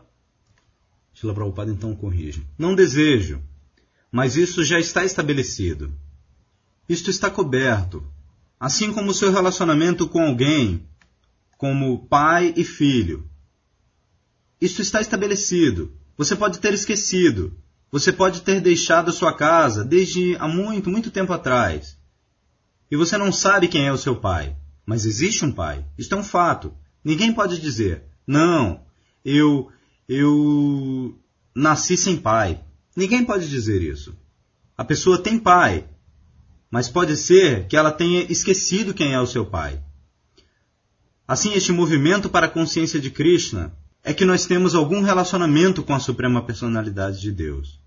Shila 1.15 1.33
Prabhupada 1.33 1.71
então 1.71 1.95
corrige: 1.95 2.47
Não 2.59 2.75
desejo, 2.75 3.43
mas 4.13 4.37
isso 4.37 4.63
já 4.63 4.79
está 4.79 5.05
estabelecido. 5.05 5.91
Isto 6.87 7.09
está 7.09 7.31
coberto, 7.31 8.05
assim 8.61 8.93
como 8.93 9.11
o 9.11 9.15
seu 9.15 9.33
relacionamento 9.33 10.07
com 10.07 10.21
alguém, 10.21 10.87
como 11.57 12.07
pai 12.07 12.53
e 12.57 12.65
filho. 12.65 13.29
Isto 14.61 14.83
está 14.83 15.01
estabelecido. 15.01 15.93
Você 16.17 16.35
pode 16.37 16.59
ter 16.59 16.73
esquecido. 16.73 17.57
Você 17.91 18.13
pode 18.13 18.43
ter 18.43 18.61
deixado 18.61 19.11
a 19.11 19.13
sua 19.13 19.37
casa 19.37 19.85
desde 19.85 20.37
há 20.37 20.49
muito, 20.49 20.91
muito 20.91 21.11
tempo 21.11 21.33
atrás. 21.33 21.99
E 22.91 22.97
você 22.97 23.17
não 23.17 23.33
sabe 23.33 23.69
quem 23.69 23.87
é 23.87 23.93
o 23.93 23.99
seu 23.99 24.17
pai. 24.17 24.57
Mas 24.87 25.05
existe 25.05 25.45
um 25.45 25.53
pai. 25.53 25.85
Isto 25.97 26.15
é 26.15 26.19
um 26.19 26.25
fato. 26.25 26.75
Ninguém 27.03 27.33
pode 27.33 27.61
dizer: 27.61 28.05
"Não, 28.27 28.83
eu 29.25 29.71
eu 30.09 31.19
nasci 31.55 31.97
sem 31.97 32.17
pai". 32.17 32.63
Ninguém 32.97 33.25
pode 33.25 33.49
dizer 33.49 33.83
isso. 33.83 34.17
A 34.77 34.85
pessoa 34.85 35.23
tem 35.23 35.39
pai, 35.39 35.89
mas 36.71 36.89
pode 36.89 37.17
ser 37.17 37.67
que 37.69 37.77
ela 37.77 37.93
tenha 37.93 38.23
esquecido 38.31 38.95
quem 38.95 39.13
é 39.13 39.21
o 39.21 39.27
seu 39.27 39.47
pai. 39.47 39.81
Assim, 41.27 41.55
este 41.55 41.73
movimento 41.73 42.29
para 42.29 42.47
a 42.47 42.51
consciência 42.51 43.01
de 43.01 43.11
Krishna 43.11 43.73
é 44.03 44.13
que 44.13 44.27
nós 44.27 44.45
temos 44.45 44.75
algum 44.75 45.01
relacionamento 45.01 45.83
com 45.83 45.95
a 45.95 46.01
Suprema 46.01 46.45
Personalidade 46.45 47.21
de 47.21 47.33
Deus. 47.33 47.81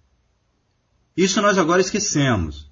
Isso 1.15 1.41
nós 1.41 1.57
agora 1.57 1.81
esquecemos. 1.81 2.71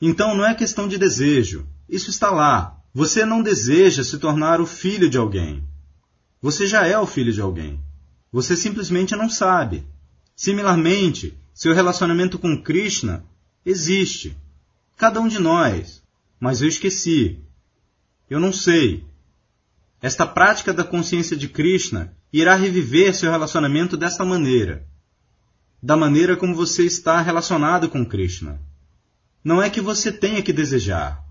Então 0.00 0.36
não 0.36 0.46
é 0.46 0.54
questão 0.54 0.86
de 0.86 0.96
desejo. 0.96 1.66
Isso 1.88 2.10
está 2.10 2.30
lá. 2.30 2.80
Você 2.94 3.24
não 3.24 3.42
deseja 3.42 4.04
se 4.04 4.18
tornar 4.18 4.60
o 4.60 4.66
filho 4.66 5.10
de 5.10 5.18
alguém. 5.18 5.64
Você 6.40 6.66
já 6.66 6.86
é 6.86 6.96
o 6.96 7.06
filho 7.06 7.32
de 7.32 7.40
alguém. 7.40 7.80
Você 8.32 8.56
simplesmente 8.56 9.16
não 9.16 9.28
sabe. 9.28 9.84
Similarmente, 10.34 11.36
seu 11.52 11.74
relacionamento 11.74 12.38
com 12.38 12.62
Krishna 12.62 13.24
existe. 13.66 14.36
Cada 14.96 15.20
um 15.20 15.28
de 15.28 15.38
nós. 15.38 16.02
Mas 16.38 16.62
eu 16.62 16.68
esqueci. 16.68 17.38
Eu 18.28 18.40
não 18.40 18.52
sei. 18.52 19.04
Esta 20.02 20.26
prática 20.26 20.72
da 20.72 20.82
consciência 20.84 21.36
de 21.36 21.48
Krishna 21.48 22.16
irá 22.32 22.54
reviver 22.54 23.14
seu 23.14 23.30
relacionamento 23.30 23.96
desta 23.96 24.24
maneira. 24.24 24.86
da 25.82 25.96
maneira 25.96 26.36
como 26.36 26.54
você 26.54 26.84
está 26.84 27.20
relacionado 27.20 27.88
com 27.88 28.04
Krishna. 28.04 28.60
Não 29.42 29.62
é 29.62 29.70
que 29.70 29.80
você 29.80 30.12
tenha 30.12 30.42
que 30.42 30.52
desejar. 30.52 31.24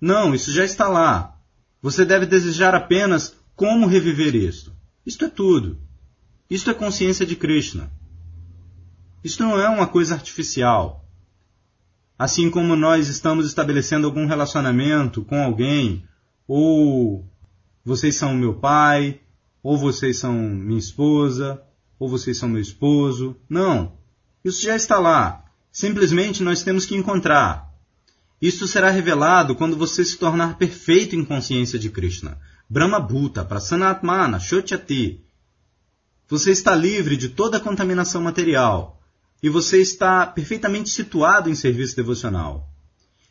Não, 0.00 0.34
isso 0.34 0.50
já 0.50 0.64
está 0.64 0.88
lá. 0.88 1.38
Você 1.80 2.04
deve 2.04 2.26
desejar 2.26 2.74
apenas 2.74 3.36
como 3.54 3.86
reviver 3.86 4.34
isto. 4.34 4.72
Isto 5.06 5.26
é 5.26 5.28
tudo. 5.28 5.78
Isto 6.50 6.70
é 6.70 6.74
consciência 6.74 7.24
de 7.24 7.36
Krishna. 7.36 7.90
Isto 9.22 9.44
não 9.44 9.58
é 9.60 9.68
uma 9.68 9.86
coisa 9.86 10.14
artificial. 10.14 11.04
Assim 12.18 12.50
como 12.50 12.74
nós 12.74 13.08
estamos 13.08 13.46
estabelecendo 13.46 14.06
algum 14.06 14.26
relacionamento 14.26 15.24
com 15.24 15.42
alguém, 15.42 16.04
ou 16.46 17.24
vocês 17.84 18.16
são 18.16 18.34
meu 18.34 18.54
pai, 18.54 19.20
ou 19.62 19.76
vocês 19.76 20.18
são 20.18 20.32
minha 20.32 20.78
esposa, 20.78 21.62
ou 21.98 22.08
vocês 22.08 22.38
são 22.38 22.48
meu 22.48 22.60
esposo. 22.60 23.36
Não. 23.48 23.92
Isso 24.44 24.62
já 24.62 24.74
está 24.74 24.98
lá. 24.98 25.44
Simplesmente 25.70 26.42
nós 26.42 26.62
temos 26.62 26.86
que 26.86 26.94
encontrar. 26.94 27.72
Isto 28.40 28.66
será 28.66 28.90
revelado 28.90 29.54
quando 29.54 29.76
você 29.76 30.04
se 30.04 30.16
tornar 30.16 30.56
perfeito 30.56 31.14
em 31.14 31.24
consciência 31.24 31.78
de 31.78 31.90
Krishna. 31.90 32.38
Brahma 32.68 33.00
Bhuta, 33.00 33.44
Prasanatmana, 33.44 34.38
Shotyati. 34.38 35.22
Você 36.28 36.50
está 36.50 36.74
livre 36.74 37.16
de 37.16 37.28
toda 37.28 37.60
contaminação 37.60 38.22
material 38.22 39.00
e 39.42 39.48
você 39.48 39.80
está 39.80 40.26
perfeitamente 40.26 40.88
situado 40.88 41.50
em 41.50 41.54
serviço 41.54 41.94
devocional. 41.94 42.68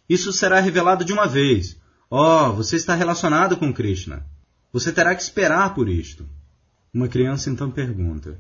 Isso 0.07 0.31
será 0.31 0.59
revelado 0.59 1.03
de 1.03 1.11
uma 1.11 1.27
vez. 1.27 1.75
Oh, 2.09 2.51
você 2.53 2.75
está 2.75 2.93
relacionado 2.93 3.57
com 3.57 3.73
Krishna. 3.73 4.25
Você 4.73 4.91
terá 4.91 5.15
que 5.15 5.21
esperar 5.21 5.75
por 5.75 5.87
isto. 5.87 6.27
Uma 6.91 7.07
criança 7.07 7.47
então 7.47 7.69
pergunta: 7.69 8.39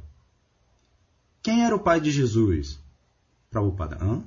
Quem 1.43 1.63
era 1.63 1.75
o 1.75 1.79
pai 1.79 2.01
de 2.01 2.09
Jesus? 2.09 2.79
Prabhupada, 3.51 4.03
hã? 4.03 4.23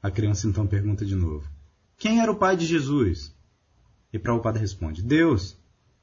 A 0.00 0.12
criança 0.12 0.46
então 0.46 0.64
pergunta 0.64 1.04
de 1.04 1.16
novo: 1.16 1.50
Quem 1.98 2.20
era 2.20 2.30
o 2.30 2.36
pai 2.36 2.56
de 2.56 2.64
Jesus? 2.64 3.34
E 4.12 4.18
Prabhupada 4.18 4.60
responde: 4.60 5.02
Deus. 5.02 5.56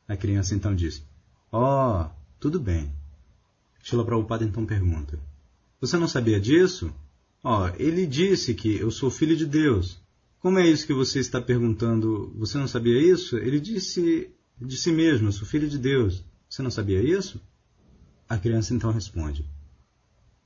A 0.06 0.18
criança 0.18 0.54
então 0.54 0.76
diz: 0.76 1.02
Oh, 1.50 2.10
tudo 2.38 2.60
bem. 2.60 2.94
Shila 3.82 4.04
Prabhupada 4.04 4.44
então 4.44 4.66
pergunta: 4.66 5.18
Você 5.80 5.98
não 5.98 6.10
sabia 6.10 6.42
disso? 6.42 6.94
Oh, 7.42 7.68
ele 7.80 8.06
disse 8.06 8.54
que 8.54 8.76
eu 8.76 8.92
sou 8.92 9.10
filho 9.10 9.38
de 9.38 9.46
Deus. 9.46 9.98
Como 10.40 10.60
é 10.60 10.68
isso 10.68 10.86
que 10.86 10.94
você 10.94 11.20
está 11.20 11.40
perguntando? 11.40 12.34
Você 12.38 12.58
não 12.58 12.68
sabia 12.68 13.00
isso? 13.02 13.38
Ele 13.38 13.62
disse 13.62 14.30
de 14.68 14.78
si 14.78 14.91
mesmo: 14.91 15.28
Eu 15.28 15.32
sou 15.32 15.47
filho 15.47 15.70
de 15.70 15.78
Deus. 15.78 16.24
Você 16.49 16.62
não 16.62 16.72
sabia 16.72 17.01
isso? 17.01 17.41
A 18.28 18.38
criança 18.38 18.74
então 18.74 18.91
responde: 18.91 19.45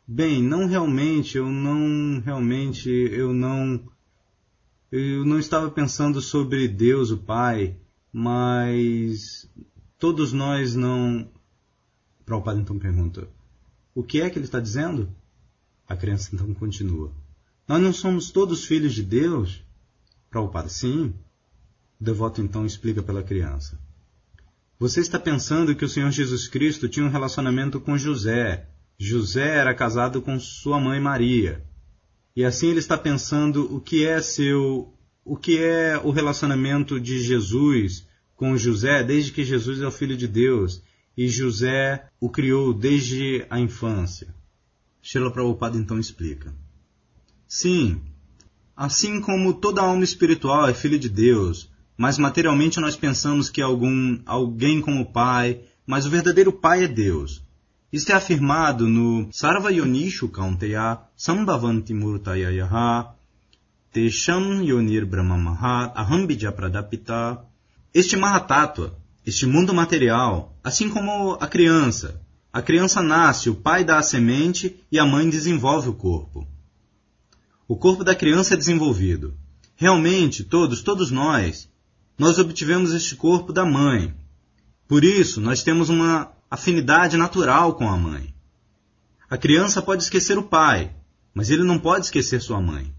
Bem, 0.07 0.41
não 0.41 0.67
realmente, 0.67 1.37
eu 1.37 1.49
não 1.49 2.19
realmente, 2.21 2.89
eu 2.89 3.33
não 3.33 3.81
eu 4.91 5.25
não 5.25 5.39
estava 5.39 5.69
pensando 5.69 6.21
sobre 6.21 6.67
Deus, 6.67 7.11
o 7.11 7.17
Pai, 7.17 7.75
mas 8.13 9.49
todos 9.99 10.31
nós 10.31 10.75
não. 10.75 11.29
Prabhupada 12.25 12.61
então 12.61 12.79
pergunta: 12.79 13.27
O 13.93 14.03
que 14.03 14.21
é 14.21 14.29
que 14.29 14.37
ele 14.37 14.45
está 14.45 14.59
dizendo? 14.59 15.13
A 15.87 15.95
criança 15.95 16.29
então 16.33 16.53
continua: 16.53 17.11
Nós 17.67 17.81
não 17.81 17.91
somos 17.91 18.31
todos 18.31 18.65
filhos 18.65 18.93
de 18.93 19.03
Deus? 19.03 19.63
Prabhupada, 20.29 20.69
sim. 20.69 21.13
O 21.99 22.03
devoto 22.03 22.41
então 22.41 22.65
explica 22.65 23.03
pela 23.03 23.23
criança: 23.23 23.79
você 24.79 24.99
está 24.99 25.17
pensando 25.17 25.73
que 25.73 25.85
o 25.85 25.89
Senhor 25.89 26.11
Jesus 26.11 26.47
Cristo 26.47 26.89
tinha 26.89 27.05
um 27.05 27.09
relacionamento 27.09 27.79
com 27.79 27.97
José. 27.97 28.67
José 28.97 29.57
era 29.57 29.73
casado 29.73 30.21
com 30.21 30.39
sua 30.39 30.79
mãe 30.79 30.99
Maria. 30.99 31.63
E 32.35 32.43
assim 32.43 32.69
ele 32.69 32.79
está 32.79 32.97
pensando 32.97 33.73
o 33.73 33.79
que 33.79 34.05
é 34.05 34.21
seu 34.21 34.91
o 35.23 35.35
que 35.35 35.57
é 35.57 35.97
o 35.97 36.11
relacionamento 36.11 36.99
de 36.99 37.19
Jesus 37.19 38.05
com 38.35 38.57
José 38.57 39.03
desde 39.03 39.31
que 39.31 39.43
Jesus 39.43 39.81
é 39.81 39.87
o 39.87 39.91
filho 39.91 40.15
de 40.15 40.27
Deus 40.27 40.83
e 41.17 41.27
José 41.29 42.07
o 42.19 42.29
criou 42.29 42.73
desde 42.73 43.45
a 43.49 43.59
infância. 43.59 44.35
Sheila 45.01 45.31
Prabhupada 45.31 45.77
então 45.77 45.97
explica. 45.97 46.53
Sim, 47.47 48.01
assim 48.75 49.21
como 49.21 49.53
toda 49.53 49.81
alma 49.81 50.03
espiritual 50.03 50.67
é 50.67 50.73
filha 50.73 50.99
de 50.99 51.07
Deus, 51.07 51.71
mas 51.97 52.17
materialmente 52.17 52.79
nós 52.79 52.95
pensamos 52.95 53.49
que 53.49 53.61
algum, 53.61 54.19
alguém 54.25 54.81
como 54.81 55.11
pai, 55.11 55.61
mas 55.85 56.05
o 56.05 56.09
verdadeiro 56.09 56.51
pai 56.51 56.83
é 56.83 56.87
Deus. 56.87 57.43
Isto 57.91 58.11
é 58.11 58.15
afirmado 58.15 58.87
no 58.87 59.29
Sarva 59.31 59.71
Yonishu 59.71 60.27
Kaunteya 60.27 60.99
Sambhavanti 61.15 61.93
Murtayayaha 61.93 63.15
Tesham 63.93 64.61
Yonir 64.61 65.05
Brahmamaha 65.05 65.93
Aham 65.95 66.27
Pradapita. 66.53 67.39
Este 67.93 68.17
Mahatattva, 68.17 68.97
este 69.25 69.45
mundo 69.45 69.73
material, 69.73 70.53
assim 70.61 70.89
como 70.89 71.37
a 71.39 71.47
criança. 71.47 72.21
A 72.51 72.61
criança 72.61 73.01
nasce, 73.01 73.49
o 73.49 73.55
pai 73.55 73.85
dá 73.85 73.97
a 73.97 74.03
semente 74.03 74.75
e 74.91 74.99
a 74.99 75.05
mãe 75.05 75.29
desenvolve 75.29 75.87
o 75.87 75.93
corpo. 75.93 76.45
O 77.67 77.77
corpo 77.77 78.03
da 78.03 78.13
criança 78.13 78.53
é 78.53 78.57
desenvolvido. 78.57 79.33
Realmente, 79.77 80.43
todos, 80.43 80.83
todos 80.83 81.09
nós, 81.09 81.69
nós 82.17 82.39
obtivemos 82.39 82.93
este 82.93 83.15
corpo 83.15 83.51
da 83.51 83.65
mãe. 83.65 84.13
Por 84.87 85.03
isso, 85.03 85.41
nós 85.41 85.63
temos 85.63 85.89
uma 85.89 86.31
afinidade 86.49 87.17
natural 87.17 87.73
com 87.75 87.89
a 87.89 87.97
mãe. 87.97 88.33
A 89.29 89.37
criança 89.37 89.81
pode 89.81 90.03
esquecer 90.03 90.37
o 90.37 90.43
pai, 90.43 90.95
mas 91.33 91.49
ele 91.49 91.63
não 91.63 91.79
pode 91.79 92.05
esquecer 92.05 92.41
sua 92.41 92.61
mãe. 92.61 92.93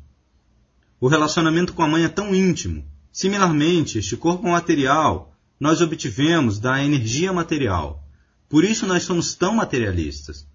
O 1.01 1.09
relacionamento 1.09 1.73
com 1.73 1.83
a 1.83 1.89
mãe 1.89 2.05
é 2.05 2.09
tão 2.09 2.35
íntimo. 2.35 2.85
Similarmente, 3.13 3.99
este 3.99 4.17
corpo 4.17 4.49
material 4.49 5.33
nós 5.59 5.81
obtivemos 5.81 6.59
da 6.59 6.85
energia 6.85 7.33
material. 7.33 8.05
Por 8.49 8.65
isso 8.65 8.87
nós 8.87 9.05
somos 9.05 9.35
tão 9.35 9.55
materialistas. 9.55 10.47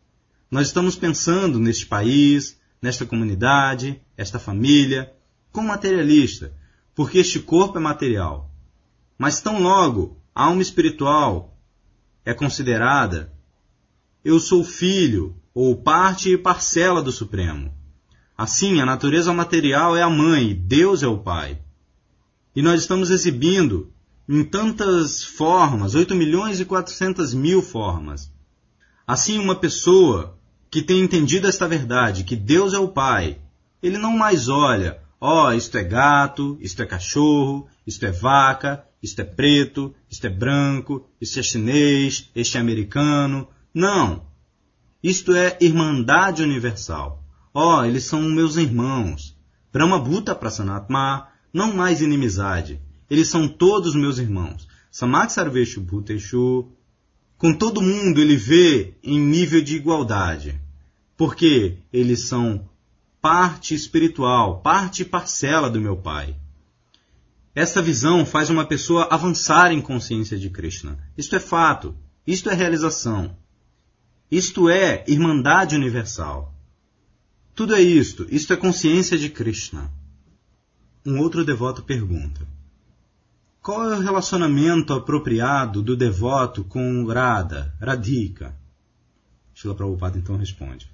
Nós 0.50 0.68
estamos 0.68 0.96
pensando 0.96 1.60
neste 1.60 1.86
país, 1.86 2.60
nesta 2.82 3.06
comunidade, 3.06 4.00
esta 4.16 4.38
família, 4.38 5.12
como 5.52 5.70
materialista, 5.70 6.54
porque 6.94 7.20
este 7.20 7.40
corpo 7.40 7.78
é 7.78 7.82
material. 7.82 8.51
Mas 9.22 9.40
tão 9.40 9.62
logo 9.62 10.18
a 10.34 10.46
alma 10.46 10.64
espiritual 10.64 11.56
é 12.26 12.34
considerada, 12.34 13.32
eu 14.26 14.40
sou 14.40 14.64
filho 14.64 15.36
ou 15.54 15.76
parte 15.76 16.32
e 16.32 16.38
parcela 16.40 17.04
do 17.04 17.12
Supremo. 17.12 17.72
Assim, 18.36 18.82
a 18.82 18.86
natureza 18.86 19.32
material 19.32 19.96
é 19.96 20.02
a 20.02 20.10
mãe, 20.10 20.56
Deus 20.56 21.04
é 21.04 21.08
o 21.08 21.20
pai. 21.20 21.62
E 22.56 22.64
nós 22.64 22.82
estamos 22.82 23.12
exibindo 23.12 23.94
em 24.28 24.44
tantas 24.44 25.24
formas, 25.24 25.94
8 25.94 26.16
milhões 26.16 26.60
e 26.60 26.66
400 26.66 27.36
mil 27.36 27.62
formas. 27.62 28.34
Assim, 29.06 29.38
uma 29.38 29.56
pessoa 29.56 30.36
que 30.68 30.82
tem 30.82 31.00
entendido 31.00 31.48
esta 31.48 31.68
verdade, 31.68 32.24
que 32.24 32.36
Deus 32.36 32.74
é 32.74 32.80
o 32.80 32.88
Pai, 32.88 33.38
ele 33.84 34.00
não 34.00 34.18
mais 34.18 34.50
olha, 34.50 35.00
ó, 35.20 35.50
oh, 35.50 35.52
isto 35.52 35.78
é 35.78 35.84
gato, 35.84 36.58
isto 36.60 36.82
é 36.82 36.88
cachorro, 36.88 37.68
isto 37.86 38.04
é 38.04 38.12
vaca, 38.12 38.84
isto 39.02 39.20
é 39.20 39.24
preto, 39.24 39.94
isto 40.10 40.28
é 40.28 40.30
branco, 40.30 41.10
isto 41.20 41.40
é 41.40 41.44
chinês, 41.44 42.30
este 42.36 42.58
é 42.58 42.60
americano. 42.60 43.48
Não. 43.74 44.26
Isto 45.02 45.34
é 45.34 45.58
irmandade 45.60 46.44
universal. 46.44 47.24
Ó, 47.54 47.80
oh, 47.80 47.86
eles 47.86 48.04
são 48.04 48.22
meus 48.22 48.58
irmãos. 48.58 49.36
Brahma 49.74 49.98
Bhuta 49.98 50.36
Prasanatma, 50.36 51.28
não 51.52 51.74
mais 51.74 52.02
inimizade. 52.02 52.80
Eles 53.10 53.28
são 53.28 53.48
todos 53.48 53.96
meus 53.96 54.20
irmãos. 54.20 54.68
Samak 54.92 55.32
Sarveshu 55.32 55.82
Bhuteshu. 55.82 56.72
Com 57.38 57.54
todo 57.54 57.82
mundo 57.82 58.22
ele 58.22 58.36
vê 58.36 58.94
em 59.04 59.20
nível 59.20 59.62
de 59.62 59.76
igualdade. 59.76 60.62
Porque 61.18 61.80
eles 61.92 62.28
são 62.28 62.70
parte 63.20 63.74
espiritual, 63.74 64.62
parte 64.62 65.04
parcela 65.04 65.70
do 65.70 65.82
meu 65.82 65.98
Pai. 65.98 66.36
Esta 67.54 67.82
visão 67.82 68.26
faz 68.26 68.50
uma 68.50 68.66
pessoa 68.66 69.08
avançar 69.12 69.74
em 69.74 69.82
consciência 69.82 70.38
de 70.38 70.50
Krishna. 70.50 70.98
Isto 71.18 71.36
é 71.36 71.40
fato. 71.40 71.96
Isto 72.26 72.50
é 72.50 72.54
realização. 72.54 73.36
Isto 74.30 74.70
é 74.70 75.04
irmandade 75.08 75.76
universal. 75.76 76.56
Tudo 77.54 77.76
é 77.76 77.82
isto. 77.82 78.26
Isto 78.30 78.54
é 78.54 78.56
consciência 78.56 79.18
de 79.18 79.30
Krishna. 79.30 79.92
Um 81.06 81.20
outro 81.20 81.44
devoto 81.44 81.84
pergunta: 81.84 82.48
Qual 83.62 83.92
é 83.92 83.98
o 83.98 84.02
relacionamento 84.02 84.94
apropriado 84.94 85.82
do 85.82 85.98
devoto 85.98 86.64
com 86.64 87.06
Radha, 87.06 87.76
Radhika? 87.82 88.56
Shila 89.54 89.76
Prabhupada 89.76 90.18
então 90.18 90.38
responde: 90.38 90.90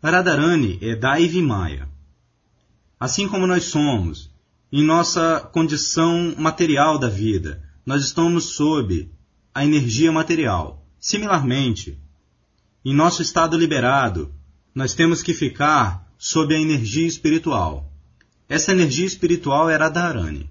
Radharani 0.00 0.78
é 0.80 0.94
Daivi 0.94 1.42
Maya. 1.42 1.88
Assim 2.98 3.26
como 3.26 3.46
nós 3.46 3.64
somos, 3.64 4.29
em 4.72 4.84
nossa 4.84 5.40
condição 5.52 6.34
material 6.38 6.98
da 6.98 7.08
vida. 7.08 7.62
Nós 7.84 8.04
estamos 8.04 8.54
sob 8.54 9.10
a 9.54 9.64
energia 9.64 10.12
material. 10.12 10.86
Similarmente, 10.98 11.98
em 12.84 12.94
nosso 12.94 13.20
estado 13.22 13.56
liberado, 13.56 14.32
nós 14.74 14.94
temos 14.94 15.22
que 15.22 15.34
ficar 15.34 16.06
sob 16.16 16.54
a 16.54 16.60
energia 16.60 17.06
espiritual. 17.06 17.92
Essa 18.48 18.72
energia 18.72 19.06
espiritual 19.06 19.68
era 19.68 19.86
a 19.86 19.88
Dharani. 19.88 20.48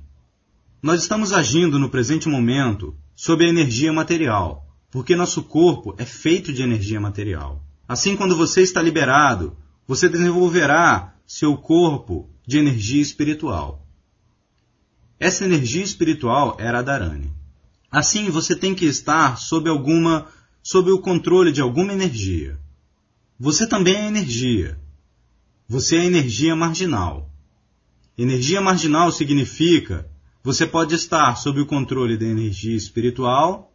Nós 0.82 1.02
estamos 1.02 1.34
agindo 1.34 1.78
no 1.78 1.90
presente 1.90 2.28
momento 2.28 2.96
sob 3.16 3.46
a 3.46 3.50
energia 3.50 3.92
material, 3.92 4.66
porque 4.90 5.16
nosso 5.16 5.44
corpo 5.44 5.94
é 5.98 6.06
feito 6.06 6.52
de 6.52 6.64
energia 6.64 7.00
material. 7.00 7.64
Assim, 7.88 8.16
quando 8.16 8.36
você 8.36 8.62
está 8.62 8.82
liberado, 8.82 9.58
você 9.88 10.08
desenvolverá 10.08 11.16
seu 11.26 11.58
corpo 11.58 12.30
de 12.46 12.58
energia 12.58 13.02
espiritual. 13.02 13.86
Essa 15.20 15.44
energia 15.44 15.84
espiritual 15.84 16.56
era 16.60 16.80
a 16.80 16.82
Dharani. 16.82 17.32
Assim, 17.92 18.30
você 18.30 18.56
tem 18.56 18.74
que 18.74 18.86
estar 18.86 19.38
sob 19.38 19.70
alguma, 19.70 20.28
sob 20.64 20.92
o 20.92 21.00
controle 21.00 21.52
de 21.52 21.60
alguma 21.60 21.92
energia. 21.92 22.58
Você 23.38 23.68
também 23.68 23.96
é 23.96 24.08
energia. 24.08 24.80
Você 25.68 25.98
é 25.98 26.06
energia 26.06 26.56
marginal. 26.56 27.30
Energia 28.18 28.62
marginal 28.62 29.12
significa 29.12 30.10
você 30.44 30.66
pode 30.66 30.96
estar 30.96 31.36
sob 31.36 31.60
o 31.60 31.66
controle 31.66 32.18
da 32.18 32.26
energia 32.26 32.76
espiritual 32.76 33.74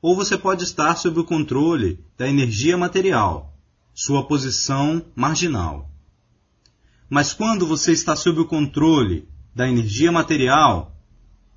ou 0.00 0.16
você 0.16 0.36
pode 0.36 0.64
estar 0.64 0.96
sob 0.96 1.20
o 1.20 1.24
controle 1.24 2.04
da 2.16 2.28
energia 2.28 2.76
material, 2.76 3.56
sua 3.94 4.26
posição 4.26 5.04
marginal. 5.14 5.90
Mas 7.08 7.32
quando 7.32 7.66
você 7.66 7.92
está 7.92 8.16
sob 8.16 8.40
o 8.40 8.46
controle 8.46 9.28
da 9.54 9.68
energia 9.68 10.10
material, 10.10 10.96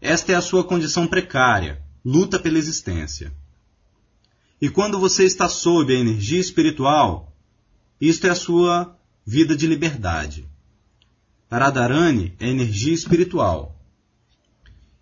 esta 0.02 0.32
é 0.32 0.36
a 0.36 0.41
sua 0.41 0.64
condição 0.64 1.08
precária, 1.08 1.82
luta 2.04 2.39
pela 2.39 2.58
existência. 2.58 3.34
E 4.62 4.70
quando 4.70 5.00
você 5.00 5.24
está 5.24 5.48
sob 5.50 5.96
a 5.96 6.00
energia 6.00 6.39
espiritual, 6.39 7.34
isto 8.00 8.28
é 8.28 8.30
a 8.30 8.36
sua 8.36 8.98
vida 9.26 9.56
de 9.56 9.68
liberdade. 9.68 10.48
Radharani 11.50 12.36
é 12.39 12.50
energia 12.50 12.93
espiritual. 12.93 13.80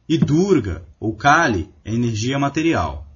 E 0.08 0.18
Durga, 0.18 0.86
ou 1.00 1.16
Kali, 1.16 1.74
é 1.84 1.94
energia 1.94 2.38
material. 2.38 3.08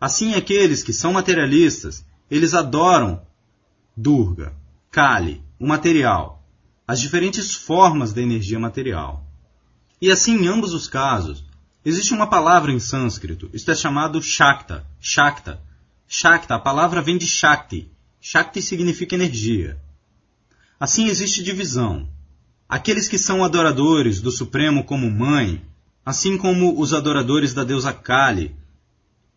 Assim, 0.00 0.34
aqueles 0.34 0.82
que 0.82 0.92
são 0.92 1.12
materialistas, 1.12 2.04
eles 2.30 2.54
adoram 2.54 3.22
Durga, 3.96 4.54
Kali, 4.90 5.42
o 5.58 5.66
material, 5.66 6.43
as 6.86 7.00
diferentes 7.00 7.54
formas 7.54 8.12
da 8.12 8.20
energia 8.20 8.58
material. 8.58 9.24
E 10.00 10.10
assim, 10.10 10.36
em 10.36 10.46
ambos 10.46 10.74
os 10.74 10.86
casos, 10.86 11.44
existe 11.84 12.12
uma 12.12 12.26
palavra 12.26 12.72
em 12.72 12.78
sânscrito, 12.78 13.48
isto 13.52 13.70
é 13.70 13.74
chamado 13.74 14.22
Shakta, 14.22 14.86
Shakta. 15.00 15.60
Shakta, 16.06 16.54
a 16.54 16.58
palavra 16.58 17.00
vem 17.00 17.16
de 17.16 17.26
Shakti. 17.26 17.90
Shakti 18.20 18.60
significa 18.60 19.14
energia. 19.14 19.78
Assim 20.78 21.06
existe 21.06 21.42
divisão. 21.42 22.08
Aqueles 22.68 23.08
que 23.08 23.18
são 23.18 23.44
adoradores 23.44 24.20
do 24.20 24.30
Supremo 24.30 24.84
como 24.84 25.10
mãe, 25.10 25.62
assim 26.04 26.36
como 26.36 26.78
os 26.78 26.92
adoradores 26.92 27.54
da 27.54 27.64
deusa 27.64 27.92
Kali. 27.92 28.54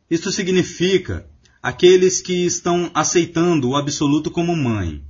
Isto 0.09 0.31
significa 0.31 1.25
aqueles 1.61 2.21
que 2.21 2.45
estão 2.45 2.91
aceitando 2.93 3.69
o 3.69 3.75
absoluto 3.75 4.29
como 4.29 4.55
mãe. 4.55 5.03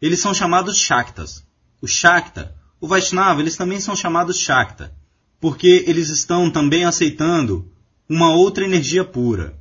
Eles 0.00 0.20
são 0.20 0.34
chamados 0.34 0.76
Shaktas. 0.76 1.44
O 1.84 1.86
Shakta, 1.86 2.56
o 2.80 2.88
Vaishnava, 2.88 3.42
eles 3.42 3.58
também 3.58 3.78
são 3.78 3.94
chamados 3.94 4.38
Shakta, 4.38 4.96
porque 5.38 5.84
eles 5.86 6.08
estão 6.08 6.50
também 6.50 6.86
aceitando 6.86 7.70
uma 8.08 8.34
outra 8.34 8.64
energia 8.64 9.04
pura, 9.04 9.54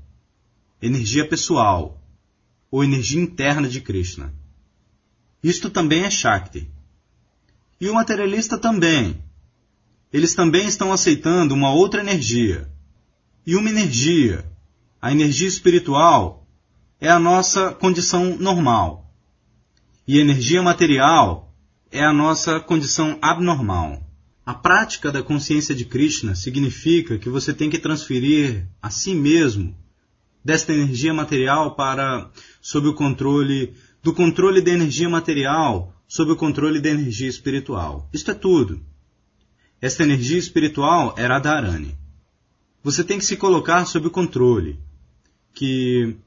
energia 0.81 1.27
pessoal, 1.27 2.01
ou 2.71 2.81
energia 2.81 3.21
interna 3.21 3.67
de 3.67 3.81
Krishna. 3.81 4.33
Isto 5.43 5.69
também 5.69 6.05
é 6.05 6.09
Shakti. 6.09 6.71
E 7.77 7.89
o 7.89 7.93
materialista 7.93 8.57
também. 8.57 9.21
Eles 10.13 10.33
também 10.33 10.65
estão 10.65 10.93
aceitando 10.93 11.53
uma 11.53 11.73
outra 11.73 11.99
energia. 11.99 12.71
E 13.45 13.57
uma 13.57 13.69
energia, 13.69 14.49
a 15.01 15.11
energia 15.11 15.49
espiritual, 15.49 16.47
é 17.01 17.09
a 17.09 17.19
nossa 17.19 17.73
condição 17.73 18.37
normal. 18.37 19.13
E 20.07 20.17
a 20.17 20.21
energia 20.21 20.63
material 20.63 21.42
é 21.93 22.03
a 22.03 22.11
nossa 22.11 22.59
condição 22.59 23.19
abnormal. 23.21 24.01
A 24.43 24.53
prática 24.53 25.11
da 25.11 25.21
consciência 25.21 25.75
de 25.75 25.85
Krishna 25.85 26.33
significa 26.33 27.19
que 27.19 27.29
você 27.29 27.53
tem 27.53 27.69
que 27.69 27.77
transferir 27.77 28.67
a 28.81 28.89
si 28.89 29.13
mesmo 29.13 29.77
desta 30.43 30.73
energia 30.73 31.13
material 31.13 31.75
para 31.75 32.31
sob 32.59 32.87
o 32.87 32.95
controle 32.95 33.75
do 34.01 34.11
controle 34.11 34.59
da 34.59 34.71
energia 34.71 35.07
material 35.07 35.93
sob 36.07 36.31
o 36.31 36.35
controle 36.35 36.81
da 36.81 36.89
energia 36.89 37.29
espiritual. 37.29 38.09
Isto 38.11 38.31
é 38.31 38.33
tudo. 38.33 38.81
Esta 39.79 40.01
energia 40.01 40.39
espiritual 40.39 41.13
era 41.15 41.35
a 41.35 41.39
Dharani. 41.39 41.95
Você 42.83 43.03
tem 43.03 43.19
que 43.19 43.25
se 43.25 43.37
colocar 43.37 43.85
sob 43.85 44.07
o 44.07 44.11
controle. 44.11 44.79
Que 45.53 46.17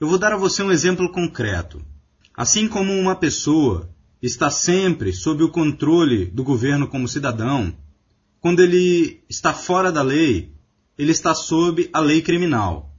eu 0.00 0.08
vou 0.08 0.18
dar 0.18 0.32
a 0.32 0.36
você 0.36 0.60
um 0.60 0.72
exemplo 0.72 1.10
concreto. 1.12 1.80
Assim 2.34 2.66
como 2.66 2.92
uma 2.92 3.14
pessoa 3.14 3.91
está 4.22 4.50
sempre 4.50 5.12
sob 5.12 5.42
o 5.42 5.48
controle 5.48 6.26
do 6.26 6.44
governo 6.44 6.86
como 6.86 7.08
cidadão, 7.08 7.76
quando 8.40 8.60
ele 8.60 9.20
está 9.28 9.52
fora 9.52 9.90
da 9.90 10.02
lei, 10.02 10.52
ele 10.96 11.10
está 11.10 11.34
sob 11.34 11.90
a 11.92 11.98
lei 11.98 12.22
criminal. 12.22 12.94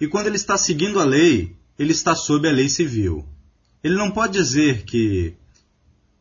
E 0.00 0.06
quando 0.06 0.28
ele 0.28 0.36
está 0.36 0.56
seguindo 0.56 1.00
a 1.00 1.04
lei, 1.04 1.56
ele 1.78 1.92
está 1.92 2.14
sob 2.14 2.48
a 2.48 2.52
lei 2.52 2.68
civil. 2.68 3.26
Ele 3.82 3.96
não 3.96 4.10
pode 4.10 4.34
dizer 4.34 4.84
que 4.84 5.34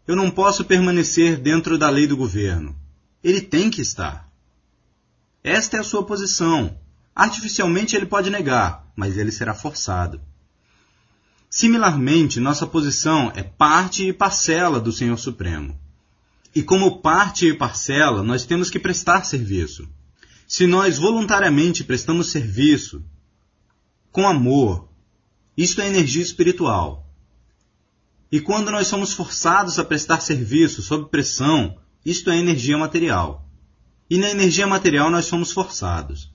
eu 0.08 0.16
não 0.16 0.30
posso 0.30 0.66
permanecer 0.66 1.38
dentro 1.38 1.78
da 1.78 1.90
lei 1.90 2.08
do 2.08 2.18
governo. 2.18 2.76
Ele 3.24 3.42
tem 3.42 3.70
que 3.70 3.82
estar. 3.82 4.30
Esta 5.44 5.78
é 5.78 5.80
a 5.80 5.84
sua 5.84 6.06
posição. 6.06 6.78
Artificialmente 7.16 7.96
ele 7.96 8.06
pode 8.06 8.30
negar, 8.30 8.88
mas 8.96 9.18
ele 9.18 9.32
será 9.32 9.54
forçado. 9.54 10.22
Similarmente, 11.56 12.42
nossa 12.42 12.68
posição 12.68 13.32
é 13.34 13.42
parte 13.42 14.10
e 14.10 14.12
parcela 14.12 14.78
do 14.78 14.92
Senhor 14.92 15.18
Supremo. 15.18 15.80
E 16.54 16.62
como 16.62 17.00
parte 17.00 17.48
e 17.48 17.54
parcela, 17.54 18.22
nós 18.22 18.44
temos 18.44 18.70
que 18.70 18.78
prestar 18.78 19.24
serviço. 19.24 19.88
Se 20.46 20.68
nós 20.68 20.98
voluntariamente 20.98 21.86
prestamos 21.86 22.30
serviço, 22.30 23.02
com 24.12 24.28
amor, 24.28 24.90
isto 25.56 25.80
é 25.80 25.88
energia 25.88 26.22
espiritual. 26.22 27.10
E 28.30 28.42
quando 28.42 28.70
nós 28.70 28.88
somos 28.88 29.14
forçados 29.14 29.80
a 29.80 29.86
prestar 29.86 30.20
serviço 30.20 30.82
sob 30.82 31.10
pressão, 31.10 31.78
isto 32.06 32.30
é 32.30 32.38
energia 32.38 32.78
material. 32.78 33.48
E 34.10 34.18
na 34.18 34.30
energia 34.30 34.68
material 34.68 35.10
nós 35.10 35.24
somos 35.24 35.54
forçados. 35.54 36.30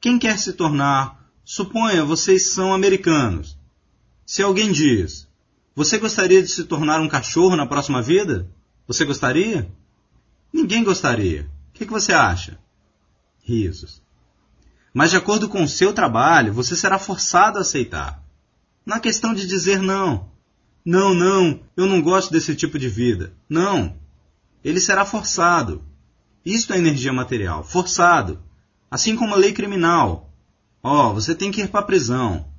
Quem 0.00 0.18
quer 0.18 0.40
se 0.40 0.54
tornar, 0.54 1.30
suponha 1.44 2.04
vocês 2.04 2.52
são 2.52 2.74
americanos, 2.74 3.61
se 4.26 4.42
alguém 4.42 4.72
diz: 4.72 5.28
Você 5.74 5.98
gostaria 5.98 6.42
de 6.42 6.48
se 6.48 6.64
tornar 6.64 7.00
um 7.00 7.08
cachorro 7.08 7.56
na 7.56 7.66
próxima 7.66 8.02
vida? 8.02 8.48
Você 8.86 9.04
gostaria? 9.04 9.70
Ninguém 10.52 10.84
gostaria. 10.84 11.48
O 11.70 11.72
que, 11.72 11.86
que 11.86 11.92
você 11.92 12.12
acha? 12.12 12.58
Risos. 13.42 14.02
Mas 14.92 15.10
de 15.10 15.16
acordo 15.16 15.48
com 15.48 15.62
o 15.62 15.68
seu 15.68 15.92
trabalho, 15.92 16.52
você 16.52 16.76
será 16.76 16.98
forçado 16.98 17.58
a 17.58 17.62
aceitar. 17.62 18.22
Na 18.84 19.00
questão 19.00 19.32
de 19.32 19.46
dizer 19.46 19.80
não. 19.80 20.30
Não, 20.84 21.14
não, 21.14 21.60
eu 21.76 21.86
não 21.86 22.02
gosto 22.02 22.32
desse 22.32 22.54
tipo 22.54 22.78
de 22.78 22.88
vida. 22.88 23.32
Não. 23.48 23.96
Ele 24.64 24.80
será 24.80 25.04
forçado. 25.04 25.82
Isto 26.44 26.72
é 26.72 26.78
energia 26.78 27.12
material. 27.12 27.64
Forçado. 27.64 28.42
Assim 28.90 29.16
como 29.16 29.34
a 29.34 29.38
lei 29.38 29.52
criminal. 29.52 30.30
Ó, 30.82 31.10
oh, 31.10 31.14
você 31.14 31.34
tem 31.34 31.50
que 31.50 31.62
ir 31.62 31.68
para 31.68 31.80
a 31.80 31.84
prisão. 31.84 32.51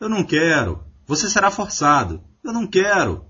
Eu 0.00 0.08
não 0.08 0.24
quero. 0.24 0.84
Você 1.06 1.28
será 1.28 1.50
forçado. 1.50 2.22
Eu 2.42 2.52
não 2.52 2.66
quero. 2.66 3.24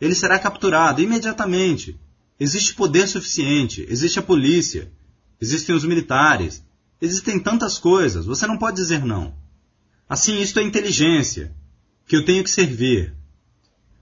Ele 0.00 0.14
será 0.14 0.38
capturado 0.38 1.02
imediatamente. 1.02 1.98
Existe 2.38 2.74
poder 2.74 3.08
suficiente, 3.08 3.84
existe 3.88 4.20
a 4.20 4.22
polícia, 4.22 4.92
existem 5.40 5.74
os 5.74 5.84
militares, 5.84 6.64
existem 7.00 7.40
tantas 7.40 7.78
coisas, 7.78 8.26
você 8.26 8.46
não 8.46 8.56
pode 8.56 8.76
dizer 8.76 9.04
não. 9.04 9.34
Assim, 10.08 10.40
isto 10.40 10.60
é 10.60 10.62
inteligência, 10.62 11.52
que 12.06 12.14
eu 12.14 12.24
tenho 12.24 12.44
que 12.44 12.50
servir. 12.50 13.12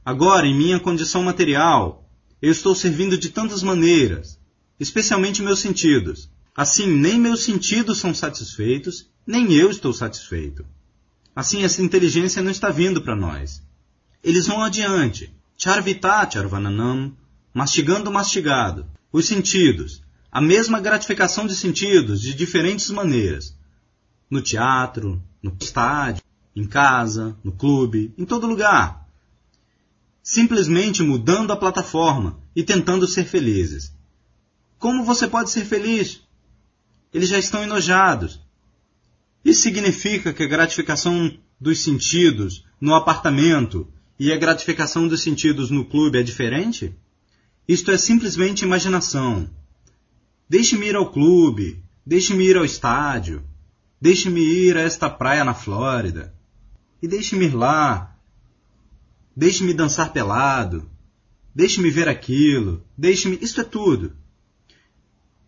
Agora, 0.05 0.47
em 0.47 0.55
minha 0.55 0.79
condição 0.79 1.23
material, 1.23 2.09
eu 2.43 2.53
estou 2.53 2.75
servindo 2.75 3.17
de 3.17 3.31
tantas 3.31 3.63
maneiras, 3.63 4.39
especialmente 4.79 5.43
meus 5.43 5.61
sentidos. 5.61 6.31
Assim, 6.55 6.87
nem 6.87 7.19
meus 7.19 7.43
sentidos 7.43 7.99
são 7.99 8.15
satisfeitos, 8.15 9.09
nem 9.27 9.55
eu 9.55 9.71
estou 9.71 9.95
satisfeito. 9.95 10.65
Assim, 11.37 11.65
essa 11.65 11.83
inteligência 11.83 12.43
não 12.43 12.51
está 12.51 12.71
vindo 12.71 13.03
para 13.03 13.15
nós. 13.15 13.63
Eles 14.25 14.47
vão 14.47 14.65
adiante. 14.65 15.31
Charvita 15.55 16.31
charvananam, 16.31 17.15
mastigando 17.53 18.11
mastigado. 18.11 18.87
Os 19.13 19.27
sentidos. 19.27 20.03
A 20.33 20.41
mesma 20.41 20.81
gratificação 20.81 21.47
de 21.47 21.55
sentidos, 21.55 22.23
de 22.23 22.33
diferentes 22.33 22.89
maneiras. 22.89 23.55
No 24.31 24.41
teatro, 24.41 25.23
no 25.43 25.55
estádio, 25.61 26.23
em 26.55 26.65
casa, 26.65 27.37
no 27.45 27.53
clube, 27.53 28.15
em 28.17 28.25
todo 28.25 28.47
lugar. 28.47 29.07
Simplesmente 30.23 31.03
mudando 31.03 31.53
a 31.53 31.57
plataforma 31.57 32.41
e 32.55 32.63
tentando 32.63 33.07
ser 33.07 33.27
felizes. 33.27 33.93
Como 34.79 35.05
você 35.05 35.29
pode 35.29 35.51
ser 35.51 35.67
feliz? 35.67 36.23
Eles 37.13 37.29
já 37.29 37.39
estão 37.39 37.63
enojados. 37.63 38.41
Isso 39.47 39.63
significa 39.63 40.33
que 40.33 40.43
a 40.43 40.49
gratificação 40.49 41.39
dos 41.61 41.79
sentidos 41.79 42.65
no 42.81 42.93
apartamento 42.97 43.87
e 44.19 44.33
a 44.33 44.37
gratificação 44.37 45.07
dos 45.07 45.23
sentidos 45.23 45.71
no 45.71 45.85
clube 45.85 46.19
é 46.19 46.23
diferente? 46.25 46.93
Isto 47.69 47.93
é 47.93 47.97
simplesmente 47.97 48.65
imaginação. 48.65 49.49
Deixe-me 50.49 50.89
ir 50.89 50.97
ao 50.97 51.13
clube, 51.13 51.81
deixe-me 52.05 52.45
ir 52.45 52.57
ao 52.57 52.65
estádio, 52.65 53.45
deixe-me 54.01 54.41
ir 54.41 54.77
a 54.77 54.81
esta 54.81 55.09
praia 55.09 55.45
na 55.45 55.55
Flórida, 55.55 56.35
e 57.01 57.07
deixe-me 57.07 57.45
ir 57.45 57.55
lá, 57.55 58.19
deixe-me 59.37 59.73
dançar 59.73 60.13
pelado, 60.13 60.91
deixe-me 61.55 61.89
ver 61.89 62.09
aquilo, 62.09 62.85
deixe-me. 62.99 63.39
Isto 63.41 63.61
é 63.61 63.65
tudo. 63.65 64.13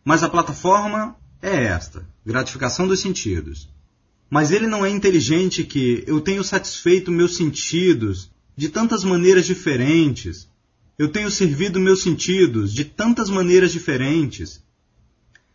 Mas 0.04 0.22
a 0.22 0.28
plataforma 0.28 1.16
é 1.42 1.64
esta: 1.64 2.08
gratificação 2.24 2.86
dos 2.86 3.00
sentidos. 3.00 3.76
Mas 4.30 4.50
ele 4.50 4.66
não 4.66 4.84
é 4.84 4.90
inteligente 4.90 5.64
que 5.64 6.04
eu 6.06 6.20
tenho 6.20 6.44
satisfeito 6.44 7.10
meus 7.10 7.36
sentidos 7.36 8.30
de 8.56 8.68
tantas 8.68 9.04
maneiras 9.04 9.46
diferentes. 9.46 10.48
Eu 10.98 11.08
tenho 11.08 11.30
servido 11.30 11.80
meus 11.80 12.02
sentidos 12.02 12.72
de 12.72 12.84
tantas 12.84 13.30
maneiras 13.30 13.72
diferentes. 13.72 14.62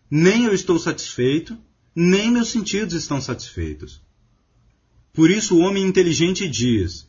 Nem 0.09 0.45
eu 0.45 0.53
estou 0.53 0.79
satisfeito, 0.79 1.57
nem 1.95 2.31
meus 2.31 2.49
sentidos 2.49 2.95
estão 2.95 3.21
satisfeitos. 3.21 4.01
Por 5.11 5.29
isso 5.29 5.55
o 5.55 5.59
homem 5.59 5.83
inteligente 5.83 6.47
diz: 6.47 7.07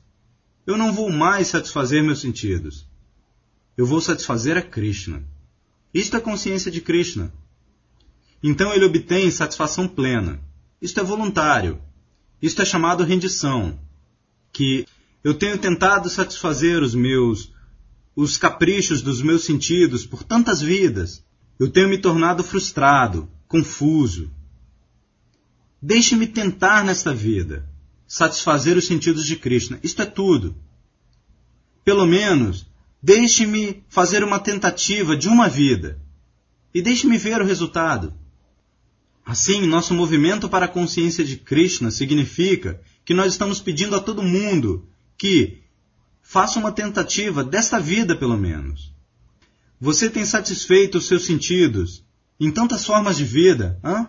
Eu 0.67 0.77
não 0.77 0.93
vou 0.93 1.11
mais 1.11 1.49
satisfazer 1.49 2.03
meus 2.03 2.21
sentidos. 2.21 2.87
Eu 3.77 3.87
vou 3.87 4.01
satisfazer 4.01 4.57
a 4.57 4.63
Krishna. 4.63 5.25
Isto 5.93 6.17
é 6.17 6.21
consciência 6.21 6.71
de 6.71 6.81
Krishna. 6.81 7.33
Então 8.43 8.75
ele 8.75 8.85
obtém 8.85 9.31
satisfação 9.31 9.89
plena. 9.89 10.39
Isto 10.85 11.01
é 11.01 11.03
voluntário. 11.03 11.81
Isto 12.43 12.61
é 12.61 12.65
chamado 12.67 13.05
rendição. 13.05 13.81
Que 14.53 14.87
eu 15.25 15.33
tenho 15.33 15.57
tentado 15.57 16.11
satisfazer 16.11 16.83
os 16.83 16.95
meus 16.95 17.51
os 18.15 18.37
caprichos 18.37 19.01
dos 19.01 19.23
meus 19.23 19.45
sentidos 19.45 20.05
por 20.05 20.23
tantas 20.23 20.61
vidas. 20.61 21.25
Eu 21.59 21.71
tenho 21.71 21.89
me 21.89 21.97
tornado 21.97 22.45
frustrado, 22.45 23.31
confuso. 23.49 24.31
Deixe-me 25.81 26.27
tentar 26.27 26.85
nesta 26.85 27.15
vida 27.15 27.67
satisfazer 28.07 28.77
os 28.77 28.87
sentidos 28.87 29.25
de 29.25 29.37
Krishna. 29.37 29.81
Isto 29.83 30.03
é 30.03 30.07
tudo. 30.07 30.55
Pelo 31.83 32.05
menos, 32.05 32.67
deixe-me 33.03 33.83
fazer 33.89 34.23
uma 34.23 34.39
tentativa 34.39 35.17
de 35.17 35.29
uma 35.29 35.49
vida 35.49 35.99
e 36.75 36.83
deixe-me 36.83 37.17
ver 37.17 37.41
o 37.41 37.47
resultado. 37.47 38.13
Assim, 39.25 39.67
nosso 39.67 39.95
movimento 39.95 40.49
para 40.49 40.67
a 40.67 40.69
consciência 40.69 41.25
de 41.25 41.37
Krishna 41.37 41.91
significa 41.91 42.81
que 43.05 43.15
nós 43.15 43.33
estamos 43.33 43.61
pedindo 43.61 43.97
a 43.97 44.01
todo 44.01 44.23
mundo 44.23 44.87
que 45.17 45.63
faça 46.21 46.59
uma 46.59 46.71
tentativa 46.71 47.43
desta 47.43 47.81
vida, 47.81 48.15
pelo 48.15 48.37
menos. 48.37 48.93
Você 49.81 50.11
tem 50.11 50.25
satisfeito 50.25 50.99
os 50.99 51.07
seus 51.07 51.25
sentidos 51.25 52.05
em 52.39 52.51
tantas 52.51 52.85
formas 52.85 53.17
de 53.17 53.25
vida, 53.25 53.79
hã? 53.83 54.09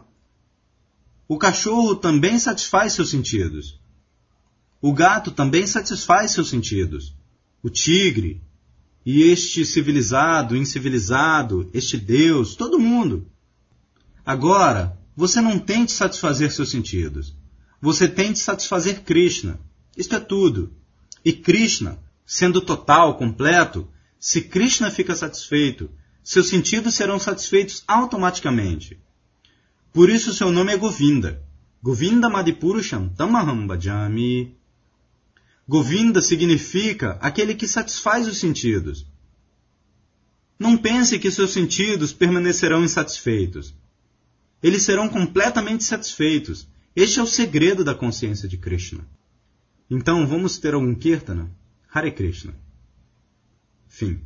O 1.27 1.37
cachorro 1.37 1.95
também 1.95 2.37
satisfaz 2.37 2.93
seus 2.93 3.09
sentidos. 3.09 3.79
O 4.81 4.93
gato 4.93 5.31
também 5.31 5.65
satisfaz 5.65 6.31
seus 6.31 6.49
sentidos. 6.49 7.15
O 7.63 7.69
tigre, 7.69 8.41
e 9.05 9.23
este 9.23 9.65
civilizado, 9.65 10.55
incivilizado, 10.55 11.69
este 11.73 11.97
Deus, 11.97 12.55
todo 12.55 12.79
mundo. 12.79 13.27
Agora, 14.25 14.97
você 15.15 15.39
não 15.39 15.57
tente 15.57 15.93
satisfazer 15.93 16.51
seus 16.51 16.69
sentidos. 16.69 17.33
Você 17.81 18.07
tente 18.07 18.39
satisfazer 18.39 19.03
Krishna. 19.03 19.59
Isto 19.95 20.15
é 20.15 20.19
tudo. 20.19 20.73
E 21.23 21.31
Krishna, 21.31 21.97
sendo 22.25 22.59
total, 22.59 23.17
completo, 23.17 23.87
se 24.19 24.41
Krishna 24.41 24.91
fica 24.91 25.15
satisfeito, 25.15 25.89
seus 26.23 26.49
sentidos 26.49 26.95
serão 26.95 27.17
satisfeitos 27.17 27.83
automaticamente. 27.87 28.99
Por 29.93 30.09
isso 30.09 30.33
seu 30.33 30.51
nome 30.51 30.73
é 30.73 30.77
Govinda. 30.77 31.41
Govinda 31.81 32.29
Madipurusham 32.29 33.07
Tamaham 33.09 33.65
Bhajami. 33.65 34.57
Govinda 35.67 36.21
significa 36.21 37.17
aquele 37.21 37.55
que 37.55 37.67
satisfaz 37.67 38.27
os 38.27 38.37
sentidos. 38.37 39.07
Não 40.59 40.77
pense 40.77 41.17
que 41.19 41.31
seus 41.31 41.51
sentidos 41.51 42.11
permanecerão 42.11 42.83
insatisfeitos 42.83 43.73
eles 44.61 44.83
serão 44.83 45.07
completamente 45.09 45.83
satisfeitos. 45.83 46.67
Este 46.95 47.19
é 47.19 47.23
o 47.23 47.27
segredo 47.27 47.83
da 47.83 47.93
consciência 47.93 48.47
de 48.47 48.57
Krishna. 48.57 49.05
Então, 49.89 50.25
vamos 50.25 50.57
ter 50.57 50.73
algum 50.73 50.95
Kirtana? 50.95 51.49
Hare 51.93 52.11
Krishna. 52.11 52.55
Fim. 53.87 54.19